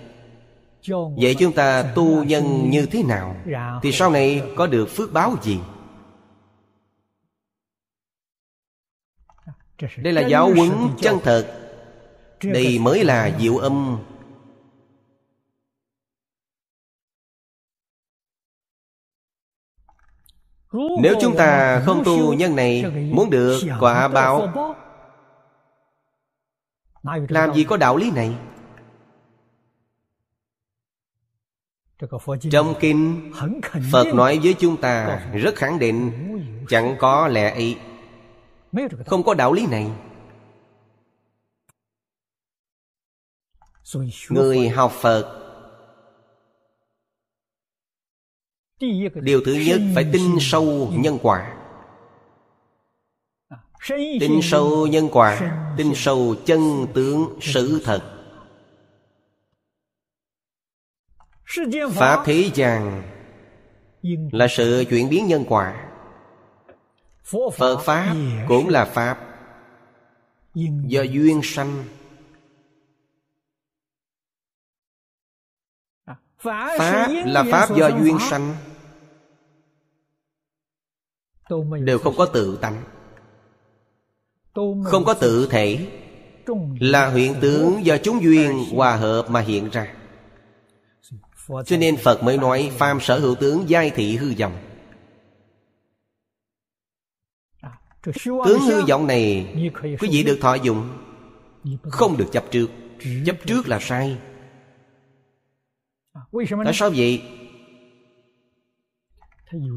Vậy 1.23 1.37
chúng 1.39 1.53
ta 1.53 1.93
tu 1.95 2.25
nhân 2.25 2.71
như 2.71 2.87
thế 2.87 3.03
nào? 3.03 3.37
Thì 3.83 3.93
sau 3.93 4.11
này 4.11 4.43
có 4.57 4.67
được 4.67 4.87
phước 4.87 5.13
báo 5.13 5.35
gì 5.43 5.59
Đây 9.97 10.13
là 10.13 10.27
giáo 10.29 10.55
huấn 10.55 10.71
chân 11.01 11.19
thật. 11.25 11.59
Đây 12.43 12.79
mới 12.79 13.05
là 13.05 13.39
diệu 13.41 13.57
âm. 13.57 13.99
Nếu 21.03 21.15
chúng 21.21 21.37
ta 21.37 21.81
không 21.85 22.03
tu 22.05 22.33
nhân 22.33 22.57
này 22.57 22.85
Muốn 23.13 23.31
được 23.31 23.61
quả 23.81 24.09
báo 24.09 24.49
Làm 27.29 27.55
gì 27.55 27.65
có 27.65 27.77
đạo 27.77 27.97
lý 27.97 28.11
này? 28.11 28.37
Trong 32.51 32.75
kinh 32.81 33.33
Phật 33.93 34.15
nói 34.15 34.41
với 34.43 34.55
chúng 34.59 34.77
ta 34.77 35.23
Rất 35.33 35.55
khẳng 35.57 35.79
định 35.79 36.13
Chẳng 36.69 36.97
có 36.99 37.29
lẽ 37.29 37.51
ấy 37.51 37.77
Không 39.07 39.23
có 39.23 39.35
đạo 39.35 39.53
lý 39.53 39.67
này. 39.67 39.91
Người 44.29 44.69
học 44.69 44.93
Phật 44.93 45.39
Điều 49.15 49.41
thứ 49.45 49.55
nhất 49.67 49.81
phải 49.95 50.11
tin 50.13 50.23
sâu 50.41 50.93
nhân 50.93 51.19
quả. 51.23 51.57
Tin 54.21 54.41
sâu 54.43 54.87
nhân 54.87 55.09
quả 55.13 55.59
Tin 55.77 55.93
sâu 55.95 56.35
chân 56.47 56.87
tướng 56.95 57.39
sự 57.41 57.83
thật. 57.85 58.01
Pháp 61.95 62.23
thế 62.27 62.51
gian 62.55 63.03
Là 64.33 64.47
sự 64.49 64.85
chuyển 64.91 65.09
biến 65.09 65.27
nhân 65.27 65.45
quả 65.49 65.92
Phật 67.25 67.79
Pháp 67.85 68.17
cũng 68.49 68.69
là 68.69 68.85
Pháp. 68.85 69.19
Do 70.87 71.03
duyên 71.03 71.41
sanh. 71.45 71.85
Pháp 76.39 77.09
là 77.25 77.45
Pháp 77.51 77.77
do 77.77 77.89
duyên 77.89 78.19
sanh. 78.31 78.57
Đều 81.85 81.99
không 81.99 82.15
có 82.17 82.27
tự 82.27 82.59
tánh. 82.61 82.83
Không 84.85 85.05
có 85.07 85.15
tự 85.15 85.49
thể. 85.51 85.89
Là 86.81 87.11
hiện 87.11 87.35
tướng 87.41 87.87
do 87.87 87.97
chúng 88.03 88.23
duyên 88.23 88.65
hòa 88.73 88.97
hợp 88.97 89.31
mà 89.31 89.41
hiện 89.41 89.71
ra. 89.71 89.95
Cho 91.67 91.77
nên 91.77 91.97
Phật 91.97 92.23
mới 92.23 92.39
nói 92.39 92.73
Phàm 92.79 93.01
sở 93.01 93.19
hữu 93.19 93.35
tướng 93.35 93.65
giai 93.69 93.91
thị 93.91 94.17
hư 94.17 94.35
vọng 94.39 94.72
Tướng 98.03 98.61
hư 98.61 98.85
vọng 98.89 99.07
này 99.07 99.55
Quý 100.01 100.09
vị 100.11 100.23
được 100.23 100.39
thọ 100.41 100.55
dụng. 100.55 100.89
Không 101.83 102.17
được 102.17 102.27
chấp 102.33 102.45
trước. 102.51 102.69
Chấp 103.27 103.37
trước 103.47 103.69
là 103.69 103.79
sai. 103.81 104.19
Tại 106.65 106.75
sao 106.75 106.91
vậy? 106.97 107.23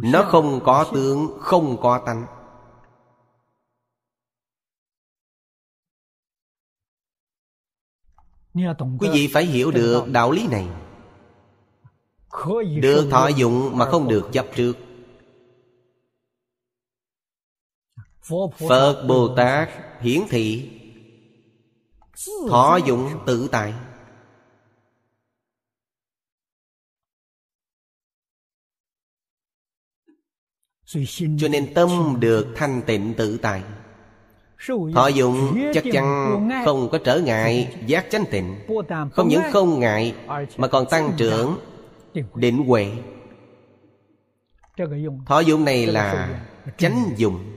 Nó 0.03 0.23
không 0.23 0.59
có 0.63 0.91
tướng, 0.93 1.37
không 1.39 1.77
có 1.81 2.03
tánh. 2.05 2.25
Quý 8.99 9.09
vị 9.13 9.29
phải 9.33 9.45
hiểu 9.45 9.71
được 9.71 10.03
đạo 10.07 10.31
lý 10.31 10.47
này. 10.47 10.67
Được 12.81 13.07
thọ 13.11 13.27
dụng 13.27 13.77
mà 13.77 13.85
không 13.85 14.07
được. 14.07 14.29
chấp 14.33 14.45
trước 14.55 14.73
Phật 18.69 19.05
Bồ 19.07 19.35
Tát 19.35 19.69
hiển 20.01 20.21
thị. 20.29 20.71
Thọ 22.49 22.79
dụng 22.85 23.09
tự 23.25 23.47
tại. 23.51 23.73
Cho 31.37 31.47
nên 31.51 31.73
tâm 31.73 31.89
được 32.19 32.47
thanh 32.55 32.81
tịnh 32.85 33.13
tự 33.17 33.37
tại. 33.37 33.63
Thọ 34.93 35.07
dụng 35.07 35.57
chắc 35.73 35.83
chắn 35.91 36.49
không 36.65 36.89
có 36.91 36.97
trở 36.97 37.19
ngại 37.19 37.77
giác 37.85 38.05
chánh 38.09 38.23
tịnh. 38.31 38.55
Không 39.11 39.27
những 39.27 39.41
không 39.51 39.79
ngại 39.79 40.15
Mà 40.57 40.67
còn 40.67 40.85
tăng 40.89 41.13
trưởng 41.17 41.59
định 42.35 42.65
huệ. 42.67 42.91
Thọ 45.25 45.39
dụng 45.39 45.65
này 45.65 45.87
là 45.87 46.41
chánh 46.77 47.13
dụng 47.17 47.54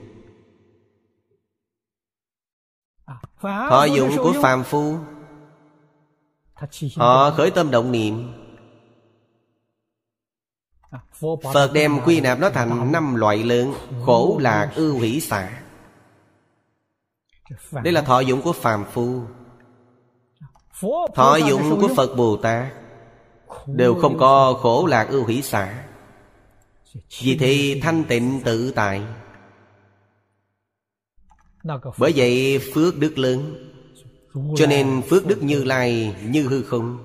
Thọ 3.41 3.85
dụng 3.85 4.11
của 4.17 4.35
phàm 4.43 4.65
phu. 4.65 4.97
Họ 6.97 7.31
khởi 7.31 7.51
tâm 7.51 7.71
động 7.71 7.93
niệm. 7.93 8.33
Phật 11.53 11.73
đem 11.73 12.01
quy 12.05 12.21
nạp 12.21 12.39
nó 12.39 12.51
thành 12.51 12.93
năm 12.93 13.15
loại 13.15 13.45
lớn 13.45 13.75
Khổ 14.07 14.39
lạc 14.41 14.73
ưu 14.75 14.99
hỷ 14.99 15.21
xả. 15.21 15.63
Đây 17.73 17.93
là 17.93 18.03
thọ 18.03 18.21
dụng 18.21 18.43
của 18.43 18.53
phàm 18.53 18.85
phu. 18.93 19.23
Thọ 21.15 21.37
dụng 21.37 21.81
của 21.81 21.89
Phật 21.97 22.17
Bồ 22.17 22.37
Tát. 22.37 22.73
Đều 23.67 23.95
không 23.95 24.19
có 24.19 24.59
khổ 24.61 24.87
lạc 24.87 25.09
ưu 25.11 25.27
hỷ 25.27 25.43
xả. 25.43 25.85
Vì 27.23 27.37
thế 27.37 27.81
thanh 27.83 28.05
tịnh 28.05 28.41
tự 28.45 28.71
tại 28.71 29.03
Bởi 31.99 32.13
vậy 32.17 32.59
phước 32.75 32.99
đức 32.99 33.19
lớn. 33.19 33.65
Cho 34.57 34.67
nên 34.67 35.03
phước 35.11 35.27
đức 35.27 35.43
như 35.43 35.65
lai 35.65 36.17
như 36.25 36.49
hư 36.49 36.63
không. 36.63 37.05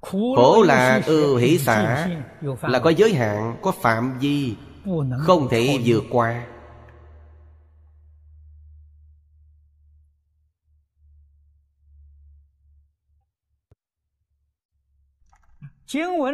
Khổ 0.00 0.62
là 0.62 1.02
ưu 1.06 1.36
hỷ 1.36 1.58
xả 1.58 2.08
Là 2.62 2.78
có 2.78 2.90
giới 2.90 3.14
hạn 3.14 3.58
Có 3.62 3.72
phạm 3.72 4.18
vi 4.18 4.56
Không 5.18 5.48
thể 5.50 5.78
vượt 5.84 6.04
qua. 6.10 6.46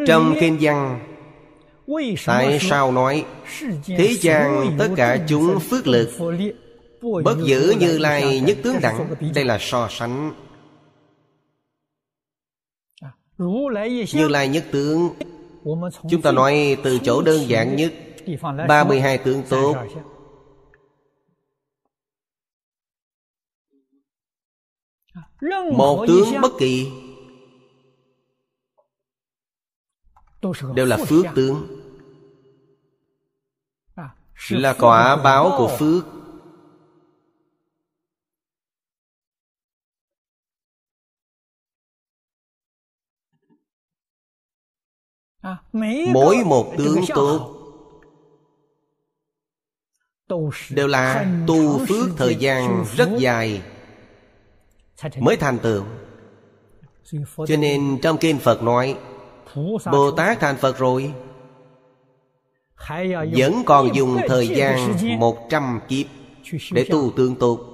Trong 0.06 0.34
kinh 0.40 0.58
văn 0.60 1.11
Tại 2.26 2.58
sao 2.60 2.92
nói, 2.92 3.24
Thế 3.86 4.16
gian 4.20 4.76
tất 4.78 4.88
cả 4.96 5.18
chúng 5.28 5.60
phước 5.60 5.86
lực, 5.86 6.10
Bất 7.24 7.36
giữ 7.44 7.74
như 7.80 7.98
lai 7.98 8.40
nhất 8.40 8.58
tướng 8.62 8.76
đẳng, 8.82 9.14
Đây 9.34 9.44
là 9.44 9.58
so 9.60 9.88
sánh. 9.90 10.32
Như 14.14 14.28
Lai 14.28 14.48
nhất 14.48 14.64
tướng, 14.72 15.08
Chúng 16.10 16.22
ta 16.22 16.32
nói 16.32 16.76
từ 16.82 16.98
chỗ 16.98 17.22
đơn 17.22 17.48
giản 17.48 17.76
nhất 17.76 17.92
32 18.68 19.18
tướng 19.18 19.42
tốt. 19.48 19.76
Một 25.72 26.04
tướng 26.08 26.40
bất 26.42 26.52
kỳ 26.58 26.86
Đều 30.74 30.86
là 30.86 30.96
phước 30.96 31.26
tướng. 31.34 31.78
Là 34.50 34.74
quả 34.78 35.16
báo 35.16 35.54
của 35.58 35.76
phước. 35.78 36.04
mỗi 46.12 46.36
một 46.44 46.74
tướng 46.78 47.00
tốt. 47.14 47.58
đều 50.70 50.86
là 50.86 51.26
tu 51.46 51.86
phước 51.86 52.08
thời 52.16 52.34
gian 52.34 52.84
rất 52.96 53.08
dài 53.18 53.62
mới 55.20 55.36
thành 55.36 55.58
tựu. 55.58 55.84
cho 57.46 57.56
nên 57.58 57.98
trong 58.02 58.16
kinh 58.20 58.38
phật 58.38 58.62
nói 58.62 58.98
bồ 59.92 60.10
tát 60.10 60.40
thành 60.40 60.56
phật 60.56 60.78
rồi. 60.78 61.14
Vẫn 63.36 63.62
còn 63.66 63.94
dùng 63.94 64.16
thời 64.28 64.48
gian 64.48 64.96
một 65.18 65.46
trăm 65.50 65.80
kiếp 65.88 66.06
để 66.72 66.86
tu 66.90 67.12
tương 67.16 67.34
tốt 67.34 67.68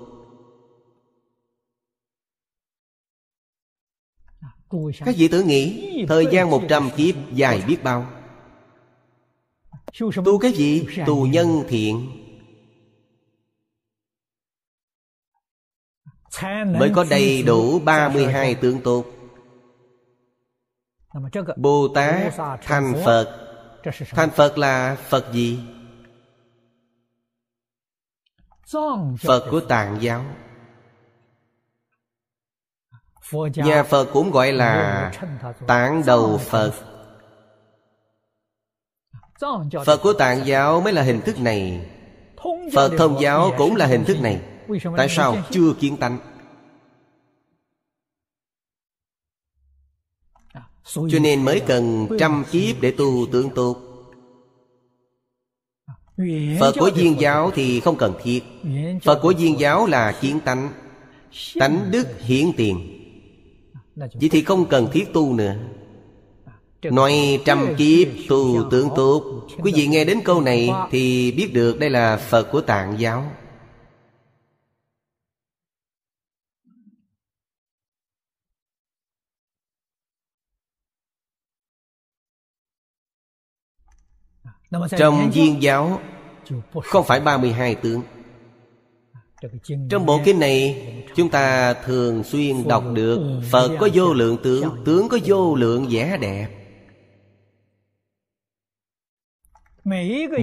Các 5.05 5.15
vị 5.17 5.29
tử 5.29 5.43
nghĩ 5.43 6.05
Thời 6.09 6.27
gian 6.33 6.51
một 6.51 6.63
trăm 6.69 6.91
kiếp 6.97 7.15
dài 7.33 7.63
biết 7.67 7.83
bao. 7.83 8.07
Tu 10.25 10.39
cái 10.39 10.53
gì? 10.53 10.87
Tu 11.07 11.27
nhân 11.27 11.65
thiện. 11.69 12.11
Mới 16.79 16.91
có 16.95 17.05
đầy 17.11 17.43
đủ 17.43 17.79
32 17.79 18.55
tướng 18.55 18.81
tốt 18.81 19.18
Bồ 21.57 21.89
Tát 21.89 22.35
thành 22.63 22.95
Phật. 23.05 23.45
Thành 24.11 24.31
Phật 24.31 24.59
là 24.59 24.97
Phật 25.09 25.33
gì? 25.33 25.61
Phật 29.21 29.49
của 29.51 29.61
tạng 29.61 29.99
giáo. 30.01 30.25
Nhà 33.55 33.83
Phật 33.83 34.09
cũng 34.13 34.31
gọi 34.31 34.53
là 34.53 35.13
Tạng 35.67 36.03
đầu 36.07 36.39
Phật. 36.39 36.73
Phật 39.87 40.01
của 40.03 40.13
tạng 40.13 40.47
giáo 40.47 40.81
mới 40.81 40.93
là 40.93 41.03
hình 41.03 41.21
thức 41.21 41.41
này. 41.41 41.91
Phật 42.75 42.93
thông 42.99 43.21
giáo 43.21 43.51
cũng 43.59 43.77
là 43.77 43.87
hình 43.87 44.05
thức 44.05 44.17
này. 44.21 44.41
Tại 44.97 45.09
sao 45.09 45.37
chưa 45.51 45.73
kiến 45.81 45.97
tánh 45.97 46.38
Cho 50.85 51.19
nên 51.21 51.45
mới 51.45 51.61
cần 51.61 52.09
trăm 52.19 52.45
kiếp 52.51 52.81
để 52.81 52.91
tu 52.91 53.27
tướng 53.33 53.51
tốt 53.51 53.89
Phật 56.61 56.75
của 56.79 56.91
Duyên 56.95 57.21
giáo 57.21 57.51
thì 57.55 57.81
không 57.81 57.97
cần 57.97 58.15
thiết. 58.23 58.41
Phật 59.03 59.19
của 59.23 59.31
Duyên 59.31 59.59
giáo 59.59 59.87
là 59.87 60.13
kiến 60.21 60.41
tánh. 60.45 60.71
Tánh 61.59 61.89
đức 61.91 62.07
hiển 62.21 62.53
tiền. 62.57 62.81
Vậy 63.97 64.29
thì 64.31 64.43
không 64.43 64.67
cần 64.67 64.89
thiết 64.93 65.13
tu 65.13 65.35
nữa. 65.35 65.55
Nói 66.83 67.41
trăm 67.45 67.75
kiếp 67.79 68.09
tu 68.29 68.71
tướng 68.71 68.89
tốt 68.97 69.25
Quý 69.63 69.73
vị 69.75 69.87
nghe 69.87 70.05
đến 70.05 70.21
câu 70.25 70.41
này 70.41 70.71
Thì 70.91 71.33
biết 71.33 71.53
được 71.53 71.79
đây 71.79 71.91
là 71.91 72.17
Phật 72.17 72.43
của 72.53 72.61
tạng 72.61 72.95
giáo 72.99 73.33
Trong 84.99 85.31
viên 85.31 85.63
giáo 85.63 86.01
Không 86.83 87.05
phải 87.07 87.21
32 87.21 87.75
tướng. 87.75 88.03
Trong 89.91 90.07
bộ 90.07 90.21
kinh 90.25 90.39
này 90.39 90.85
Chúng 91.17 91.29
ta 91.29 91.75
thường 91.75 92.25
xuyên 92.25 92.69
đọc 92.69 92.85
được 92.93 93.41
Phật 93.51 93.77
có 93.81 93.89
vô 93.95 94.13
lượng 94.13 94.37
tướng 94.43 94.85
Tướng 94.85 95.09
có 95.09 95.19
vô 95.25 95.55
lượng 95.55 95.87
vẻ 95.91 96.17
đẹp. 96.21 96.49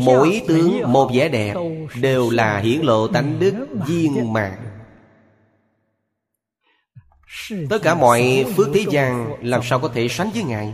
Mỗi 0.02 0.42
tướng 0.48 0.92
một 0.92 1.12
vẻ 1.14 1.30
đẹp 1.30 1.56
Đều 2.02 2.30
là 2.30 2.58
hiển 2.58 2.82
lộ 2.82 3.08
tánh 3.08 3.40
đức 3.40 3.68
viên 3.88 4.34
mạng 4.34 4.66
Tất 7.70 7.80
cả 7.84 7.96
mọi 7.96 8.46
phước 8.56 8.68
thế 8.74 8.86
gian 8.90 9.36
Làm 9.42 9.62
sao 9.64 9.80
có 9.80 9.88
thể 9.88 10.08
sánh 10.08 10.30
với 10.34 10.44
Ngài 10.44 10.74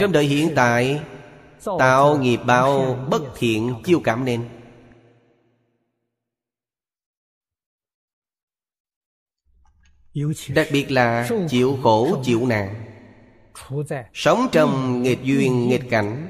Trong 0.00 0.12
đời 0.12 0.24
hiện 0.24 0.52
tại 0.56 1.00
Tạo 1.78 2.18
nghiệp 2.18 2.40
báo 2.46 2.94
bất 3.10 3.22
thiện 3.38 3.74
chiêu 3.84 4.00
cảm 4.04 4.24
nên. 4.24 4.48
Đặc 10.54 10.68
biệt 10.72 10.90
là 10.90 11.28
chịu 11.48 11.78
khổ 11.82 12.20
chịu 12.24 12.46
nạn. 12.46 12.84
Sống 14.14 14.48
trong 14.52 15.02
nghịch 15.02 15.22
duyên 15.22 15.68
nghịch 15.68 15.90
cảnh 15.90 16.28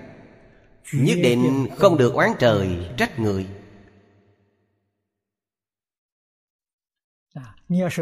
Nhất 0.93 1.19
định 1.23 1.69
không 1.77 1.99
được 1.99 2.15
oán 2.15 2.31
trời 2.39 2.69
trách 2.97 3.19
người 3.19 3.47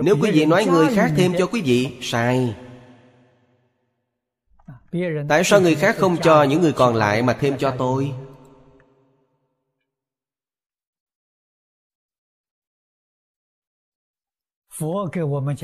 Nếu 0.02 0.16
quý 0.22 0.30
vị 0.30 0.46
nói 0.46 0.64
người 0.64 0.86
khác 0.94 1.12
thêm 1.16 1.32
cho 1.38 1.46
quý 1.46 1.62
vị 1.62 1.88
Sai. 2.02 2.56
Tại 5.28 5.44
sao 5.44 5.60
người 5.60 5.74
khác 5.74 5.96
không 5.98 6.16
cho 6.22 6.42
những 6.42 6.60
người 6.60 6.72
còn 6.72 6.94
lại 6.94 7.22
Mà 7.22 7.36
thêm 7.40 7.58
cho 7.58 7.74
tôi? 7.78 8.12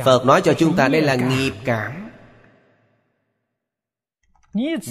Phật 0.05 0.27
nói 0.27 0.41
cho 0.45 0.55
chúng 0.55 0.77
ta 0.77 0.89
đây 0.89 1.03
là 1.03 1.15
nghiệp 1.15 1.53
cảm. 1.65 2.11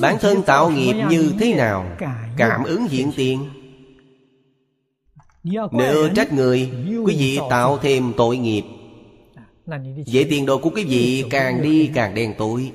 Bản 0.02 0.18
thân 0.22 0.44
tạo 0.46 0.70
nghiệp 0.70 1.06
như 1.10 1.34
thế 1.40 1.54
nào? 1.54 1.98
Cảm 2.38 2.64
ứng 2.64 2.88
hiện 2.88 3.12
tiền. 3.16 3.50
Nếu 5.72 6.10
trách 6.16 6.34
người 6.34 6.72
Quý 7.06 7.16
vị 7.18 7.40
tạo 7.50 7.78
thêm 7.78 8.14
tội 8.18 8.38
nghiệp 8.38 8.64
Vậy 10.14 10.28
tiền 10.30 10.46
đồ 10.46 10.58
của 10.58 10.70
quý 10.70 10.86
vị 10.86 11.26
càng 11.30 11.62
đi 11.62 11.92
càng 11.96 12.16
đen 12.16 12.36
tối. 12.38 12.72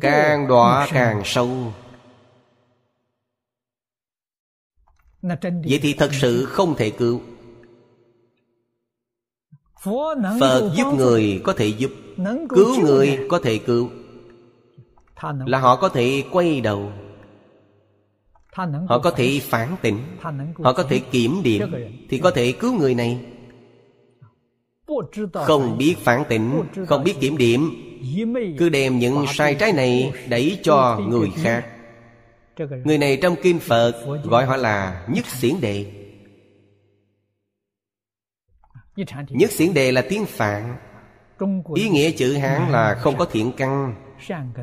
Càng 0.00 0.48
đọa 0.48 0.88
càng 0.92 1.22
sâu. 1.24 1.72
Vậy 5.42 5.78
thì 5.82 5.94
thật 5.94 6.10
sự 6.12 6.44
không 6.44 6.74
thể 6.76 6.90
cứu. 6.90 7.20
Phật 10.40 10.72
giúp 10.76 10.94
người 10.96 11.40
có 11.44 11.52
thể 11.52 11.66
giúp. 11.66 11.90
Cứu 12.48 12.80
người 12.80 13.18
có 13.28 13.38
thể 13.38 13.58
cứu. 13.58 13.90
Là 15.46 15.58
họ 15.58 15.76
có 15.76 15.88
thể 15.88 16.24
quay 16.32 16.60
đầu. 16.60 16.92
Họ 18.88 18.98
có 18.98 19.10
thể 19.10 19.40
phản 19.42 19.76
tỉnh. 19.82 19.98
Họ 20.62 20.72
có 20.72 20.82
thể 20.82 20.98
kiểm 20.98 21.40
điểm 21.42 21.62
Thì 22.08 22.18
có 22.18 22.30
thể 22.30 22.52
cứu 22.52 22.74
người 22.74 22.94
này 22.94 23.35
không 25.32 25.78
biết 25.78 25.96
phản 25.98 26.24
tỉnh, 26.28 26.62
Không 26.86 27.04
biết 27.04 27.14
kiểm 27.20 27.36
điểm. 27.36 27.70
Cứ 28.58 28.68
đem 28.68 28.98
những 28.98 29.24
sai 29.28 29.54
trái 29.54 29.72
này 29.72 30.12
Đẩy 30.28 30.58
cho 30.62 31.00
người 31.08 31.30
khác. 31.36 31.66
Người 32.84 32.98
này 32.98 33.18
trong 33.22 33.36
Kinh 33.42 33.58
Phật 33.58 33.92
Gọi 34.24 34.44
họ 34.44 34.56
là 34.56 35.06
nhất 35.08 35.26
xiển 35.26 35.54
đệ. 35.60 35.86
Nhất 39.28 39.50
xiển 39.50 39.74
đề 39.74 39.92
là 39.92 40.04
tiếng 40.08 40.24
Phạn. 40.24 40.76
Ý 41.74 41.88
nghĩa 41.88 42.10
chữ 42.10 42.32
Hán 42.32 42.70
là 42.70 42.94
không 42.94 43.16
có 43.16 43.24
thiện 43.24 43.52
căn. 43.56 43.94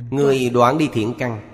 Người 0.09 0.49
đoạn 0.49 0.77
đi 0.77 0.89
thiện 0.93 1.13
căn. 1.19 1.52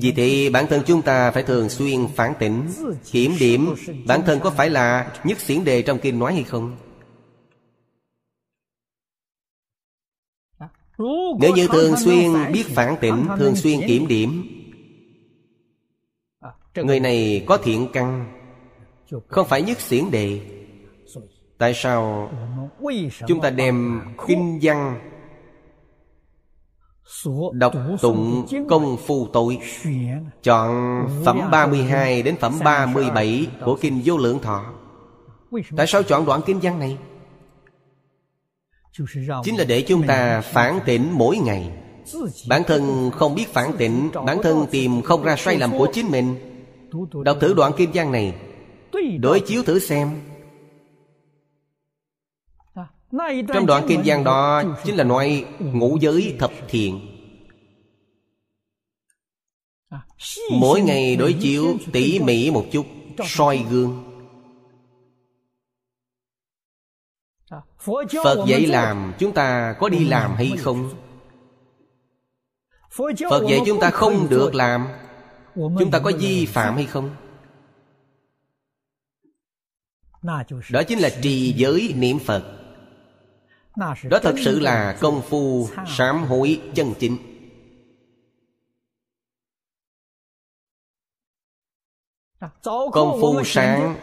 Vì 0.00 0.12
thế, 0.12 0.50
bản 0.52 0.66
thân 0.66 0.82
chúng 0.86 1.02
ta 1.02 1.30
phải 1.30 1.42
thường 1.42 1.68
xuyên 1.68 2.06
phản 2.16 2.32
tỉnh, 2.38 2.62
Kiểm 3.10 3.32
điểm 3.40 3.74
bản 4.06 4.22
thân 4.26 4.40
có 4.40 4.50
phải 4.50 4.70
là 4.70 5.14
nhất 5.24 5.40
xiển 5.40 5.64
đề 5.64 5.82
trong 5.82 5.98
kinh 5.98 6.18
nói 6.18 6.34
hay 6.34 6.42
không. 6.42 6.76
Nếu 11.40 11.54
như 11.56 11.68
thường 11.72 11.96
xuyên 11.96 12.32
biết 12.52 12.66
phản 12.66 12.96
tỉnh, 13.00 13.26
Thường 13.38 13.56
xuyên 13.56 13.80
kiểm 13.86 14.06
điểm, 14.06 14.44
Người 16.74 17.00
này 17.00 17.44
có 17.46 17.56
thiện 17.56 17.88
căn, 17.92 18.26
Không 19.28 19.48
phải 19.48 19.62
nhất 19.62 19.80
xiển 19.80 20.10
đề, 20.10 20.40
Tại 21.58 21.74
sao 21.74 22.32
chúng 23.26 23.40
ta 23.40 23.50
đem 23.50 24.00
kinh 24.28 24.58
văn 24.62 25.00
Đọc 27.52 27.72
tụng 28.00 28.46
công 28.68 28.96
phu 28.96 29.26
tội 29.32 29.58
Chọn 30.42 30.70
phẩm 31.24 31.40
32 31.52 32.22
đến 32.22 32.36
phẩm 32.40 32.58
37 32.64 33.46
của 33.64 33.78
Kinh 33.80 34.02
Vô 34.04 34.18
Lượng 34.18 34.38
Thọ. 34.38 34.64
Tại 35.76 35.86
sao 35.86 36.02
chọn 36.02 36.26
đoạn 36.26 36.40
kinh 36.46 36.60
văn 36.62 36.78
này? 36.78 36.98
Chính 39.44 39.58
là 39.58 39.64
để 39.64 39.82
chúng 39.82 40.06
ta 40.06 40.40
phản 40.40 40.78
tỉnh 40.86 41.10
mỗi 41.12 41.36
ngày. 41.38 41.70
Bản 42.48 42.62
thân 42.66 43.10
không 43.14 43.34
biết 43.34 43.48
phản 43.52 43.72
tỉnh 43.78 44.10
Bản 44.26 44.42
thân 44.42 44.66
tìm 44.70 45.02
không 45.02 45.22
ra 45.22 45.36
sai 45.36 45.58
lầm 45.58 45.78
của 45.78 45.88
chính 45.92 46.10
mình. 46.10 46.34
Đọc 47.24 47.36
thử 47.40 47.54
đoạn 47.54 47.72
kinh 47.76 47.90
văn 47.94 48.12
này. 48.12 48.34
Đối 49.20 49.40
chiếu 49.40 49.62
thử 49.62 49.78
xem 49.78 50.08
trong 53.52 53.66
đoạn 53.66 53.84
kinh 53.88 54.02
văn 54.04 54.24
đó 54.24 54.62
Chính 54.84 54.96
là 54.96 55.04
nói 55.04 55.44
ngũ 55.58 55.98
giới 56.00 56.36
thập 56.38 56.50
thiện. 56.68 57.00
Mỗi 60.52 60.80
ngày 60.80 61.16
đối 61.16 61.32
chiếu 61.32 61.76
tỉ 61.92 62.18
mỉ 62.18 62.50
một 62.50 62.66
chút 62.72 62.86
soi 63.26 63.64
gương. 63.70 64.04
Phật 68.24 68.44
dạy 68.46 68.66
làm 68.66 69.14
Chúng 69.18 69.32
ta 69.32 69.74
có 69.78 69.88
đi 69.88 70.04
làm 70.04 70.34
hay 70.34 70.52
không? 70.58 70.90
Phật 73.30 73.42
dạy 73.48 73.60
chúng 73.66 73.80
ta 73.80 73.90
không 73.90 74.28
được 74.28 74.54
làm. 74.54 74.88
Chúng 75.54 75.90
ta 75.90 75.98
có 75.98 76.12
vi 76.18 76.46
phạm 76.46 76.74
hay 76.74 76.86
không? 76.86 77.10
Đó 80.70 80.82
chính 80.88 80.98
là 80.98 81.10
trì 81.22 81.52
giới 81.56 81.94
niệm 81.96 82.18
Phật 82.18 82.59
đó 84.10 84.18
thật 84.22 84.34
sự 84.44 84.60
là 84.60 84.98
công 85.00 85.22
phu 85.22 85.68
sám 85.86 86.24
hối 86.24 86.60
chân 86.74 86.94
chính. 86.98 87.16
Công 92.92 93.18
phu 93.20 93.42
sáng. 93.44 93.96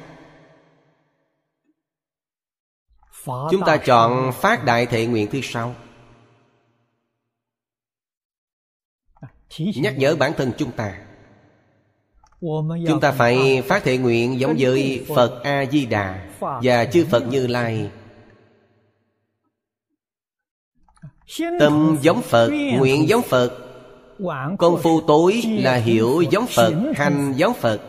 Chúng 3.25 3.61
ta 3.65 3.77
chọn 3.77 4.31
phát 4.33 4.65
đại 4.65 4.85
thệ 4.85 5.05
nguyện 5.05 5.27
thứ 5.31 5.39
sáu. 5.43 5.75
Nhắc 9.57 9.93
nhở 9.97 10.15
bản 10.15 10.33
thân 10.37 10.51
chúng 10.57 10.71
ta. 10.71 11.05
Chúng 12.87 12.99
ta 13.01 13.11
phải 13.11 13.61
phát 13.67 13.83
thệ 13.83 13.97
nguyện 13.97 14.39
giống 14.39 14.55
với 14.59 15.05
Phật 15.15 15.41
A-di-đà 15.43 16.29
Và 16.39 16.85
chư 16.85 17.05
Phật 17.11 17.23
Như 17.27 17.47
Lai. 17.47 17.91
Tâm 21.59 21.97
giống 22.01 22.21
Phật, 22.21 22.49
nguyện 22.49 23.09
giống 23.09 23.21
Phật. 23.21 23.57
Công 24.59 24.79
phu 24.83 25.01
tối 25.01 25.41
là 25.47 25.75
hiểu 25.75 26.21
giống 26.31 26.47
Phật, 26.47 26.73
hành 26.95 27.33
giống 27.35 27.53
Phật. 27.53 27.81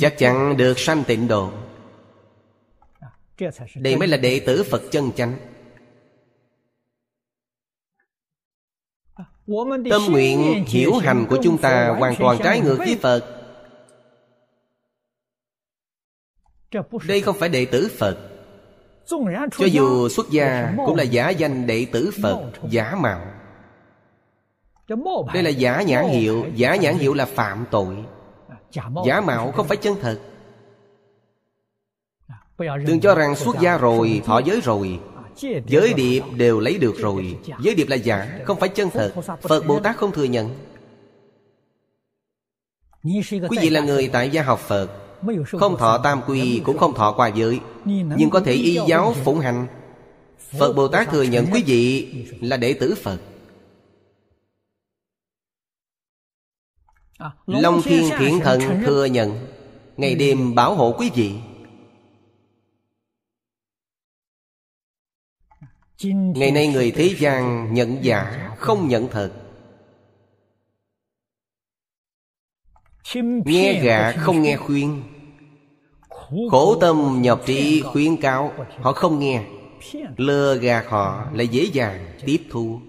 Chắc 0.00 0.18
chắn 0.18 0.56
được 0.56 0.78
sanh 0.78 1.04
tịnh 1.04 1.28
độ. 1.28 1.52
Đây 3.74 3.96
mới 3.96 4.08
là 4.08 4.16
đệ 4.16 4.40
tử 4.40 4.62
Phật 4.70 4.82
chân 4.90 5.12
chánh. 5.12 5.36
Tâm 9.90 10.02
nguyện 10.10 10.64
hiểu 10.68 10.94
hành 10.94 11.26
của 11.30 11.38
chúng 11.42 11.58
ta 11.58 11.94
hoàn 11.98 12.14
toàn 12.18 12.38
trái 12.44 12.60
ngược 12.60 12.78
với 12.78 12.98
Phật. 13.00 13.36
Đây 17.06 17.20
không 17.20 17.36
phải 17.38 17.48
đệ 17.48 17.64
tử 17.64 17.88
Phật 17.98 18.29
Cho 19.58 19.66
dù 19.66 20.08
xuất 20.08 20.30
gia 20.30 20.72
cũng 20.86 20.96
là 20.96 21.02
giả 21.02 21.30
danh 21.30 21.66
đệ 21.66 21.86
tử 21.92 22.10
Phật 22.22 22.50
Giả 22.70 22.94
mạo. 22.94 23.20
Đây 25.34 25.42
là 25.42 25.50
giả 25.50 25.82
nhãn 25.82 26.08
hiệu 26.08 26.46
Giả 26.54 26.76
nhãn 26.76 26.98
hiệu 26.98 27.14
là 27.14 27.24
phạm 27.24 27.64
tội. 27.70 27.96
Giả 29.06 29.20
mạo 29.20 29.52
không 29.52 29.68
phải 29.68 29.76
chân 29.76 29.94
thật. 30.02 30.18
Đừng 32.86 33.00
cho 33.00 33.14
rằng 33.14 33.36
xuất 33.36 33.56
gia 33.60 33.78
rồi 33.78 34.22
Thọ 34.24 34.38
giới 34.38 34.60
rồi. 34.60 35.00
Giới 35.66 35.94
điệp 35.94 36.22
đều 36.36 36.60
lấy 36.60 36.78
được 36.78 36.94
rồi. 36.98 37.38
Giới 37.60 37.74
điệp 37.74 37.88
là 37.88 37.96
giả 37.96 38.40
Không 38.44 38.60
phải 38.60 38.68
chân 38.68 38.90
thật. 38.90 39.12
Phật 39.40 39.66
Bồ 39.66 39.80
Tát 39.80 39.96
không 39.96 40.12
thừa 40.12 40.24
nhận. 40.24 40.54
Quý 43.48 43.58
vị 43.60 43.70
là 43.70 43.80
người 43.80 44.08
tại 44.08 44.30
gia 44.30 44.42
học 44.42 44.58
Phật 44.58 45.09
không 45.46 45.76
thọ 45.78 45.98
tam 45.98 46.20
quy 46.26 46.62
Cũng 46.64 46.78
không 46.78 46.94
thọ 46.94 47.12
qua 47.12 47.28
giới, 47.28 47.60
Nhưng 47.84 48.30
có 48.30 48.40
thể 48.40 48.52
y 48.52 48.78
giáo 48.88 49.14
phụng 49.24 49.40
hành. 49.40 49.66
Phật 50.58 50.72
Bồ 50.72 50.88
Tát 50.88 51.08
thừa 51.08 51.22
nhận 51.22 51.46
quý 51.52 51.62
vị 51.66 52.12
Là 52.40 52.56
đệ 52.56 52.72
tử 52.72 52.94
Phật. 53.02 53.18
Long 57.46 57.82
Thiên 57.82 58.10
Thiện 58.18 58.40
Thần 58.40 58.60
thừa 58.84 59.04
nhận, 59.04 59.46
Ngày 59.96 60.14
đêm 60.14 60.54
bảo 60.54 60.74
hộ 60.74 60.94
quý 60.98 61.10
vị. 61.14 61.34
Ngày 66.34 66.50
nay 66.50 66.68
người 66.68 66.90
thế 66.90 67.14
gian 67.18 67.74
nhận 67.74 68.04
giả, 68.04 68.50
Không 68.58 68.88
nhận 68.88 69.08
thật. 69.08 69.32
Nghe 73.14 73.80
gạ 73.82 74.12
không 74.12 74.42
nghe 74.42 74.56
khuyên. 74.56 75.02
Khổ 76.50 76.78
tâm 76.80 77.22
nhập 77.22 77.40
trị 77.46 77.82
khuyên 77.82 78.20
cáo 78.20 78.52
Họ 78.78 78.92
không 78.92 79.18
nghe. 79.18 79.46
Lừa 80.16 80.58
gạt 80.58 80.86
họ 80.88 81.30
là 81.32 81.42
dễ 81.42 81.64
dàng 81.64 82.18
tiếp 82.26 82.46
thu. 82.50 82.80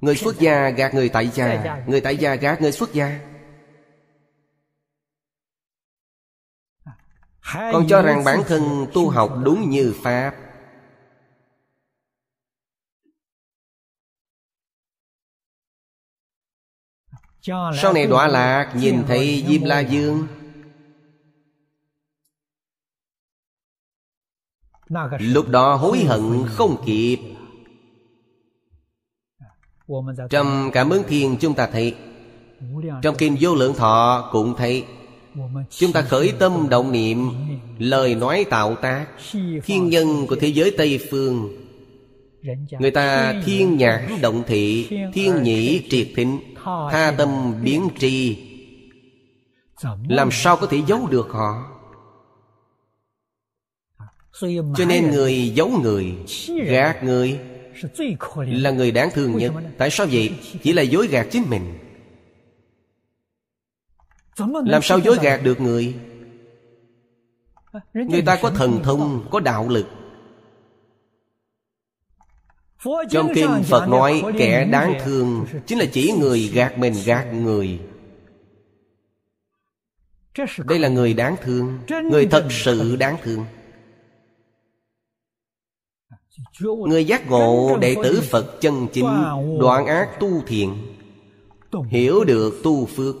Người 0.00 0.16
xuất 0.16 0.38
gia 0.38 0.70
gạt 0.70 0.94
người 0.94 1.08
tại 1.08 1.28
gia. 1.28 1.84
Người 1.86 2.00
tại 2.00 2.16
gia 2.16 2.34
gạt 2.34 2.60
người 2.60 2.72
xuất 2.72 2.92
gia. 2.92 3.20
Còn 7.52 7.86
cho 7.88 8.02
rằng 8.02 8.24
bản 8.24 8.42
thân 8.46 8.86
tu 8.94 9.10
học 9.10 9.38
đúng 9.44 9.70
như 9.70 9.94
Pháp 10.02 10.45
Sau 17.46 17.92
này 17.94 18.06
đọa 18.06 18.28
lạc 18.28 18.72
Nhìn 18.76 19.02
thấy 19.06 19.44
Diêm 19.48 19.62
La 19.62 19.80
Dương. 19.80 20.26
Lúc 25.18 25.48
đó 25.48 25.74
hối 25.74 25.98
hận 25.98 26.22
không 26.46 26.76
kịp. 26.86 27.18
Trong 30.30 30.70
Cảm 30.72 30.90
ứng 30.90 31.02
Thiên 31.08 31.36
chúng 31.40 31.54
ta 31.54 31.66
thấy. 31.72 31.94
Trong 33.02 33.16
Kinh 33.18 33.36
Vô 33.40 33.54
Lượng 33.54 33.74
Thọ 33.74 34.28
cũng 34.32 34.54
thấy. 34.56 34.84
Chúng 35.70 35.92
ta 35.92 36.02
khởi 36.02 36.32
tâm 36.38 36.66
động 36.70 36.92
niệm 36.92 37.30
Lời 37.78 38.14
nói 38.14 38.44
tạo 38.50 38.74
tác. 38.74 39.06
Thiên 39.64 39.88
nhân 39.88 40.26
của 40.26 40.36
thế 40.36 40.48
giới 40.48 40.74
Tây 40.78 41.06
Phương 41.10 41.65
Người 42.78 42.90
ta 42.90 43.34
thiên 43.44 43.76
nhãn 43.76 44.20
động 44.22 44.42
thị 44.46 44.88
Thiên 45.12 45.42
nhĩ 45.42 45.82
triệt 45.90 46.08
thính 46.16 46.40
Tha 46.64 47.14
tâm 47.18 47.54
biến 47.62 47.88
tri. 47.98 48.38
Làm 50.08 50.28
sao 50.32 50.56
có 50.56 50.66
thể 50.66 50.82
giấu 50.86 51.06
được 51.06 51.28
họ? 51.30 51.72
Cho 54.76 54.84
nên 54.88 55.10
người 55.10 55.48
giấu 55.54 55.68
người 55.68 56.14
Gạt 56.66 57.04
người 57.04 57.38
Là 58.36 58.70
người 58.70 58.90
đáng 58.90 59.08
thương 59.14 59.36
nhất. 59.36 59.52
Tại 59.78 59.90
sao 59.90 60.06
vậy? 60.10 60.32
Chỉ 60.62 60.72
là 60.72 60.82
dối 60.82 61.06
gạt 61.06 61.26
chính 61.30 61.50
mình. 61.50 61.78
Làm 64.66 64.82
sao 64.82 64.98
dối 64.98 65.16
gạt 65.22 65.40
được 65.44 65.60
người? 65.60 65.94
Người 67.94 68.22
ta 68.22 68.38
có 68.42 68.50
thần 68.50 68.80
thông 68.82 69.26
Có 69.30 69.40
đạo 69.40 69.68
lực 69.68 69.86
trong 73.10 73.28
kinh 73.34 73.62
Phật 73.64 73.86
nói, 73.88 74.22
Kẻ 74.38 74.64
đáng 74.64 74.94
thương 75.04 75.46
Chính 75.66 75.78
là 75.78 75.84
chỉ 75.92 76.12
người 76.12 76.50
gạt 76.54 76.78
mình, 76.78 76.94
gạt 77.04 77.24
người. 77.24 77.80
Đây 80.64 80.78
là 80.78 80.88
người 80.88 81.14
đáng 81.14 81.36
thương, 81.42 81.78
Người 82.10 82.26
thật 82.26 82.48
sự 82.50 82.96
đáng 82.96 83.16
thương. 83.22 83.44
Người 86.60 87.04
giác 87.04 87.30
ngộ 87.30 87.78
đệ 87.80 87.96
tử 88.02 88.20
Phật 88.30 88.60
chân 88.60 88.86
chính, 88.92 89.24
Đoạn 89.60 89.86
ác 89.86 90.08
tu 90.20 90.42
thiện, 90.46 90.96
Hiểu 91.88 92.24
được 92.24 92.60
tu 92.64 92.86
phước. 92.86 93.16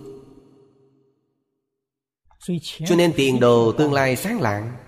Cho 2.86 2.96
nên 2.96 3.12
tiền 3.16 3.40
đồ 3.40 3.72
tương 3.72 3.92
lai 3.92 4.16
sáng 4.16 4.40
lạng. 4.40 4.85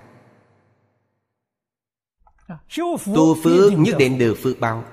Tu 3.14 3.34
phước 3.42 3.72
nhất 3.78 3.94
định 3.98 4.18
được 4.18 4.34
phước 4.42 4.60
báo. 4.60 4.84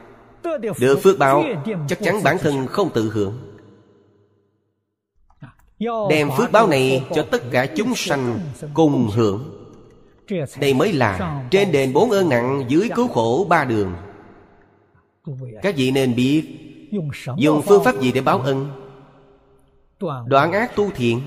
Được 0.80 0.99
phước 1.03 1.19
báo 1.19 1.44
Chắc 1.88 1.99
chắn 2.03 2.23
bản 2.23 2.38
thân 2.38 2.68
không 2.68 2.90
tự 2.94 3.11
hưởng. 3.14 3.34
Đem 6.10 6.30
phước 6.38 6.52
báo 6.52 6.68
này 6.68 7.03
cho 7.15 7.23
tất 7.23 7.44
cả 7.52 7.65
chúng 7.76 7.95
sanh 7.95 8.40
cùng 8.73 9.10
hưởng. 9.15 9.68
Đây 10.60 10.73
mới 10.73 10.94
là 10.94 11.44
Trên 11.52 11.72
đền 11.72 11.94
bốn 11.94 12.11
ơn 12.11 12.30
nặng 12.30 12.65
Dưới 12.68 12.90
cứu 12.95 13.07
khổ 13.07 13.45
ba 13.49 13.65
đường. 13.65 13.94
Các 15.61 15.76
vị 15.77 15.91
nên 15.91 16.15
biết 16.15 16.44
Dùng 17.38 17.61
phương 17.61 17.84
pháp 17.84 18.02
gì 18.02 18.11
để 18.11 18.22
báo 18.22 18.40
ân? 18.40 18.68
Đoạn 20.26 20.52
ác 20.52 20.76
tu 20.76 20.90
thiện. 20.95 21.22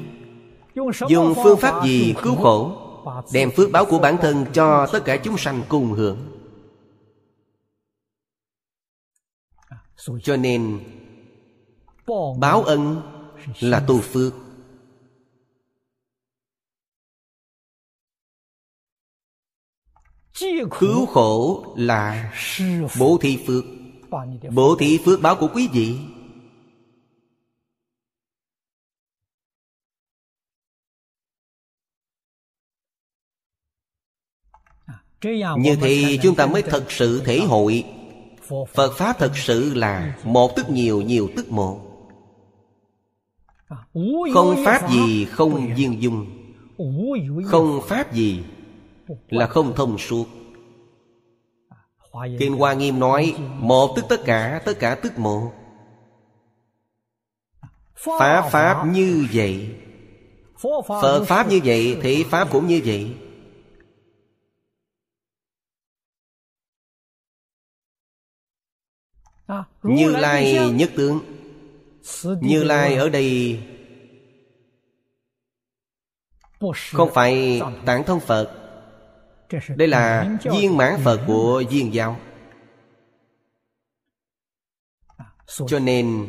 Dùng 1.08 1.34
phương 1.44 1.58
pháp 1.58 1.84
gì 1.84 2.14
cứu 2.22 2.34
khổ 2.36 2.87
Đem 3.32 3.50
phước 3.56 3.70
báo 3.72 3.84
của 3.84 3.98
bản 3.98 4.16
thân 4.20 4.46
cho 4.52 4.86
tất 4.92 5.00
cả 5.04 5.16
chúng 5.24 5.38
sanh 5.38 5.62
cùng 5.68 5.92
hưởng. 5.92 6.18
Cho 10.22 10.36
nên, 10.36 10.80
Báo 12.38 12.62
ân 12.62 13.02
là 13.60 13.84
tu 13.88 14.00
phước. 14.00 14.34
Cứu 20.80 21.06
khổ 21.06 21.64
là 21.76 22.32
bố 22.98 23.18
thí 23.20 23.44
phước. 23.46 23.64
Bố 24.54 24.76
thí 24.78 24.98
phước 25.04 25.20
báo 25.20 25.36
của 25.40 25.48
quý 25.54 25.68
vị. 25.72 25.98
Như 35.58 35.76
thì 35.80 36.18
chúng 36.22 36.34
ta 36.34 36.46
mới 36.46 36.62
thật 36.62 36.92
sự 36.92 37.22
thể 37.24 37.38
hội. 37.40 37.84
Phật 38.74 38.92
Pháp 38.92 39.18
thật 39.18 39.36
sự 39.36 39.74
là 39.74 40.16
Một 40.24 40.56
tức 40.56 40.70
nhiều, 40.70 41.02
nhiều 41.02 41.28
tức 41.36 41.50
một. 41.50 41.80
Không 44.34 44.56
pháp 44.64 44.90
gì 44.90 45.24
không 45.24 45.74
viên 45.76 46.02
dung. 46.02 46.26
Không 47.44 47.80
pháp 47.88 48.12
gì 48.12 48.42
là 49.28 49.46
không 49.46 49.72
thông 49.76 49.98
suốt. 49.98 50.24
Kinh 52.38 52.56
Hoa 52.56 52.74
Nghiêm 52.74 53.00
nói 53.00 53.34
Một 53.58 53.92
tức 53.96 54.04
tất 54.08 54.20
cả, 54.24 54.62
tất 54.64 54.78
cả 54.78 54.94
tức 54.94 55.18
một. 55.18 55.52
Pháp 58.18 58.48
Pháp 58.50 58.84
như 58.84 59.26
vậy. 59.32 59.68
Phật 60.88 61.24
Pháp 61.24 61.48
như 61.48 61.60
vậy 61.64 61.96
Thì 62.02 62.24
Pháp 62.24 62.50
cũng 62.50 62.66
như 62.66 62.80
vậy 62.84 63.14
Như 69.82 70.16
Lai 70.16 70.70
nhất 70.70 70.90
tướng. 70.96 71.20
Như 72.40 72.64
Lai 72.64 72.94
ở 72.94 73.08
đây 73.08 73.60
Không 76.92 77.10
phải 77.14 77.62
tạng 77.86 78.04
thông 78.04 78.20
Phật. 78.20 78.52
Đây 79.76 79.88
là 79.88 80.36
viên 80.52 80.76
mãn 80.76 81.00
Phật 81.04 81.20
của 81.26 81.62
viên 81.70 81.94
giáo. 81.94 82.16
Cho 85.46 85.78
nên 85.78 86.26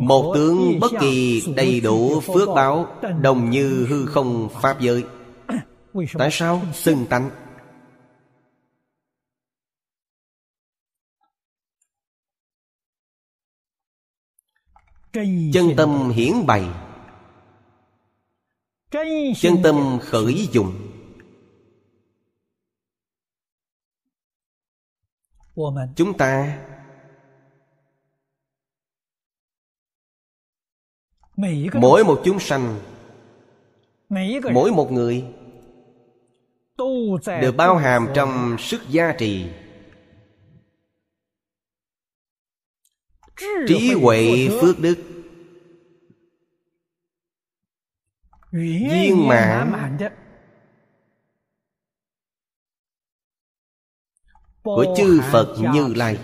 Một 0.00 0.32
tướng 0.34 0.80
bất 0.80 0.92
kỳ 1.00 1.42
đầy 1.56 1.80
đủ 1.80 2.20
phước 2.20 2.48
báo 2.48 2.86
Đồng 3.20 3.50
như 3.50 3.86
hư 3.88 4.06
không 4.06 4.48
Pháp 4.62 4.80
giới. 4.80 5.04
Tại 6.18 6.28
sao? 6.32 6.62
Xưng? 6.72 7.06
tánh 7.06 7.30
Chân 15.52 15.68
tâm 15.76 16.10
hiển 16.10 16.46
bày. 16.46 16.64
Chân 19.40 19.54
tâm 19.62 19.98
khởi 20.02 20.48
dụng 20.52 20.72
Chúng 25.96 26.18
ta 26.18 26.58
Mỗi 31.74 32.04
một 32.04 32.22
chúng 32.24 32.40
sanh 32.40 32.80
Mỗi 34.52 34.70
một 34.70 34.92
người 34.92 35.24
Đều 37.26 37.52
bao 37.52 37.76
hàm 37.76 38.08
trong 38.14 38.56
sức 38.58 38.82
gia 38.88 39.12
trì 39.12 39.50
trí 43.68 43.92
huệ 43.92 44.48
phước 44.60 44.80
đức. 44.80 44.98
Viên 48.52 49.28
mãn 49.28 49.98
của 54.62 54.94
chư 54.96 55.20
phật 55.32 55.56
như 55.74 55.94
lai. 55.94 56.18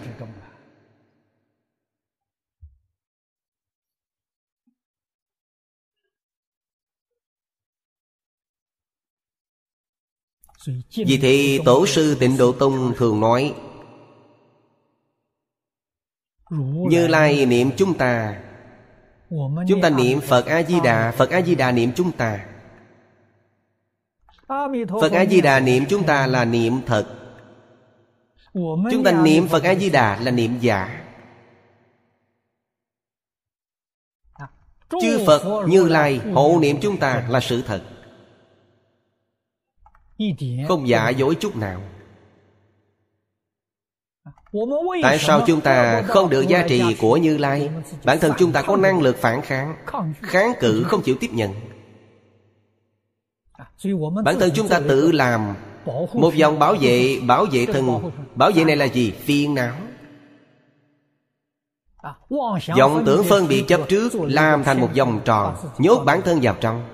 Vì 10.96 11.18
thế 11.22 11.58
tổ 11.64 11.86
sư 11.86 12.16
tịnh 12.20 12.36
độ 12.36 12.52
tông 12.52 12.94
thường 12.96 13.20
nói 13.20 13.54
như 16.50 17.06
lai 17.06 17.46
niệm 17.46 17.70
chúng 17.76 17.98
ta. 17.98 18.40
Chúng 19.68 19.80
ta 19.82 19.90
niệm 19.90 20.20
phật 20.20 20.46
a 20.46 20.62
di 20.62 20.80
đà 20.80 21.10
phật 21.10 21.30
a 21.30 21.42
di 21.42 21.54
đà 21.54 21.72
niệm 21.72 21.92
chúng 21.96 22.12
ta. 22.12 22.46
Phật 25.00 25.12
a 25.12 25.24
di 25.24 25.40
đà 25.40 25.60
niệm 25.60 25.84
chúng 25.88 26.04
ta 26.04 26.26
là 26.26 26.44
niệm 26.44 26.80
thật. 26.86 27.06
Chúng 28.90 29.02
ta 29.04 29.22
niệm 29.22 29.48
phật 29.48 29.62
a 29.62 29.74
di 29.74 29.90
đà 29.90 30.20
là 30.20 30.30
niệm 30.30 30.58
giả. 30.60 31.06
Chư 35.00 35.24
phật 35.26 35.66
như 35.68 35.88
lai 35.88 36.20
hộ 36.34 36.58
niệm 36.62 36.76
chúng 36.82 36.96
ta 36.96 37.26
là 37.28 37.40
sự 37.40 37.62
thật. 37.62 37.82
Không 40.68 40.88
giả 40.88 41.08
dối 41.08 41.34
chút 41.40 41.56
nào 41.56 41.82
Tại 45.02 45.18
sao 45.18 45.42
chúng 45.46 45.60
ta 45.60 46.02
không 46.02 46.30
được 46.30 46.48
giá 46.48 46.64
trị 46.68 46.96
của 47.00 47.16
Như 47.16 47.38
Lai? 47.38 47.70
Bản 48.04 48.18
thân 48.20 48.32
chúng 48.38 48.52
ta 48.52 48.62
có 48.62 48.76
năng 48.76 49.02
lực 49.02 49.16
phản 49.16 49.42
kháng 49.42 49.74
Kháng. 50.22 50.52
cự 50.60 50.82
không 50.82 51.02
chịu 51.02 51.16
tiếp 51.20 51.30
nhận. 51.32 51.50
Bản 54.24 54.38
thân 54.40 54.50
chúng 54.54 54.68
ta 54.68 54.80
tự 54.88 55.12
làm 55.12 55.54
Một 56.12 56.34
dòng 56.34 56.58
bảo 56.58 56.74
vệ 56.80 57.20
Bảo 57.26 57.46
vệ 57.52 57.66
thân 57.66 58.10
Bảo 58.34 58.50
vệ 58.54 58.64
này 58.64 58.76
là 58.76 58.84
gì? 58.84 59.10
Phiền 59.10 59.54
não. 59.54 59.74
Dòng 62.76 63.02
tưởng 63.06 63.24
phân 63.24 63.48
biệt 63.48 63.64
chấp 63.68 63.80
trước 63.88 64.12
Làm 64.14 64.64
thành 64.64 64.80
một 64.80 64.88
vòng 64.96 65.20
tròn 65.24 65.54
Nhốt 65.78 66.04
bản 66.04 66.22
thân 66.22 66.38
vào 66.42 66.54
trong. 66.60 66.84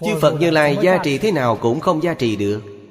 Chư 0.00 0.18
Phật 0.20 0.40
Như 0.40 0.50
Lai 0.50 0.78
gia 0.82 0.98
trì 0.98 1.18
thế 1.18 1.32
nào 1.32 1.58
cũng 1.60 1.80
không 1.80 2.02
gia 2.02 2.14
trì 2.14 2.36
được 2.36 2.81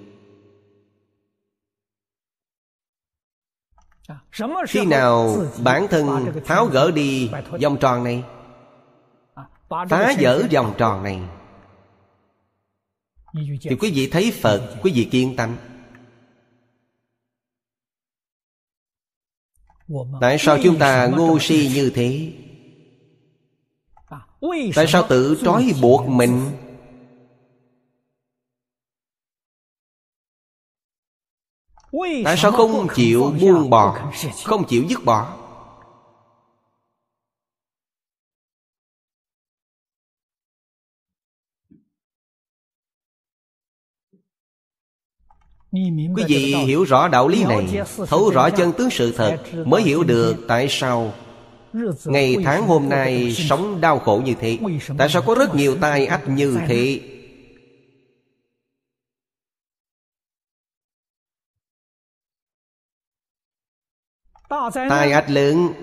khi 4.68 4.86
nào 4.86 5.38
bản 5.64 5.88
thân 5.90 6.34
tháo 6.46 6.66
gỡ 6.66 6.92
đi 6.92 7.30
vòng 7.62 7.78
tròn 7.78 8.04
này？phá 8.04 10.14
vỡ 10.20 10.44
vòng 10.52 10.74
tròn 10.78 11.04
này。thì 11.04 13.76
quý 13.80 13.92
vị 13.92 14.10
thấy 14.12 14.34
phật 14.42 14.76
quý 14.82 14.92
vị 14.96 15.08
kiên 15.12 15.36
tánh 15.36 15.56
tại 20.22 20.38
sao 20.40 20.58
chúng 20.64 20.80
ta 20.80 21.08
ngu 21.08 21.40
si 21.40 21.72
như 21.74 21.92
thế？tại 21.96 24.88
sao 24.88 25.06
tự 25.10 25.42
trói 25.44 25.74
buộc 25.82 26.08
mình 26.08 26.52
Tại 32.26 32.38
sao 32.38 32.52
không 32.52 32.88
chịu 32.96 33.34
buông 33.42 33.70
bỏ? 33.70 34.12
Không 34.44 34.68
chịu 34.68 34.84
dứt 34.84 35.06
bỏ? 35.06 35.38
Quý 46.16 46.24
vị 46.28 46.56
hiểu 46.56 46.84
rõ 46.84 47.08
đạo 47.08 47.28
lý 47.28 47.44
này 47.44 47.82
Thấu 48.08 48.30
rõ 48.30 48.50
chân 48.50 48.72
tướng 48.74 48.90
sự 48.90 49.12
thật 49.12 49.38
Mới 49.66 49.82
hiểu 49.82 50.04
được 50.04 50.36
tại 50.48 50.68
sao 50.70 51.14
Ngày 52.06 52.38
tháng 52.44 52.68
hôm 52.68 52.90
nay 52.90 53.32
sống 53.32 53.82
đau 53.82 54.00
khổ 54.00 54.22
như 54.26 54.34
thế. 54.40 54.58
Tại 54.98 55.10
sao 55.10 55.22
có 55.22 55.36
rất 55.36 55.56
nhiều 55.56 55.76
tai 55.82 56.06
ách 56.06 56.30
như 56.30 56.58
thế 56.68 57.00
Tai 64.74 65.12
ách 65.12 65.30
lớn. 65.30 65.74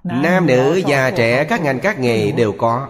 Nam 0.04 0.46
nữ 0.46 0.82
già 0.86 1.10
trẻ 1.10 1.44
các 1.44 1.62
ngành 1.62 1.80
các 1.82 2.00
nghề 2.00 2.32
đều 2.32 2.52
có 2.58 2.88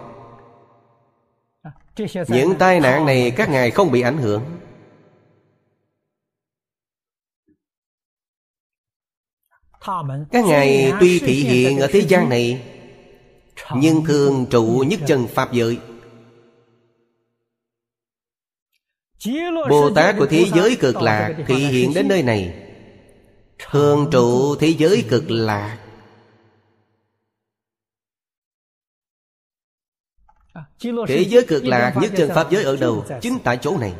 những 2.27 2.55
tai 2.59 2.79
nạn 2.79 3.05
này 3.05 3.31
các 3.35 3.49
ngài 3.49 3.71
không 3.71 3.91
bị 3.91 4.01
ảnh 4.01 4.17
hưởng. 4.17 4.41
Các 10.31 10.45
ngài 10.45 10.93
tuy 10.99 11.19
thị 11.19 11.33
hiện 11.33 11.79
ở 11.79 11.87
thế 11.91 11.99
gian 11.99 12.29
này 12.29 12.63
Nhưng 13.75 14.05
thường 14.05 14.45
trụ 14.49 14.83
nhất 14.87 14.99
chân 15.07 15.27
Pháp 15.27 15.53
giới. 15.53 15.77
Bồ 19.69 19.89
Tát 19.95 20.15
của 20.17 20.25
thế 20.25 20.45
giới 20.55 20.77
cực 20.79 21.01
lạc 21.01 21.35
Thị 21.47 21.55
hiện 21.55 21.93
đến 21.93 22.07
nơi 22.07 22.23
này. 22.23 22.53
Thường 23.59 24.09
trụ 24.11 24.55
thế 24.55 24.67
giới 24.67 25.05
cực 25.09 25.23
lạc 25.27 25.84
Thế 31.07 31.25
giới 31.25 31.45
cực 31.47 31.65
lạc 31.65 31.95
nhất 32.01 32.11
chân 32.17 32.29
Pháp 32.35 32.51
giới 32.51 32.63
ở 32.63 32.77
đâu? 32.77 33.05
Chính 33.21 33.39
tại 33.43 33.57
chỗ 33.61 33.77
này. 33.77 33.93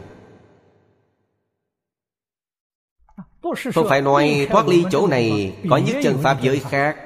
Không 3.73 3.87
phải 3.89 4.01
nói 4.01 4.47
thoát 4.49 4.67
ly 4.67 4.83
chỗ 4.91 5.07
này 5.07 5.55
Có 5.69 5.77
nhất 5.77 5.95
chân 6.03 6.17
Pháp 6.23 6.41
giới 6.41 6.59
khác. 6.59 6.97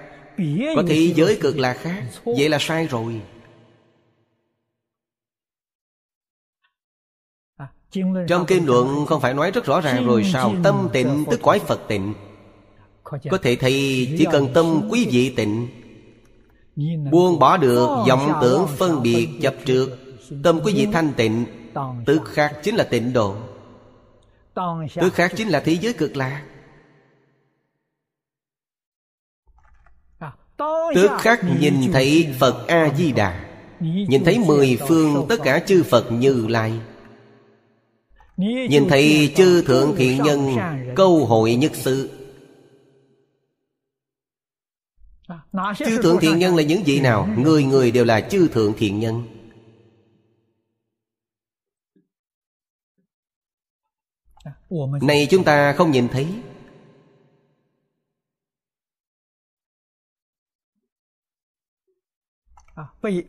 Có 0.75 0.83
thế 0.87 1.13
giới 1.15 1.37
cực 1.41 1.57
lạc 1.57 1.73
khác. 1.73 2.03
Vậy 2.25 2.49
là 2.49 2.57
sai 2.61 2.87
rồi. 2.87 3.21
Trong 8.27 8.45
kinh 8.47 8.65
luận 8.65 9.05
không 9.05 9.21
phải 9.21 9.33
nói 9.33 9.51
rất 9.51 9.65
rõ 9.65 9.81
ràng 9.81 10.05
rồi 10.05 10.23
sao? 10.33 10.55
Tâm 10.63 10.89
tịnh 10.93 11.25
tức 11.31 11.41
quái 11.41 11.59
Phật 11.59 11.81
tịnh. 11.87 12.13
Có 13.03 13.37
thể 13.41 13.55
thì 13.55 14.05
chỉ 14.17 14.25
cần 14.31 14.53
tâm 14.53 14.87
quý 14.91 15.07
vị 15.11 15.33
tịnh. 15.35 15.67
Buông 17.11 17.39
bỏ 17.39 17.57
được 17.57 17.87
vọng 18.07 18.33
tưởng 18.41 18.67
phân 18.77 19.03
biệt 19.03 19.29
chấp 19.41 19.55
trước 19.65 19.97
Tâm 20.43 20.59
quý 20.63 20.73
vị 20.73 20.87
thanh 20.93 21.13
tịnh 21.13 21.45
Tức 22.05 22.21
khác 22.25 22.59
chính 22.63 22.75
là 22.75 22.83
tịnh 22.83 23.13
độ. 23.13 23.35
Tức 24.95 25.13
khác 25.13 25.31
chính 25.35 25.47
là 25.47 25.59
thế 25.59 25.77
giới 25.81 25.93
cực 25.93 26.15
lạc. 26.15 26.43
Tức 30.95 31.11
khắc 31.19 31.39
nhìn 31.59 31.91
thấy 31.93 32.35
Phật 32.39 32.67
A-di-đà 32.67 33.45
Nhìn 33.79 34.23
thấy 34.23 34.39
mười 34.39 34.77
phương 34.87 35.25
tất 35.29 35.35
cả 35.43 35.59
chư 35.59 35.83
Phật 35.83 36.11
như 36.11 36.47
lai. 36.47 36.73
Nhìn 38.37 38.87
thấy 38.89 39.33
chư 39.35 39.61
thượng 39.61 39.95
thiện 39.95 40.23
nhân 40.23 40.57
Câu 40.95 41.25
hội 41.25 41.55
nhất 41.55 41.71
sự 41.75 42.18
Chư 45.77 46.01
thượng 46.01 46.19
thiện 46.21 46.39
nhân 46.39 46.55
là 46.55 46.63
những 46.63 46.83
vị 46.85 46.99
nào? 46.99 47.27
Người 47.37 47.63
người 47.63 47.91
đều 47.91 48.05
là 48.05 48.21
chư 48.21 48.47
thượng 48.47 48.73
thiện 48.77 48.99
nhân. 48.99 49.23
Này 55.01 55.27
chúng 55.31 55.43
ta 55.43 55.73
không 55.77 55.91
nhìn 55.91 56.07
thấy. 56.07 56.27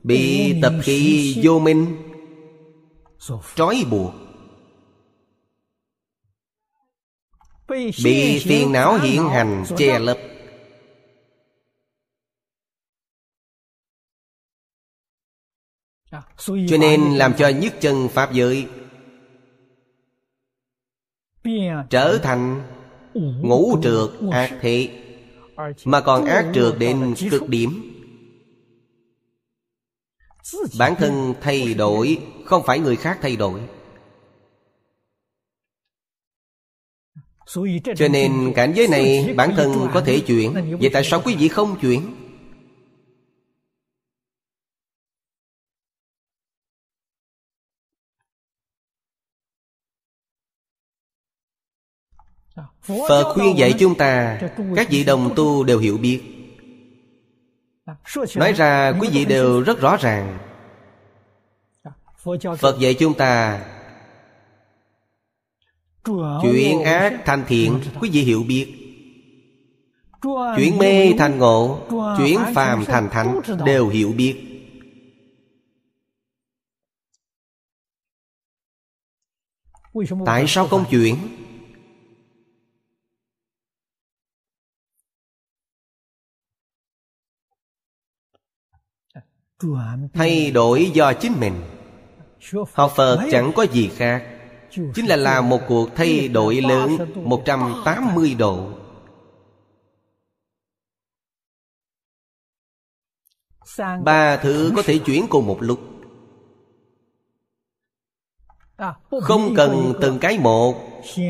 Bị 0.03 0.61
tập 0.63 0.73
khí 0.83 1.37
vô 1.43 1.59
minh. 1.59 1.97
Trói 3.57 3.85
buộc. 3.91 4.15
Bị 8.05 8.39
phiền 8.45 8.73
não 8.73 8.99
hiện 8.99 9.29
hành 9.29 9.65
che 9.77 9.99
lấp 9.99 10.17
Cho 16.69 16.77
nên 16.81 17.15
làm 17.15 17.35
cho 17.39 17.49
nhất 17.49 17.75
chân 17.81 18.09
Pháp 18.09 18.33
giới. 18.33 18.67
Trở 21.91 22.19
thành 22.23 22.63
ngũ 23.43 23.79
trượt 23.83 24.11
ác 24.31 24.59
thị 24.61 24.91
Mà 25.85 26.01
còn 26.01 26.25
ác 26.25 26.47
trượt 26.55 26.79
đến 26.79 27.15
cực 27.31 27.49
điểm. 27.49 27.97
Bản 30.79 30.95
thân 30.99 31.35
thay 31.41 31.75
đổi 31.75 32.19
Không 32.45 32.63
phải 32.67 32.79
người 32.79 32.97
khác 32.97 33.19
thay 33.23 33.37
đổi. 33.37 33.61
Cho 37.97 38.09
nên 38.09 38.53
cảnh 38.57 38.73
giới 38.77 38.89
này 38.89 39.35
bản 39.37 39.53
thân 39.57 39.89
có 39.95 40.01
thể 40.01 40.21
chuyển 40.21 40.77
Vậy 40.81 40.91
tại 40.93 41.05
sao 41.05 41.23
quý 41.25 41.35
vị 41.35 41.49
không 41.49 41.81
chuyển 41.81 42.20
Phật 53.09 53.33
khuyên 53.35 53.59
dạy 53.59 53.75
chúng 53.79 53.95
ta 53.95 54.41
Các 54.77 54.91
vị 54.91 55.05
đồng 55.05 55.33
tu 55.37 55.65
đều 55.65 55.79
hiểu 55.79 55.99
biết. 55.99 56.23
Nói 58.37 58.53
ra 58.53 58.93
quý 59.01 59.09
vị 59.13 59.25
đều 59.25 59.61
rất 59.61 59.81
rõ 59.81 59.97
ràng. 59.97 60.39
Phật 62.59 62.79
dạy 62.79 62.95
chúng 62.95 63.15
ta 63.15 63.65
Chuyển 66.43 66.83
ác 66.83 67.23
thành 67.25 67.45
thiện 67.49 67.81
Quý 68.01 68.11
vị 68.11 68.23
hiểu 68.23 68.43
biết. 68.49 68.75
Chuyển 70.57 70.79
mê 70.79 71.13
thành 71.19 71.39
ngộ 71.39 71.81
Chuyển 72.19 72.41
phàm 72.55 72.85
thành 72.85 73.09
thánh 73.11 73.41
Đều 73.67 73.89
hiểu 73.89 74.13
biết. 74.17 74.47
Tại 80.27 80.45
sao 80.49 80.69
không 80.69 80.85
chuyển 80.91 81.17
Thay 90.15 90.51
đổi 90.51 90.91
do 90.95 91.13
chính 91.13 91.33
mình. 91.41 91.55
Học 92.73 92.93
Phật 92.97 93.29
chẳng 93.31 93.53
có 93.57 93.63
gì 93.63 93.91
khác. 93.97 94.25
Chính 94.71 95.07
là 95.07 95.17
làm 95.17 95.49
một 95.49 95.61
cuộc 95.69 95.89
thay 95.97 96.29
đổi 96.29 96.61
lớn 96.61 96.97
180 97.15 98.35
độ. 98.35 98.69
Ba 104.05 104.37
thứ 104.37 104.73
có 104.77 104.83
thể 104.83 104.99
chuyển 104.99 105.27
cùng 105.31 105.47
một 105.47 105.59
lúc. 105.61 105.81
Không 109.23 109.55
cần 109.57 109.95
từng 110.01 110.19
cái 110.19 110.39
một. 110.39 110.75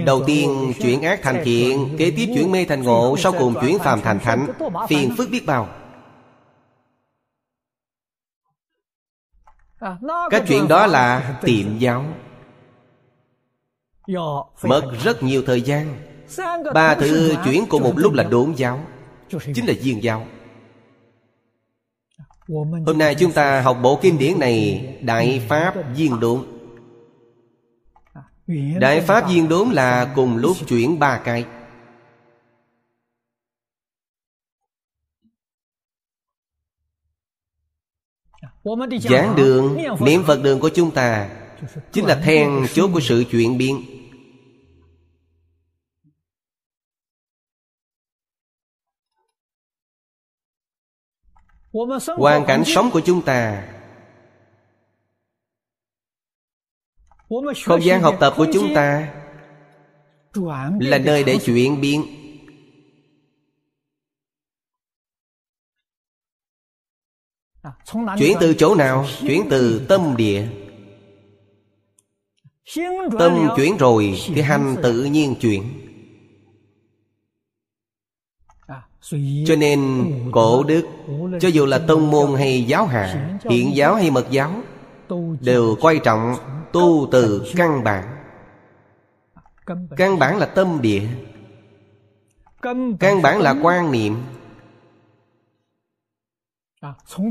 Đầu 0.07 0.23
tiên 0.27 0.73
chuyển 0.83 1.03
ác 1.03 1.21
thành 1.23 1.41
thiện 1.45 1.97
Kế 1.99 2.11
tiếp 2.11 2.27
chuyển 2.35 2.53
mê 2.53 2.65
thành 2.65 2.83
ngộ 2.83 3.17
Sau 3.19 3.33
cùng 3.39 3.55
chuyển 3.61 3.79
phàm 3.79 4.01
thành 4.01 4.19
thánh. 4.19 4.47
Phiền 4.89 5.15
phức 5.17 5.31
biết 5.31 5.47
bao 5.47 5.80
Cái 10.31 10.43
chuyện 10.49 10.69
đó 10.69 10.87
là 10.87 11.39
tiệm 11.43 11.79
giáo. 11.79 12.05
Mất 14.63 14.83
rất 15.05 15.23
nhiều 15.23 15.43
thời 15.47 15.63
gian. 15.63 15.97
Ba 16.75 16.95
thứ 16.95 17.35
chuyển 17.45 17.65
cùng 17.69 17.83
một 17.83 17.93
lúc 17.97 18.13
là 18.13 18.23
đốn 18.23 18.53
giáo. 18.57 18.81
Chính 19.55 19.67
là 19.67 19.75
viên 19.83 20.03
giáo. 20.03 20.27
Hôm 22.87 22.99
nay 22.99 23.15
chúng 23.15 23.33
ta 23.33 23.61
học 23.61 23.79
bộ 23.83 23.99
kinh 24.03 24.19
điển 24.19 24.39
này 24.39 24.87
Đại 25.03 25.43
Pháp 25.49 25.75
viên 25.97 26.21
đốn. 26.21 26.45
Đại 28.81 29.01
Pháp 29.01 29.29
viên 29.29 29.49
đốn 29.49 29.71
là 29.71 30.13
cùng 30.15 30.37
lúc 30.37 30.57
chuyển 30.69 30.99
ba 30.99 31.21
cái 31.25 31.45
Giảng 39.01 39.37
đường, 39.37 39.77
niệm 40.01 40.23
Phật 40.27 40.43
đường 40.43 40.61
của 40.61 40.71
chúng 40.75 40.91
ta 40.91 41.31
Chính 41.93 42.07
là 42.07 42.21
then 42.25 42.67
chốt 42.75 42.91
của 42.93 43.01
sự 43.01 43.25
chuyển 43.31 43.59
biến. 43.59 43.85
Hoàn 52.17 52.45
cảnh 52.47 52.63
sống 52.67 52.91
của 52.93 53.01
chúng 53.01 53.23
ta 53.23 53.69
Không 57.65 57.85
gian 57.85 58.03
học 58.03 58.17
tập 58.21 58.35
của 58.37 58.47
chúng 58.53 58.75
ta 58.75 59.15
Là 60.81 60.99
nơi 60.99 61.25
để 61.25 61.39
chuyển 61.45 61.81
biến 61.81 62.20
Chuyển 68.19 68.37
từ 68.41 68.55
chỗ 68.55 68.75
nào? 68.75 69.07
Chuyển 69.21 69.47
từ 69.51 69.87
tâm 69.89 70.17
địa. 70.17 70.47
Tâm 73.19 73.49
chuyển 73.57 73.77
rồi 73.77 74.21
Thì 74.27 74.41
hành 74.41 74.77
tự 74.83 75.05
nhiên 75.05 75.35
chuyển. 75.41 75.63
Cho 79.47 79.57
nên 79.57 80.11
cổ 80.33 80.63
đức 80.63 80.87
Cho 81.41 81.49
dù 81.49 81.67
là 81.67 81.79
tông 81.79 82.11
môn 82.11 82.35
hay 82.35 82.65
giáo 82.65 82.87
hạ 82.87 83.39
Hiện 83.51 83.77
giáo 83.77 83.95
hay 83.95 84.11
mật 84.11 84.31
giáo 84.31 84.63
Đều 85.41 85.77
quan 85.81 86.01
trọng 86.05 86.37
tu 86.73 87.09
từ 87.13 87.53
căn 87.57 87.85
bản. 87.85 88.05
Căn 89.97 90.19
bản 90.19 90.39
là 90.39 90.47
tâm 90.47 90.79
địa. 90.83 91.03
Căn 93.01 93.23
bản 93.23 93.41
là 93.41 93.55
quan 93.63 93.93
niệm 93.93 94.17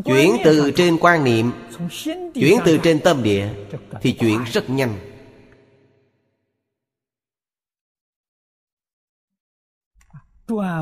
chuyển 0.05 0.37
từ 0.43 0.71
trên 0.75 0.97
quan 1.01 1.23
niệm 1.23 1.51
chuyển 2.33 2.59
từ 2.65 2.77
trên 2.83 2.99
tâm 3.03 3.23
địa 3.23 3.53
thì 4.01 4.17
chuyển 4.19 4.43
rất 4.43 4.69
nhanh. 4.69 4.99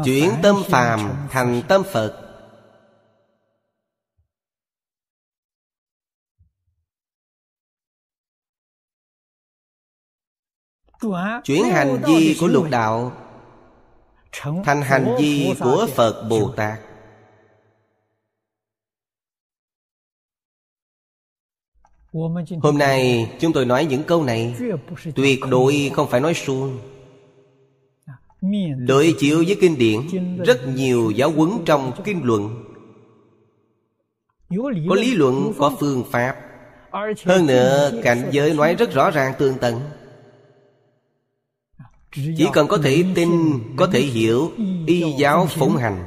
Chuyển 0.06 0.32
tâm 0.44 0.56
phàm 0.70 1.28
thành 1.30 1.62
tâm 1.68 1.84
phật. 1.94 2.24
Chuyển 11.44 11.64
hành 11.64 12.02
vi 12.08 12.38
của 12.40 12.48
lục 12.48 12.66
đạo 12.70 13.12
thành 14.42 14.82
hành 14.82 15.16
vi 15.20 15.54
của 15.60 15.88
phật 15.96 16.28
bồ 16.30 16.54
tát. 16.56 16.80
Hôm 22.62 22.78
nay 22.78 23.32
chúng 23.40 23.54
tôi 23.54 23.66
nói 23.66 23.86
những 23.86 24.04
câu 24.04 24.24
này. 24.24 24.56
tuyệt 25.16 25.40
đối 25.50 25.92
không 25.94 26.08
phải 26.10 26.22
nói 26.22 26.34
suông. 26.34 26.80
Đối 28.78 29.16
chiếu 29.20 29.44
với 29.48 29.58
kinh 29.62 29.78
điển 29.78 30.02
rất 30.46 30.68
nhiều 30.68 31.12
giáo 31.12 31.32
huấn 31.32 31.50
trong 31.66 31.92
kinh 32.04 32.24
luận. 32.24 32.64
Có 34.90 34.96
lý 34.96 35.14
luận 35.14 35.54
có 35.58 35.76
phương 35.80 36.04
pháp. 36.12 36.36
Hơn 37.26 37.46
nữa 37.46 37.92
cảnh 38.04 38.30
giới 38.32 38.54
nói 38.54 38.76
rất 38.76 38.94
rõ 38.94 39.12
ràng 39.12 39.34
tường 39.40 39.56
tận. 39.62 39.80
Chỉ 42.16 42.48
cần 42.54 42.68
có 42.68 42.78
thể 42.78 43.04
tin 43.16 43.30
có 43.76 43.88
thể 43.88 44.00
hiểu 44.00 44.52
y 44.88 45.04
giáo 45.18 45.46
phụng 45.46 45.76
hành 45.76 46.06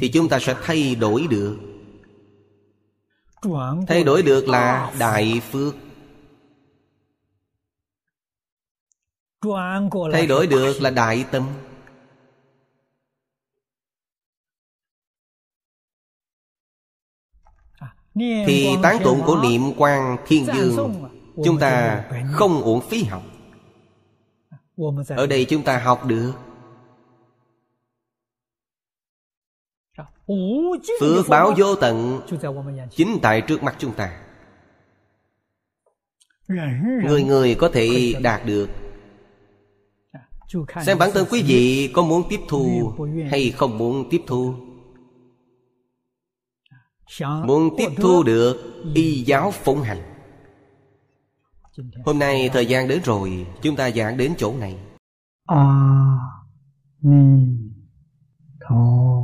thì 0.00 0.08
chúng 0.08 0.28
ta 0.28 0.38
sẽ 0.38 0.54
thay 0.62 0.94
đổi 0.94 1.26
được 1.30 1.73
thay 3.88 4.04
đổi 4.04 4.22
được 4.22 4.48
là 4.48 4.94
đại 4.98 5.40
phước. 5.50 5.74
Thay 10.12 10.26
đổi 10.26 10.46
được 10.46 10.80
là 10.80 10.90
đại 10.90 11.24
tâm. 11.30 11.48
Thì 18.14 18.68
tán 18.82 18.96
tụng 19.04 19.22
của 19.26 19.40
niệm 19.42 19.62
quan 19.76 20.16
thiên 20.26 20.46
dương 20.46 21.08
chúng 21.44 21.58
ta 21.58 22.04
không 22.32 22.62
uổng 22.62 22.80
phí 22.80 23.04
học. 23.04 23.22
Ở 25.08 25.26
đây 25.26 25.46
chúng 25.48 25.62
ta 25.62 25.78
học 25.78 26.04
được 26.06 26.32
phước 31.00 31.28
báo 31.28 31.52
vô 31.56 31.76
tận 31.76 32.20
chính 32.90 33.18
tại 33.22 33.40
trước 33.40 33.62
mắt 33.62 33.76
chúng 33.78 33.92
ta. 33.92 34.20
Người 37.04 37.24
người 37.24 37.54
có 37.54 37.68
thể 37.68 38.14
đạt 38.22 38.46
được. 38.46 38.68
Xem 40.82 40.98
bản 40.98 41.10
thân 41.14 41.26
quý 41.30 41.42
vị 41.42 41.90
có 41.94 42.02
muốn 42.02 42.22
tiếp 42.28 42.40
thu 42.48 42.92
hay 43.30 43.50
không 43.50 43.78
muốn 43.78 44.08
tiếp 44.10 44.20
thu? 44.26 44.54
Muốn 47.20 47.76
tiếp 47.78 47.88
thu 47.96 48.22
được 48.22 48.82
y 48.94 49.22
giáo 49.22 49.50
phụng 49.50 49.82
hành. 49.82 50.02
Hôm 52.04 52.18
nay 52.18 52.50
thời 52.52 52.66
gian 52.66 52.88
đến 52.88 53.00
rồi 53.04 53.46
chúng 53.62 53.76
ta 53.76 53.90
giảng 53.90 54.16
đến 54.16 54.34
chỗ 54.38 54.54
này. 54.56 54.78
A 55.46 56.16
ni 57.00 57.46
tho 58.68 59.23